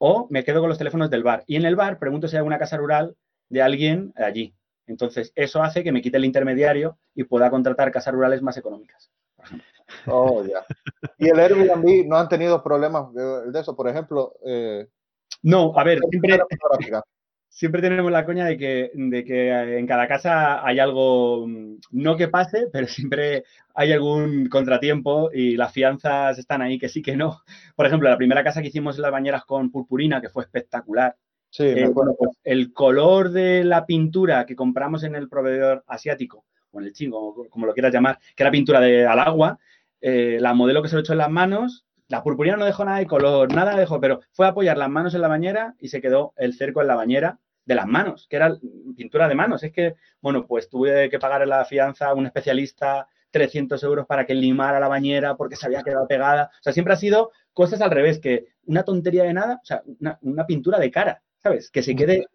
[0.06, 1.46] O me quedo con los teléfonos del bar.
[1.48, 3.16] Y en el bar pregunto si hay alguna casa rural
[3.48, 4.54] de alguien allí.
[4.86, 9.10] Entonces, eso hace que me quite el intermediario y pueda contratar casas rurales más económicas.
[10.08, 10.66] Oh, ya.
[11.18, 13.78] ¿Y el Airbnb no han tenido problemas de, eso?
[13.78, 14.34] Por ejemplo.
[14.46, 14.90] Eh,
[15.42, 16.38] no, a ver, siempre,
[17.54, 22.18] siempre tenemos la coña de que, de que en cada casa hay algo, mm, no
[22.18, 23.44] que pase, pero siempre
[23.76, 27.42] hay algún contratiempo y las fianzas están ahí que sí que no.
[27.76, 31.16] Por ejemplo, la primera casa que hicimos en las bañeras con purpurina, que fue espectacular.
[31.50, 36.46] Sí, eh, bueno, pues el color de la pintura que compramos en el proveedor asiático,
[36.72, 39.60] o en el chingo, como lo quieras llamar, que era pintura de, al agua,
[40.02, 42.99] eh, la modelo que se lo echó en las manos la purpurina no dejó nada
[42.99, 45.99] de color, nada dejó, pero fue a apoyar las manos en la bañera y se
[45.99, 48.56] quedó el cerco en la bañera de las manos, que era
[48.95, 49.64] pintura de manos.
[49.64, 54.27] Es que, bueno, pues tuve que pagar la fianza a un especialista 300 euros para
[54.27, 56.52] que limara la bañera porque se había quedado pegada.
[56.60, 59.81] O sea, siempre ha sido cosas al revés, que una tontería de nada, o sea,
[60.22, 61.72] una, pintura de cara, ¿sabes?
[61.72, 62.27] Que se quede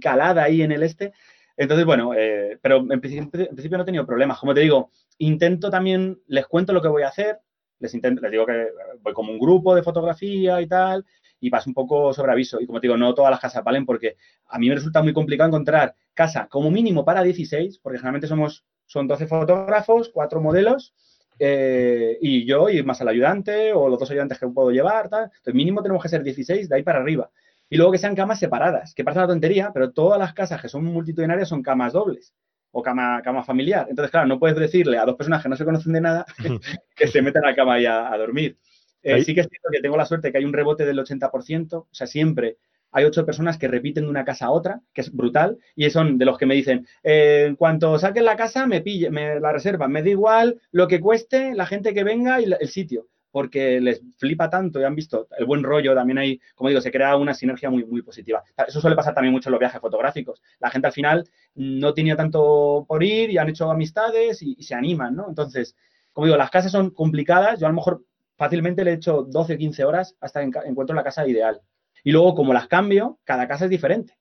[0.00, 1.12] calada ahí en el este.
[1.56, 4.38] Entonces, bueno, eh, pero en principio, en principio, no he tenido problemas.
[4.38, 7.40] Como te digo, intento también, les cuento lo que voy a hacer,
[7.80, 8.68] les, intento, les digo que
[9.02, 11.04] voy como un grupo de fotografía y tal,
[11.40, 12.60] y paso un poco sobre aviso.
[12.60, 15.12] Y como te digo, no todas las casas valen porque a mí me resulta muy
[15.12, 20.94] complicado encontrar casa como mínimo para 16, porque generalmente somos, son 12 fotógrafos, 4 modelos,
[21.38, 25.24] eh, y yo y más el ayudante o los dos ayudantes que puedo llevar, tal.
[25.24, 27.30] Entonces, mínimo tenemos que ser 16 de ahí para arriba.
[27.70, 30.68] Y luego que sean camas separadas, que parece una tontería, pero todas las casas que
[30.68, 32.34] son multitudinarias son camas dobles
[32.70, 33.86] o cama, cama familiar.
[33.88, 36.26] Entonces, claro, no puedes decirle a dos personas que no se conocen de nada
[36.96, 38.56] que se metan a la cama y a, dormir.
[39.02, 41.72] Eh, sí que es cierto que tengo la suerte que hay un rebote del 80%,
[41.74, 42.58] o sea, siempre
[42.90, 46.18] hay ocho personas que repiten de una casa a otra, que es brutal, y son
[46.18, 49.52] de los que me dicen, eh, en cuanto saquen la casa, me pille, me la
[49.52, 53.80] reservan, me da igual lo que cueste, la gente que venga y el sitio porque
[53.80, 57.16] les flipa tanto y han visto el buen rollo, también hay, como digo, se crea
[57.16, 58.42] una sinergia muy, muy positiva.
[58.66, 60.42] Eso suele pasar también mucho en los viajes fotográficos.
[60.58, 64.74] La gente al final no tenía tanto por ir y han hecho amistades y, se
[64.74, 65.28] animan, ¿no?
[65.28, 65.76] Entonces,
[66.12, 68.04] como digo, las casas son complicadas, yo a lo mejor
[68.36, 71.60] fácilmente le he hecho 12 o 15 horas hasta que encuentro la casa ideal.
[72.04, 74.16] Y luego, como las cambio, cada casa es diferente.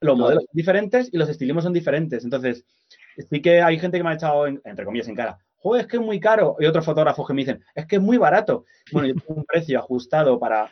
[0.00, 2.22] Los modelos son diferentes y los estilismos son diferentes.
[2.22, 2.66] Entonces,
[3.30, 5.38] sí que hay gente que me ha echado, entre comillas, en cara,
[5.74, 6.56] es que es muy caro.
[6.60, 8.66] Y otros fotógrafos que me dicen, es que es muy barato.
[8.92, 10.70] Bueno, yo tengo un precio ajustado para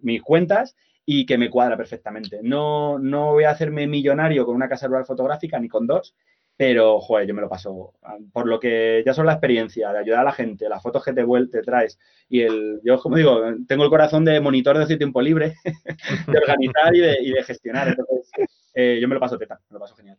[0.00, 0.74] mis cuentas
[1.04, 2.40] y que me cuadra perfectamente.
[2.42, 6.14] No, no voy a hacerme millonario con una casa rural fotográfica ni con dos,
[6.56, 7.94] pero, joder, yo me lo paso.
[8.32, 11.12] Por lo que ya son la experiencia de ayudar a la gente, las fotos que
[11.12, 11.98] te, te traes
[12.28, 15.54] y el, yo, como digo, tengo el corazón de monitor de tiempo libre,
[16.28, 17.88] de organizar y de, gestionar.
[17.88, 18.30] Entonces,
[18.74, 20.18] eh, yo me lo paso teta, me lo paso genial.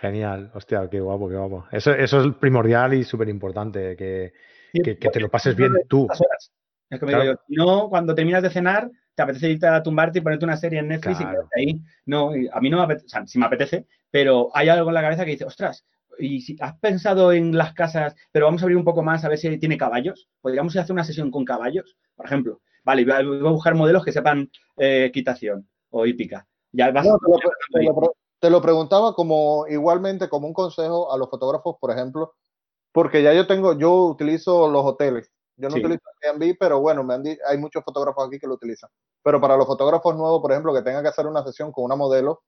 [0.00, 1.66] Genial, hostia, qué guapo, qué guapo.
[1.70, 4.32] Eso, eso es primordial y súper importante, que,
[4.72, 6.08] que, te lo pases bien tú.
[6.88, 10.18] Es que me digo yo, no, cuando terminas de cenar, te apetece irte a tumbarte
[10.18, 11.80] y ponerte una serie en Netflix y quedarte ahí.
[12.06, 14.94] No, a mí no me apetece, o sea, sí me apetece, pero hay algo en
[14.94, 15.84] la cabeza que dice, ostras,
[16.18, 19.28] y si has pensado en las casas, pero vamos a abrir un poco más a
[19.28, 20.30] ver si tiene caballos.
[20.40, 22.62] Podríamos hacer una sesión con caballos, por ejemplo.
[22.84, 26.46] Vale, voy a, buscar modelos que sepan eh, equitación o hípica.
[26.72, 28.14] Ya vas te lo
[28.62, 32.34] preguntaba como igualmente como un consejo a los fotógrafos, por ejemplo,
[32.92, 35.30] porque ya yo tengo, yo utilizo los hoteles.
[35.56, 38.88] Yo no utilizo Airbnb, pero bueno, me hay muchos fotógrafos aquí que lo utilizan.
[39.22, 41.96] Pero para los fotógrafos nuevos, por ejemplo, que tengan que hacer una sesión con una
[41.96, 42.42] modelo,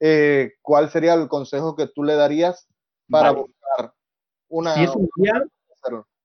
[0.00, 2.66] eh, ¿cuál sería el consejo que tú le darías
[3.08, 3.94] para buscar
[4.48, 4.74] una...
[4.74, 5.44] Si es un día,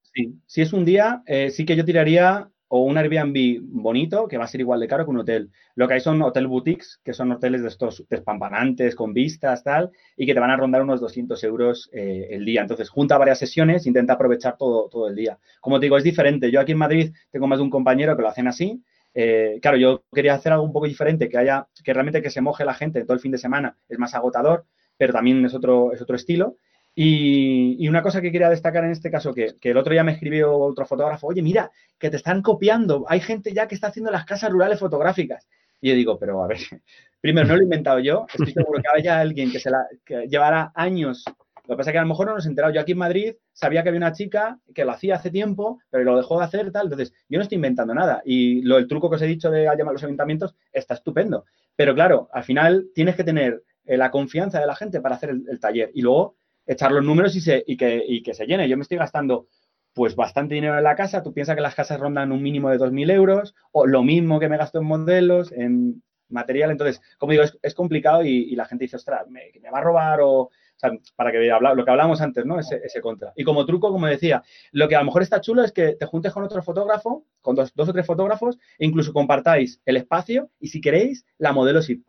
[0.01, 4.37] sí, si es un día eh, sí que yo tiraría o un Airbnb bonito, que
[4.37, 5.51] va a ser igual de caro que un hotel.
[5.75, 9.91] Lo que hay son hotel boutiques, que son hoteles de estos despampanantes, con vistas, tal,
[10.17, 12.61] y que te van a rondar unos 200 euros eh, el día.
[12.61, 15.37] Entonces, junta varias sesiones, intenta aprovechar todo, todo el día.
[15.61, 16.49] Como te digo, es diferente.
[16.51, 18.81] Yo aquí en Madrid tengo más de un compañero que lo hacen así.
[19.13, 22.41] Eh, claro, yo quería hacer algo un poco diferente, que haya, que realmente que se
[22.41, 23.77] moje la gente todo el fin de semana.
[23.87, 24.65] Es más agotador,
[24.97, 26.57] pero también es otro, es otro estilo.
[26.97, 30.57] Y, una cosa que quería destacar en este caso, que, el otro día me escribió
[30.57, 31.69] otro fotógrafo, oye, mira,
[31.99, 35.47] que te están copiando, hay gente ya que está haciendo las casas rurales fotográficas.
[35.81, 36.57] Y yo digo, pero a ver,
[37.21, 40.27] primero no lo he inventado yo, estoy seguro que haya alguien que se la que
[40.27, 41.25] llevará años.
[41.67, 42.73] Lo que pasa es que a lo mejor no nos he enterado.
[42.73, 46.03] Yo aquí en Madrid sabía que había una chica que lo hacía hace tiempo, pero
[46.03, 46.85] lo dejó de hacer tal.
[46.85, 48.21] Entonces, yo no estoy inventando nada.
[48.23, 51.45] Y lo, el truco que os he dicho de llamar los ayuntamientos está estupendo.
[51.75, 55.31] Pero claro, al final tienes que tener eh, la confianza de la gente para hacer
[55.31, 55.89] el taller.
[55.95, 56.35] Y luego
[56.65, 58.69] echar los números y, que, se llene.
[58.69, 59.47] Yo me estoy gastando
[59.93, 61.23] pues bastante dinero en la casa.
[61.23, 64.49] Tú piensas que las casas rondan un mínimo de 2.000 euros o lo mismo que
[64.49, 66.71] me gasto en modelos, en material.
[66.71, 70.49] Entonces, como digo, es, complicado y, la gente dice, ostras, me, va a robar o...
[70.75, 72.59] O sea, para que habla, lo que hablábamos antes, ¿no?
[72.59, 73.31] Ese, contra.
[73.37, 74.43] Y como truco, como decía,
[74.73, 77.55] lo que a lo mejor está chulo es que te juntes con otro fotógrafo, con
[77.55, 82.03] dos, o tres fotógrafos, e incluso compartáis el espacio y si queréis, la modelo, si,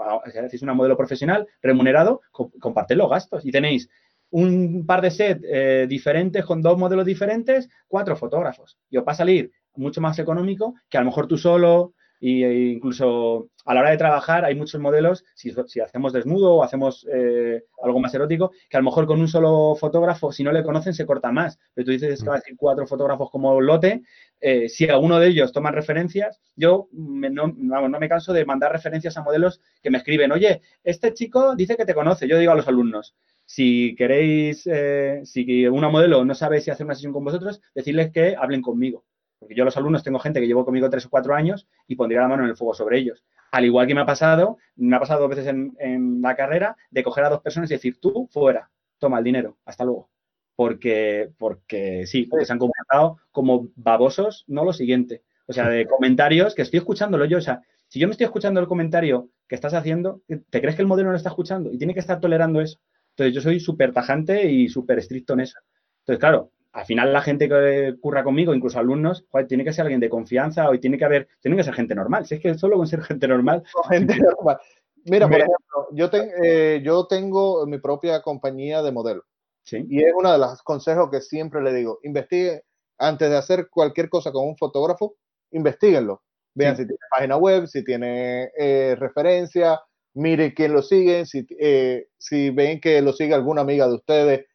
[0.50, 3.88] si una modelo profesional remunerado, compartid los gastos y tenéis
[4.30, 8.78] un par de sets eh, diferentes con dos modelos diferentes, cuatro fotógrafos.
[8.90, 12.72] Y os va a salir mucho más económico que a lo mejor tú solo e
[12.72, 17.64] incluso a la hora de trabajar hay muchos modelos, si, hacemos desnudo o hacemos eh,
[17.82, 20.94] algo más erótico, que a lo mejor con un solo fotógrafo, si no le conocen,
[20.94, 21.58] se corta más.
[21.74, 24.02] Pero tú dices que va a decir cuatro fotógrafos como lote,
[24.40, 29.16] eh, si alguno de ellos toman referencias, yo no, no me canso de mandar referencias
[29.16, 32.28] a modelos que me escriben, oye, este chico dice que te conoce.
[32.28, 33.14] Yo digo a los alumnos,
[33.46, 38.10] si queréis, eh, si una modelo no sabe si hacer una sesión con vosotros, decirles
[38.12, 39.04] que hablen conmigo.
[39.38, 42.22] Porque yo los alumnos tengo gente que llevo conmigo tres o cuatro años y pondría
[42.22, 43.24] la mano en el fuego sobre ellos.
[43.52, 47.02] Al igual que me ha pasado, me ha pasado dos veces en, la carrera, de
[47.04, 48.68] coger a dos personas y decir, tú fuera,
[48.98, 50.10] toma el dinero, hasta luego.
[50.56, 55.22] Porque, porque sí, porque se han comportado como babosos, no lo siguiente.
[55.46, 57.38] O sea, de comentarios que estoy escuchándolo yo.
[57.38, 60.82] O sea, si yo me estoy escuchando el comentario que estás haciendo, ¿te crees que
[60.82, 61.72] el modelo no está escuchando?
[61.72, 62.80] Y tiene que estar tolerando eso.
[63.16, 65.58] Entonces, yo soy súper tajante y súper estricto en eso.
[66.00, 70.00] Entonces, claro, al final la gente que curra conmigo, incluso alumnos, tiene que ser alguien
[70.00, 72.26] de confianza o tiene que haber, tiene que ser gente normal.
[72.26, 73.62] Si es que solo con ser gente normal.
[73.90, 74.58] Gente normal.
[75.06, 79.22] Mira, por ejemplo, yo, eh, yo tengo mi propia compañía de modelo.
[79.62, 79.86] ¿Sí?
[79.88, 82.00] Y es uno de los consejos que siempre le digo.
[82.02, 82.64] Investigue,
[82.98, 85.16] antes de hacer cualquier cosa con un fotógrafo,
[85.52, 86.22] investiguenlo.
[86.54, 89.80] Vean si tiene página web, si tiene eh, referencia,
[90.16, 94.46] mire quién lo sigue, si, eh, si ven que lo sigue alguna amiga de ustedes,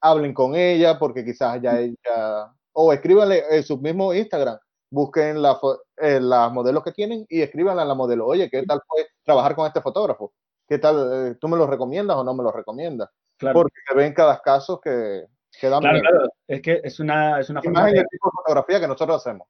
[0.00, 4.58] hablen con ella porque quizás ya ella, o escríbanle en su mismo Instagram,
[4.90, 5.58] busquen la,
[5.96, 9.56] eh, las modelos que tienen y escríbanle a la modelo, oye, ¿qué tal fue trabajar
[9.56, 10.34] con este fotógrafo?
[10.68, 11.30] ¿Qué tal?
[11.30, 13.08] Eh, ¿Tú me lo recomiendas o no me lo recomiendas?
[13.38, 15.24] Porque se ven cada caso que,
[15.58, 17.92] que dan Claro, claro, es que es una, es una forma de...
[17.92, 19.48] tipo de fotografía que nosotros hacemos.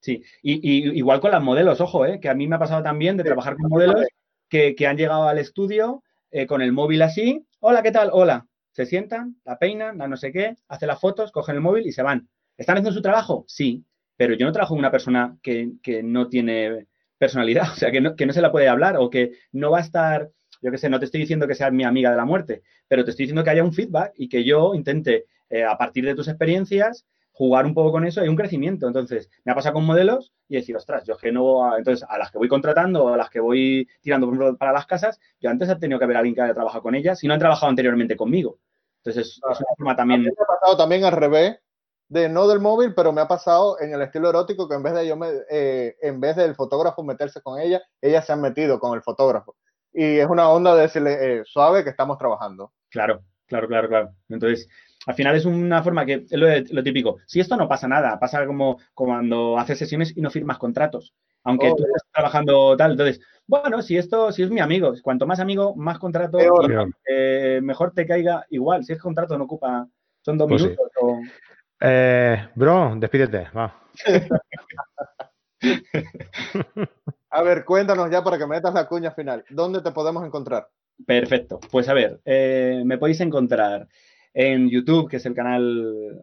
[0.00, 3.16] Sí, y, igual con las modelos, ojo, eh, que a mí me ha pasado también
[3.16, 4.06] de trabajar con modelos
[4.50, 7.46] que, han llegado al estudio eh, con el móvil así.
[7.60, 8.10] Hola, ¿qué tal?
[8.12, 8.46] Hola.
[8.72, 11.92] Se sientan, la peinan, la no sé qué, hacen las fotos, cogen el móvil y
[11.92, 12.28] se van.
[12.56, 13.44] ¿Están haciendo su trabajo?
[13.48, 13.84] Sí,
[14.16, 15.72] pero yo no trabajo con una persona que,
[16.04, 16.86] no tiene
[17.18, 19.78] personalidad, o sea, que no, que no se la puede hablar o que no va
[19.78, 20.30] a estar,
[20.62, 23.04] yo qué sé, no te estoy diciendo que seas mi amiga de la muerte, pero
[23.04, 26.14] te estoy diciendo que haya un feedback y que yo intente, eh, a partir de
[26.14, 27.06] tus experiencias,
[27.40, 28.86] jugar un poco con eso, hay un crecimiento.
[28.86, 32.30] Entonces, me ha pasado con modelos y decir, ostras, yo que no, entonces a las
[32.30, 35.76] que voy contratando o a las que voy tirando para las casas, yo antes he
[35.76, 38.58] tenido que haber alguien que haya trabajado con ellas si no han trabajado anteriormente conmigo.
[38.98, 40.20] Entonces, es, una forma también.
[40.20, 41.56] me ha pasado también al revés,
[42.08, 44.92] de no del móvil, pero me ha pasado en el estilo erótico que en vez
[44.92, 48.78] de yo, me, eh, en vez del fotógrafo meterse con ella, ellas se han metido
[48.78, 49.56] con el fotógrafo.
[49.94, 52.74] Y es una onda de decirle, eh, suave, que estamos trabajando.
[52.90, 54.10] Claro, claro, claro, claro.
[54.28, 54.68] Entonces,
[55.06, 57.18] al final es una forma que es lo, típico.
[57.26, 61.14] Si esto no pasa nada, pasa como, cuando haces sesiones y no firmas contratos.
[61.44, 62.92] Aunque oh, tú estés trabajando tal.
[62.92, 66.38] Entonces, bueno, si esto, si es mi amigo, cuanto más amigo, más contrato,
[67.08, 68.84] eh, mejor te caiga igual.
[68.84, 69.88] Si es contrato no ocupa,
[70.20, 70.90] son dos pues minutos.
[71.80, 73.74] Eh, bro, despídete, va.
[77.30, 79.46] a ver, cuéntanos ya para que metas la cuña final.
[79.48, 80.68] ¿Dónde te podemos encontrar?
[81.06, 81.58] Perfecto.
[81.70, 83.88] Pues a ver, eh, me podéis encontrar
[84.32, 86.22] en YouTube, que es el canal,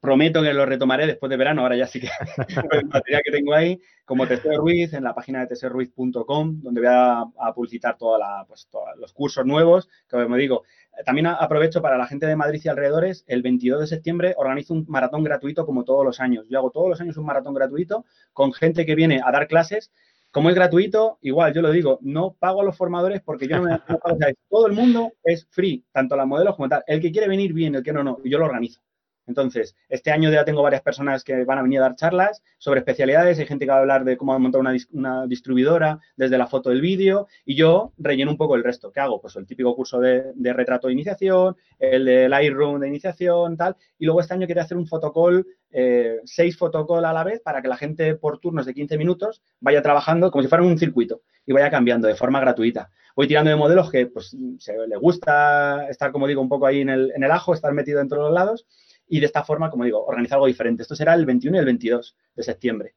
[0.00, 2.08] prometo que lo retomaré después de verano, ahora ya sí que
[2.72, 6.90] el material que tengo ahí, como Teseo Ruiz, en la página de teseoruiz.com, donde voy
[6.90, 7.24] a,
[7.54, 10.62] publicitar toda pues, todos los cursos nuevos, que como digo,
[11.04, 14.84] también aprovecho para la gente de Madrid y alrededores, el 22 de septiembre organizo un
[14.88, 16.46] maratón gratuito como todos los años.
[16.48, 19.90] Yo hago todos los años un maratón gratuito con gente que viene a dar clases
[20.32, 23.64] como es gratuito, igual yo lo digo, no pago a los formadores porque yo no
[23.64, 24.00] me pago.
[24.50, 26.82] todo el mundo es free, tanto las modelos como tal.
[26.86, 28.80] El que quiere venir bien, el que no, no, yo lo organizo.
[29.26, 32.80] Entonces, este año ya tengo varias personas que van a venir a dar charlas sobre
[32.80, 33.38] especialidades.
[33.38, 36.70] Hay gente que va a hablar de cómo montar una, una distribuidora desde la foto
[36.70, 38.90] del vídeo y yo relleno un poco el resto.
[38.90, 39.20] ¿Qué hago?
[39.20, 43.76] Pues el típico curso de, retrato de iniciación, el de Lightroom de iniciación, tal.
[43.98, 47.62] Y luego este año quería hacer un fotocall, eh, seis fotocall a la vez para
[47.62, 51.22] que la gente por turnos de 15 minutos vaya trabajando como si fuera un circuito
[51.46, 52.90] y vaya cambiando de forma gratuita.
[53.14, 56.80] Voy tirando de modelos que pues se le gusta estar, como digo, un poco ahí
[56.80, 58.66] en el, en el ajo, estar metido dentro de los lados
[59.08, 60.82] y de esta forma, como digo, organizar algo diferente.
[60.82, 62.94] Esto será el 21 y el 22 de septiembre.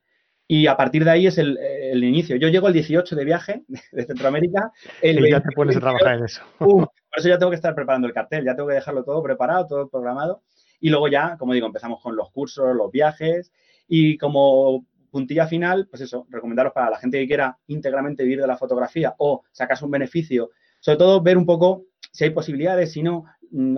[0.47, 1.57] Y a partir de ahí es el,
[2.03, 2.35] inicio.
[2.35, 4.71] Yo llego el 18 de viaje de Centroamérica.
[5.01, 6.41] y ya te pones a trabajar en eso.
[6.59, 9.65] por eso ya tengo que estar preparando el cartel, ya tengo que dejarlo todo preparado,
[9.65, 10.43] todo programado.
[10.79, 13.51] Y luego ya, como digo, empezamos con los cursos, los viajes.
[13.87, 18.47] Y como puntilla final, pues eso, recomendaros para la gente que quiera íntegramente vivir de
[18.47, 20.51] la fotografía o sacas un beneficio,
[20.81, 23.23] sobre todo ver un poco si hay posibilidades, si no,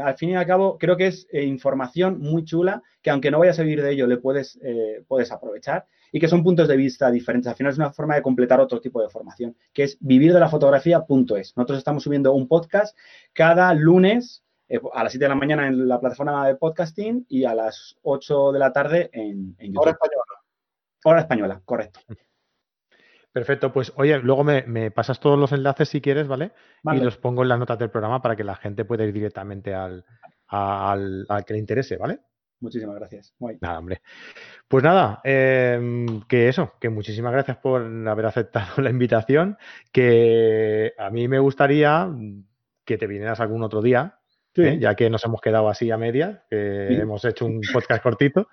[0.01, 3.39] al fin y al cabo, creo que es eh, información muy chula que aunque no
[3.39, 6.77] vayas a vivir de ello, le puedes, eh, puedes aprovechar y que son puntos de
[6.77, 7.49] vista diferentes.
[7.49, 10.39] Al final es una forma de completar otro tipo de formación, que es vivir de
[10.39, 11.55] la fotografía.es.
[11.55, 12.97] Nosotros estamos subiendo un podcast
[13.33, 17.45] cada lunes eh, a las 7 de la mañana en la plataforma de podcasting y
[17.45, 19.81] a las 8 de la tarde en, en YouTube.
[19.81, 20.23] Hora española.
[21.03, 21.99] Hora española, correcto.
[23.37, 26.53] Perfecto, pues oye, luego me, pasas todos los enlaces si quieres, ¿vale?
[26.91, 29.75] Y los pongo en las notas del programa para que la gente pueda ir directamente
[29.75, 30.03] al,
[30.47, 32.17] al, que le interese, ¿vale?
[32.59, 33.35] Muchísimas gracias.
[33.61, 34.01] Nada, hombre.
[34.67, 39.59] Pues nada, em, que eso, que muchísimas gracias por haber aceptado la invitación,
[39.91, 42.09] que a mí me gustaría
[42.85, 44.16] que te vinieras algún otro día,
[44.57, 44.77] ¿eh?
[44.79, 48.47] ya que nos hemos quedado así a media, que hemos hecho un podcast cortito,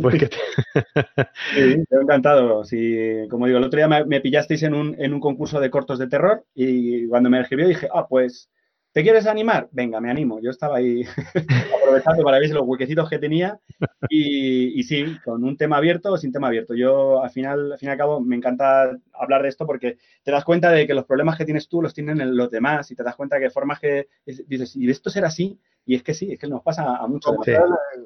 [0.00, 0.28] pues que
[1.54, 2.64] Sí, he encantado.
[2.64, 5.98] Sí, como digo, el otro día me, pillasteis en un, en un concurso de cortos
[5.98, 8.50] de terror y cuando me escribió dije, ah, pues
[8.92, 9.70] ¿Te quieres animar?
[9.72, 10.38] Venga, me animo.
[10.40, 11.02] Yo estaba ahí
[11.82, 13.58] aprovechando para ver los huequecitos que tenía
[14.10, 16.74] y, sí, con un tema abierto o sin tema abierto.
[16.74, 20.30] Yo al final, al fin y al cabo, me encanta hablar de esto porque te
[20.30, 23.02] das cuenta de que los problemas que tienes tú los tienen los demás y te
[23.02, 25.58] das cuenta que formas que dices, ¿y esto será así?
[25.86, 27.34] Y es que sí, es que nos pasa a muchos.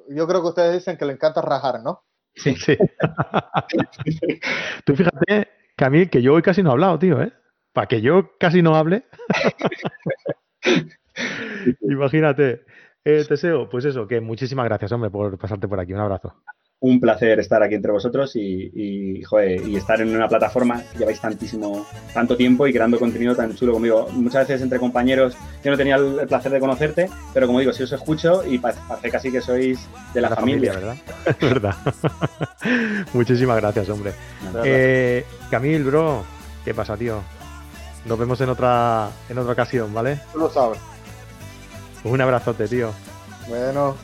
[0.09, 2.05] Yo creo que ustedes dicen que le encanta rajar, ¿no?
[2.33, 2.77] Sí, sí.
[4.85, 7.33] tú fíjate, Camil, que yo hoy casi no he hablado, tío, ¿eh?
[7.73, 9.05] Para que yo casi no hable.
[11.83, 12.63] Imagínate.
[13.05, 15.93] Eh, Teseo, pues eso, que muchísimas gracias, hombre, por pasarte por aquí.
[15.93, 16.35] Un abrazo.
[16.79, 21.21] Un placer estar aquí entre vosotros y, y, y estar en una plataforma que lleváis
[21.21, 24.09] tantísimo, tanto tiempo y creando contenido tan chulo conmigo.
[24.13, 27.85] Muchas veces entre compañeros yo no tenía el placer de conocerte, pero como digo, si
[27.85, 30.73] os escucho y parece casi que sois de la, familia.
[30.75, 30.97] ¿verdad?
[31.41, 31.75] verdad.
[33.15, 34.13] Muchísimas gracias, hombre.
[34.65, 36.25] Eh, Camil, bro,
[36.65, 37.36] ¿qué pasa, tío?
[38.07, 40.21] Nos vemos en otra, en otra ocasión, ¿vale?
[40.33, 40.79] Tú lo sabes.
[42.05, 42.93] Un abrazote, tío.
[43.49, 43.97] Bueno.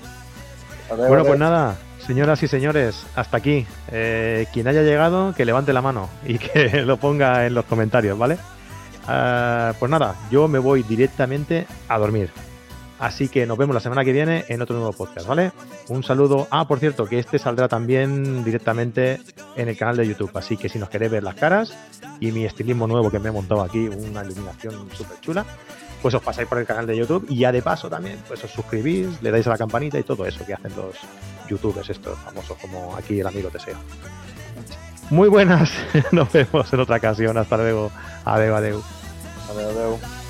[0.89, 3.66] bueno, pues nada, señoras y señores, hasta aquí.
[3.93, 8.19] Eh, quien haya llegado, que levante la mano y que lo ponga en los comentarios,
[8.19, 8.39] ¿vale?
[9.07, 12.31] Ah, pues nada, yo me voy directamente a dormir.
[13.03, 15.51] Así que nos vemos la semana que viene en otro nuevo podcast, ¿vale?
[15.89, 16.47] Un saludo.
[16.53, 19.20] Ah, por cierto, que este saldrá también directamente
[19.57, 20.31] en el canal de YouTube.
[20.35, 21.77] Así que si nos queréis ver las caras
[22.20, 25.45] y mi estilismo nuevo que me he montado aquí, una iluminación súper chula,
[26.01, 28.53] pues os pasáis por el canal de YouTube y ya de paso también, pues os
[28.53, 30.95] suscribís, le dais a la campanita y todo eso que hacen los
[31.49, 33.79] youtubers estos famosos como aquí el amigo Teseo.
[35.11, 35.73] Muy buenas,
[36.12, 37.37] nos vemos en otra ocasión.
[37.37, 37.91] Hasta luego.
[38.24, 38.81] Adeu, adeu.
[39.51, 40.22] Adeu, adeu.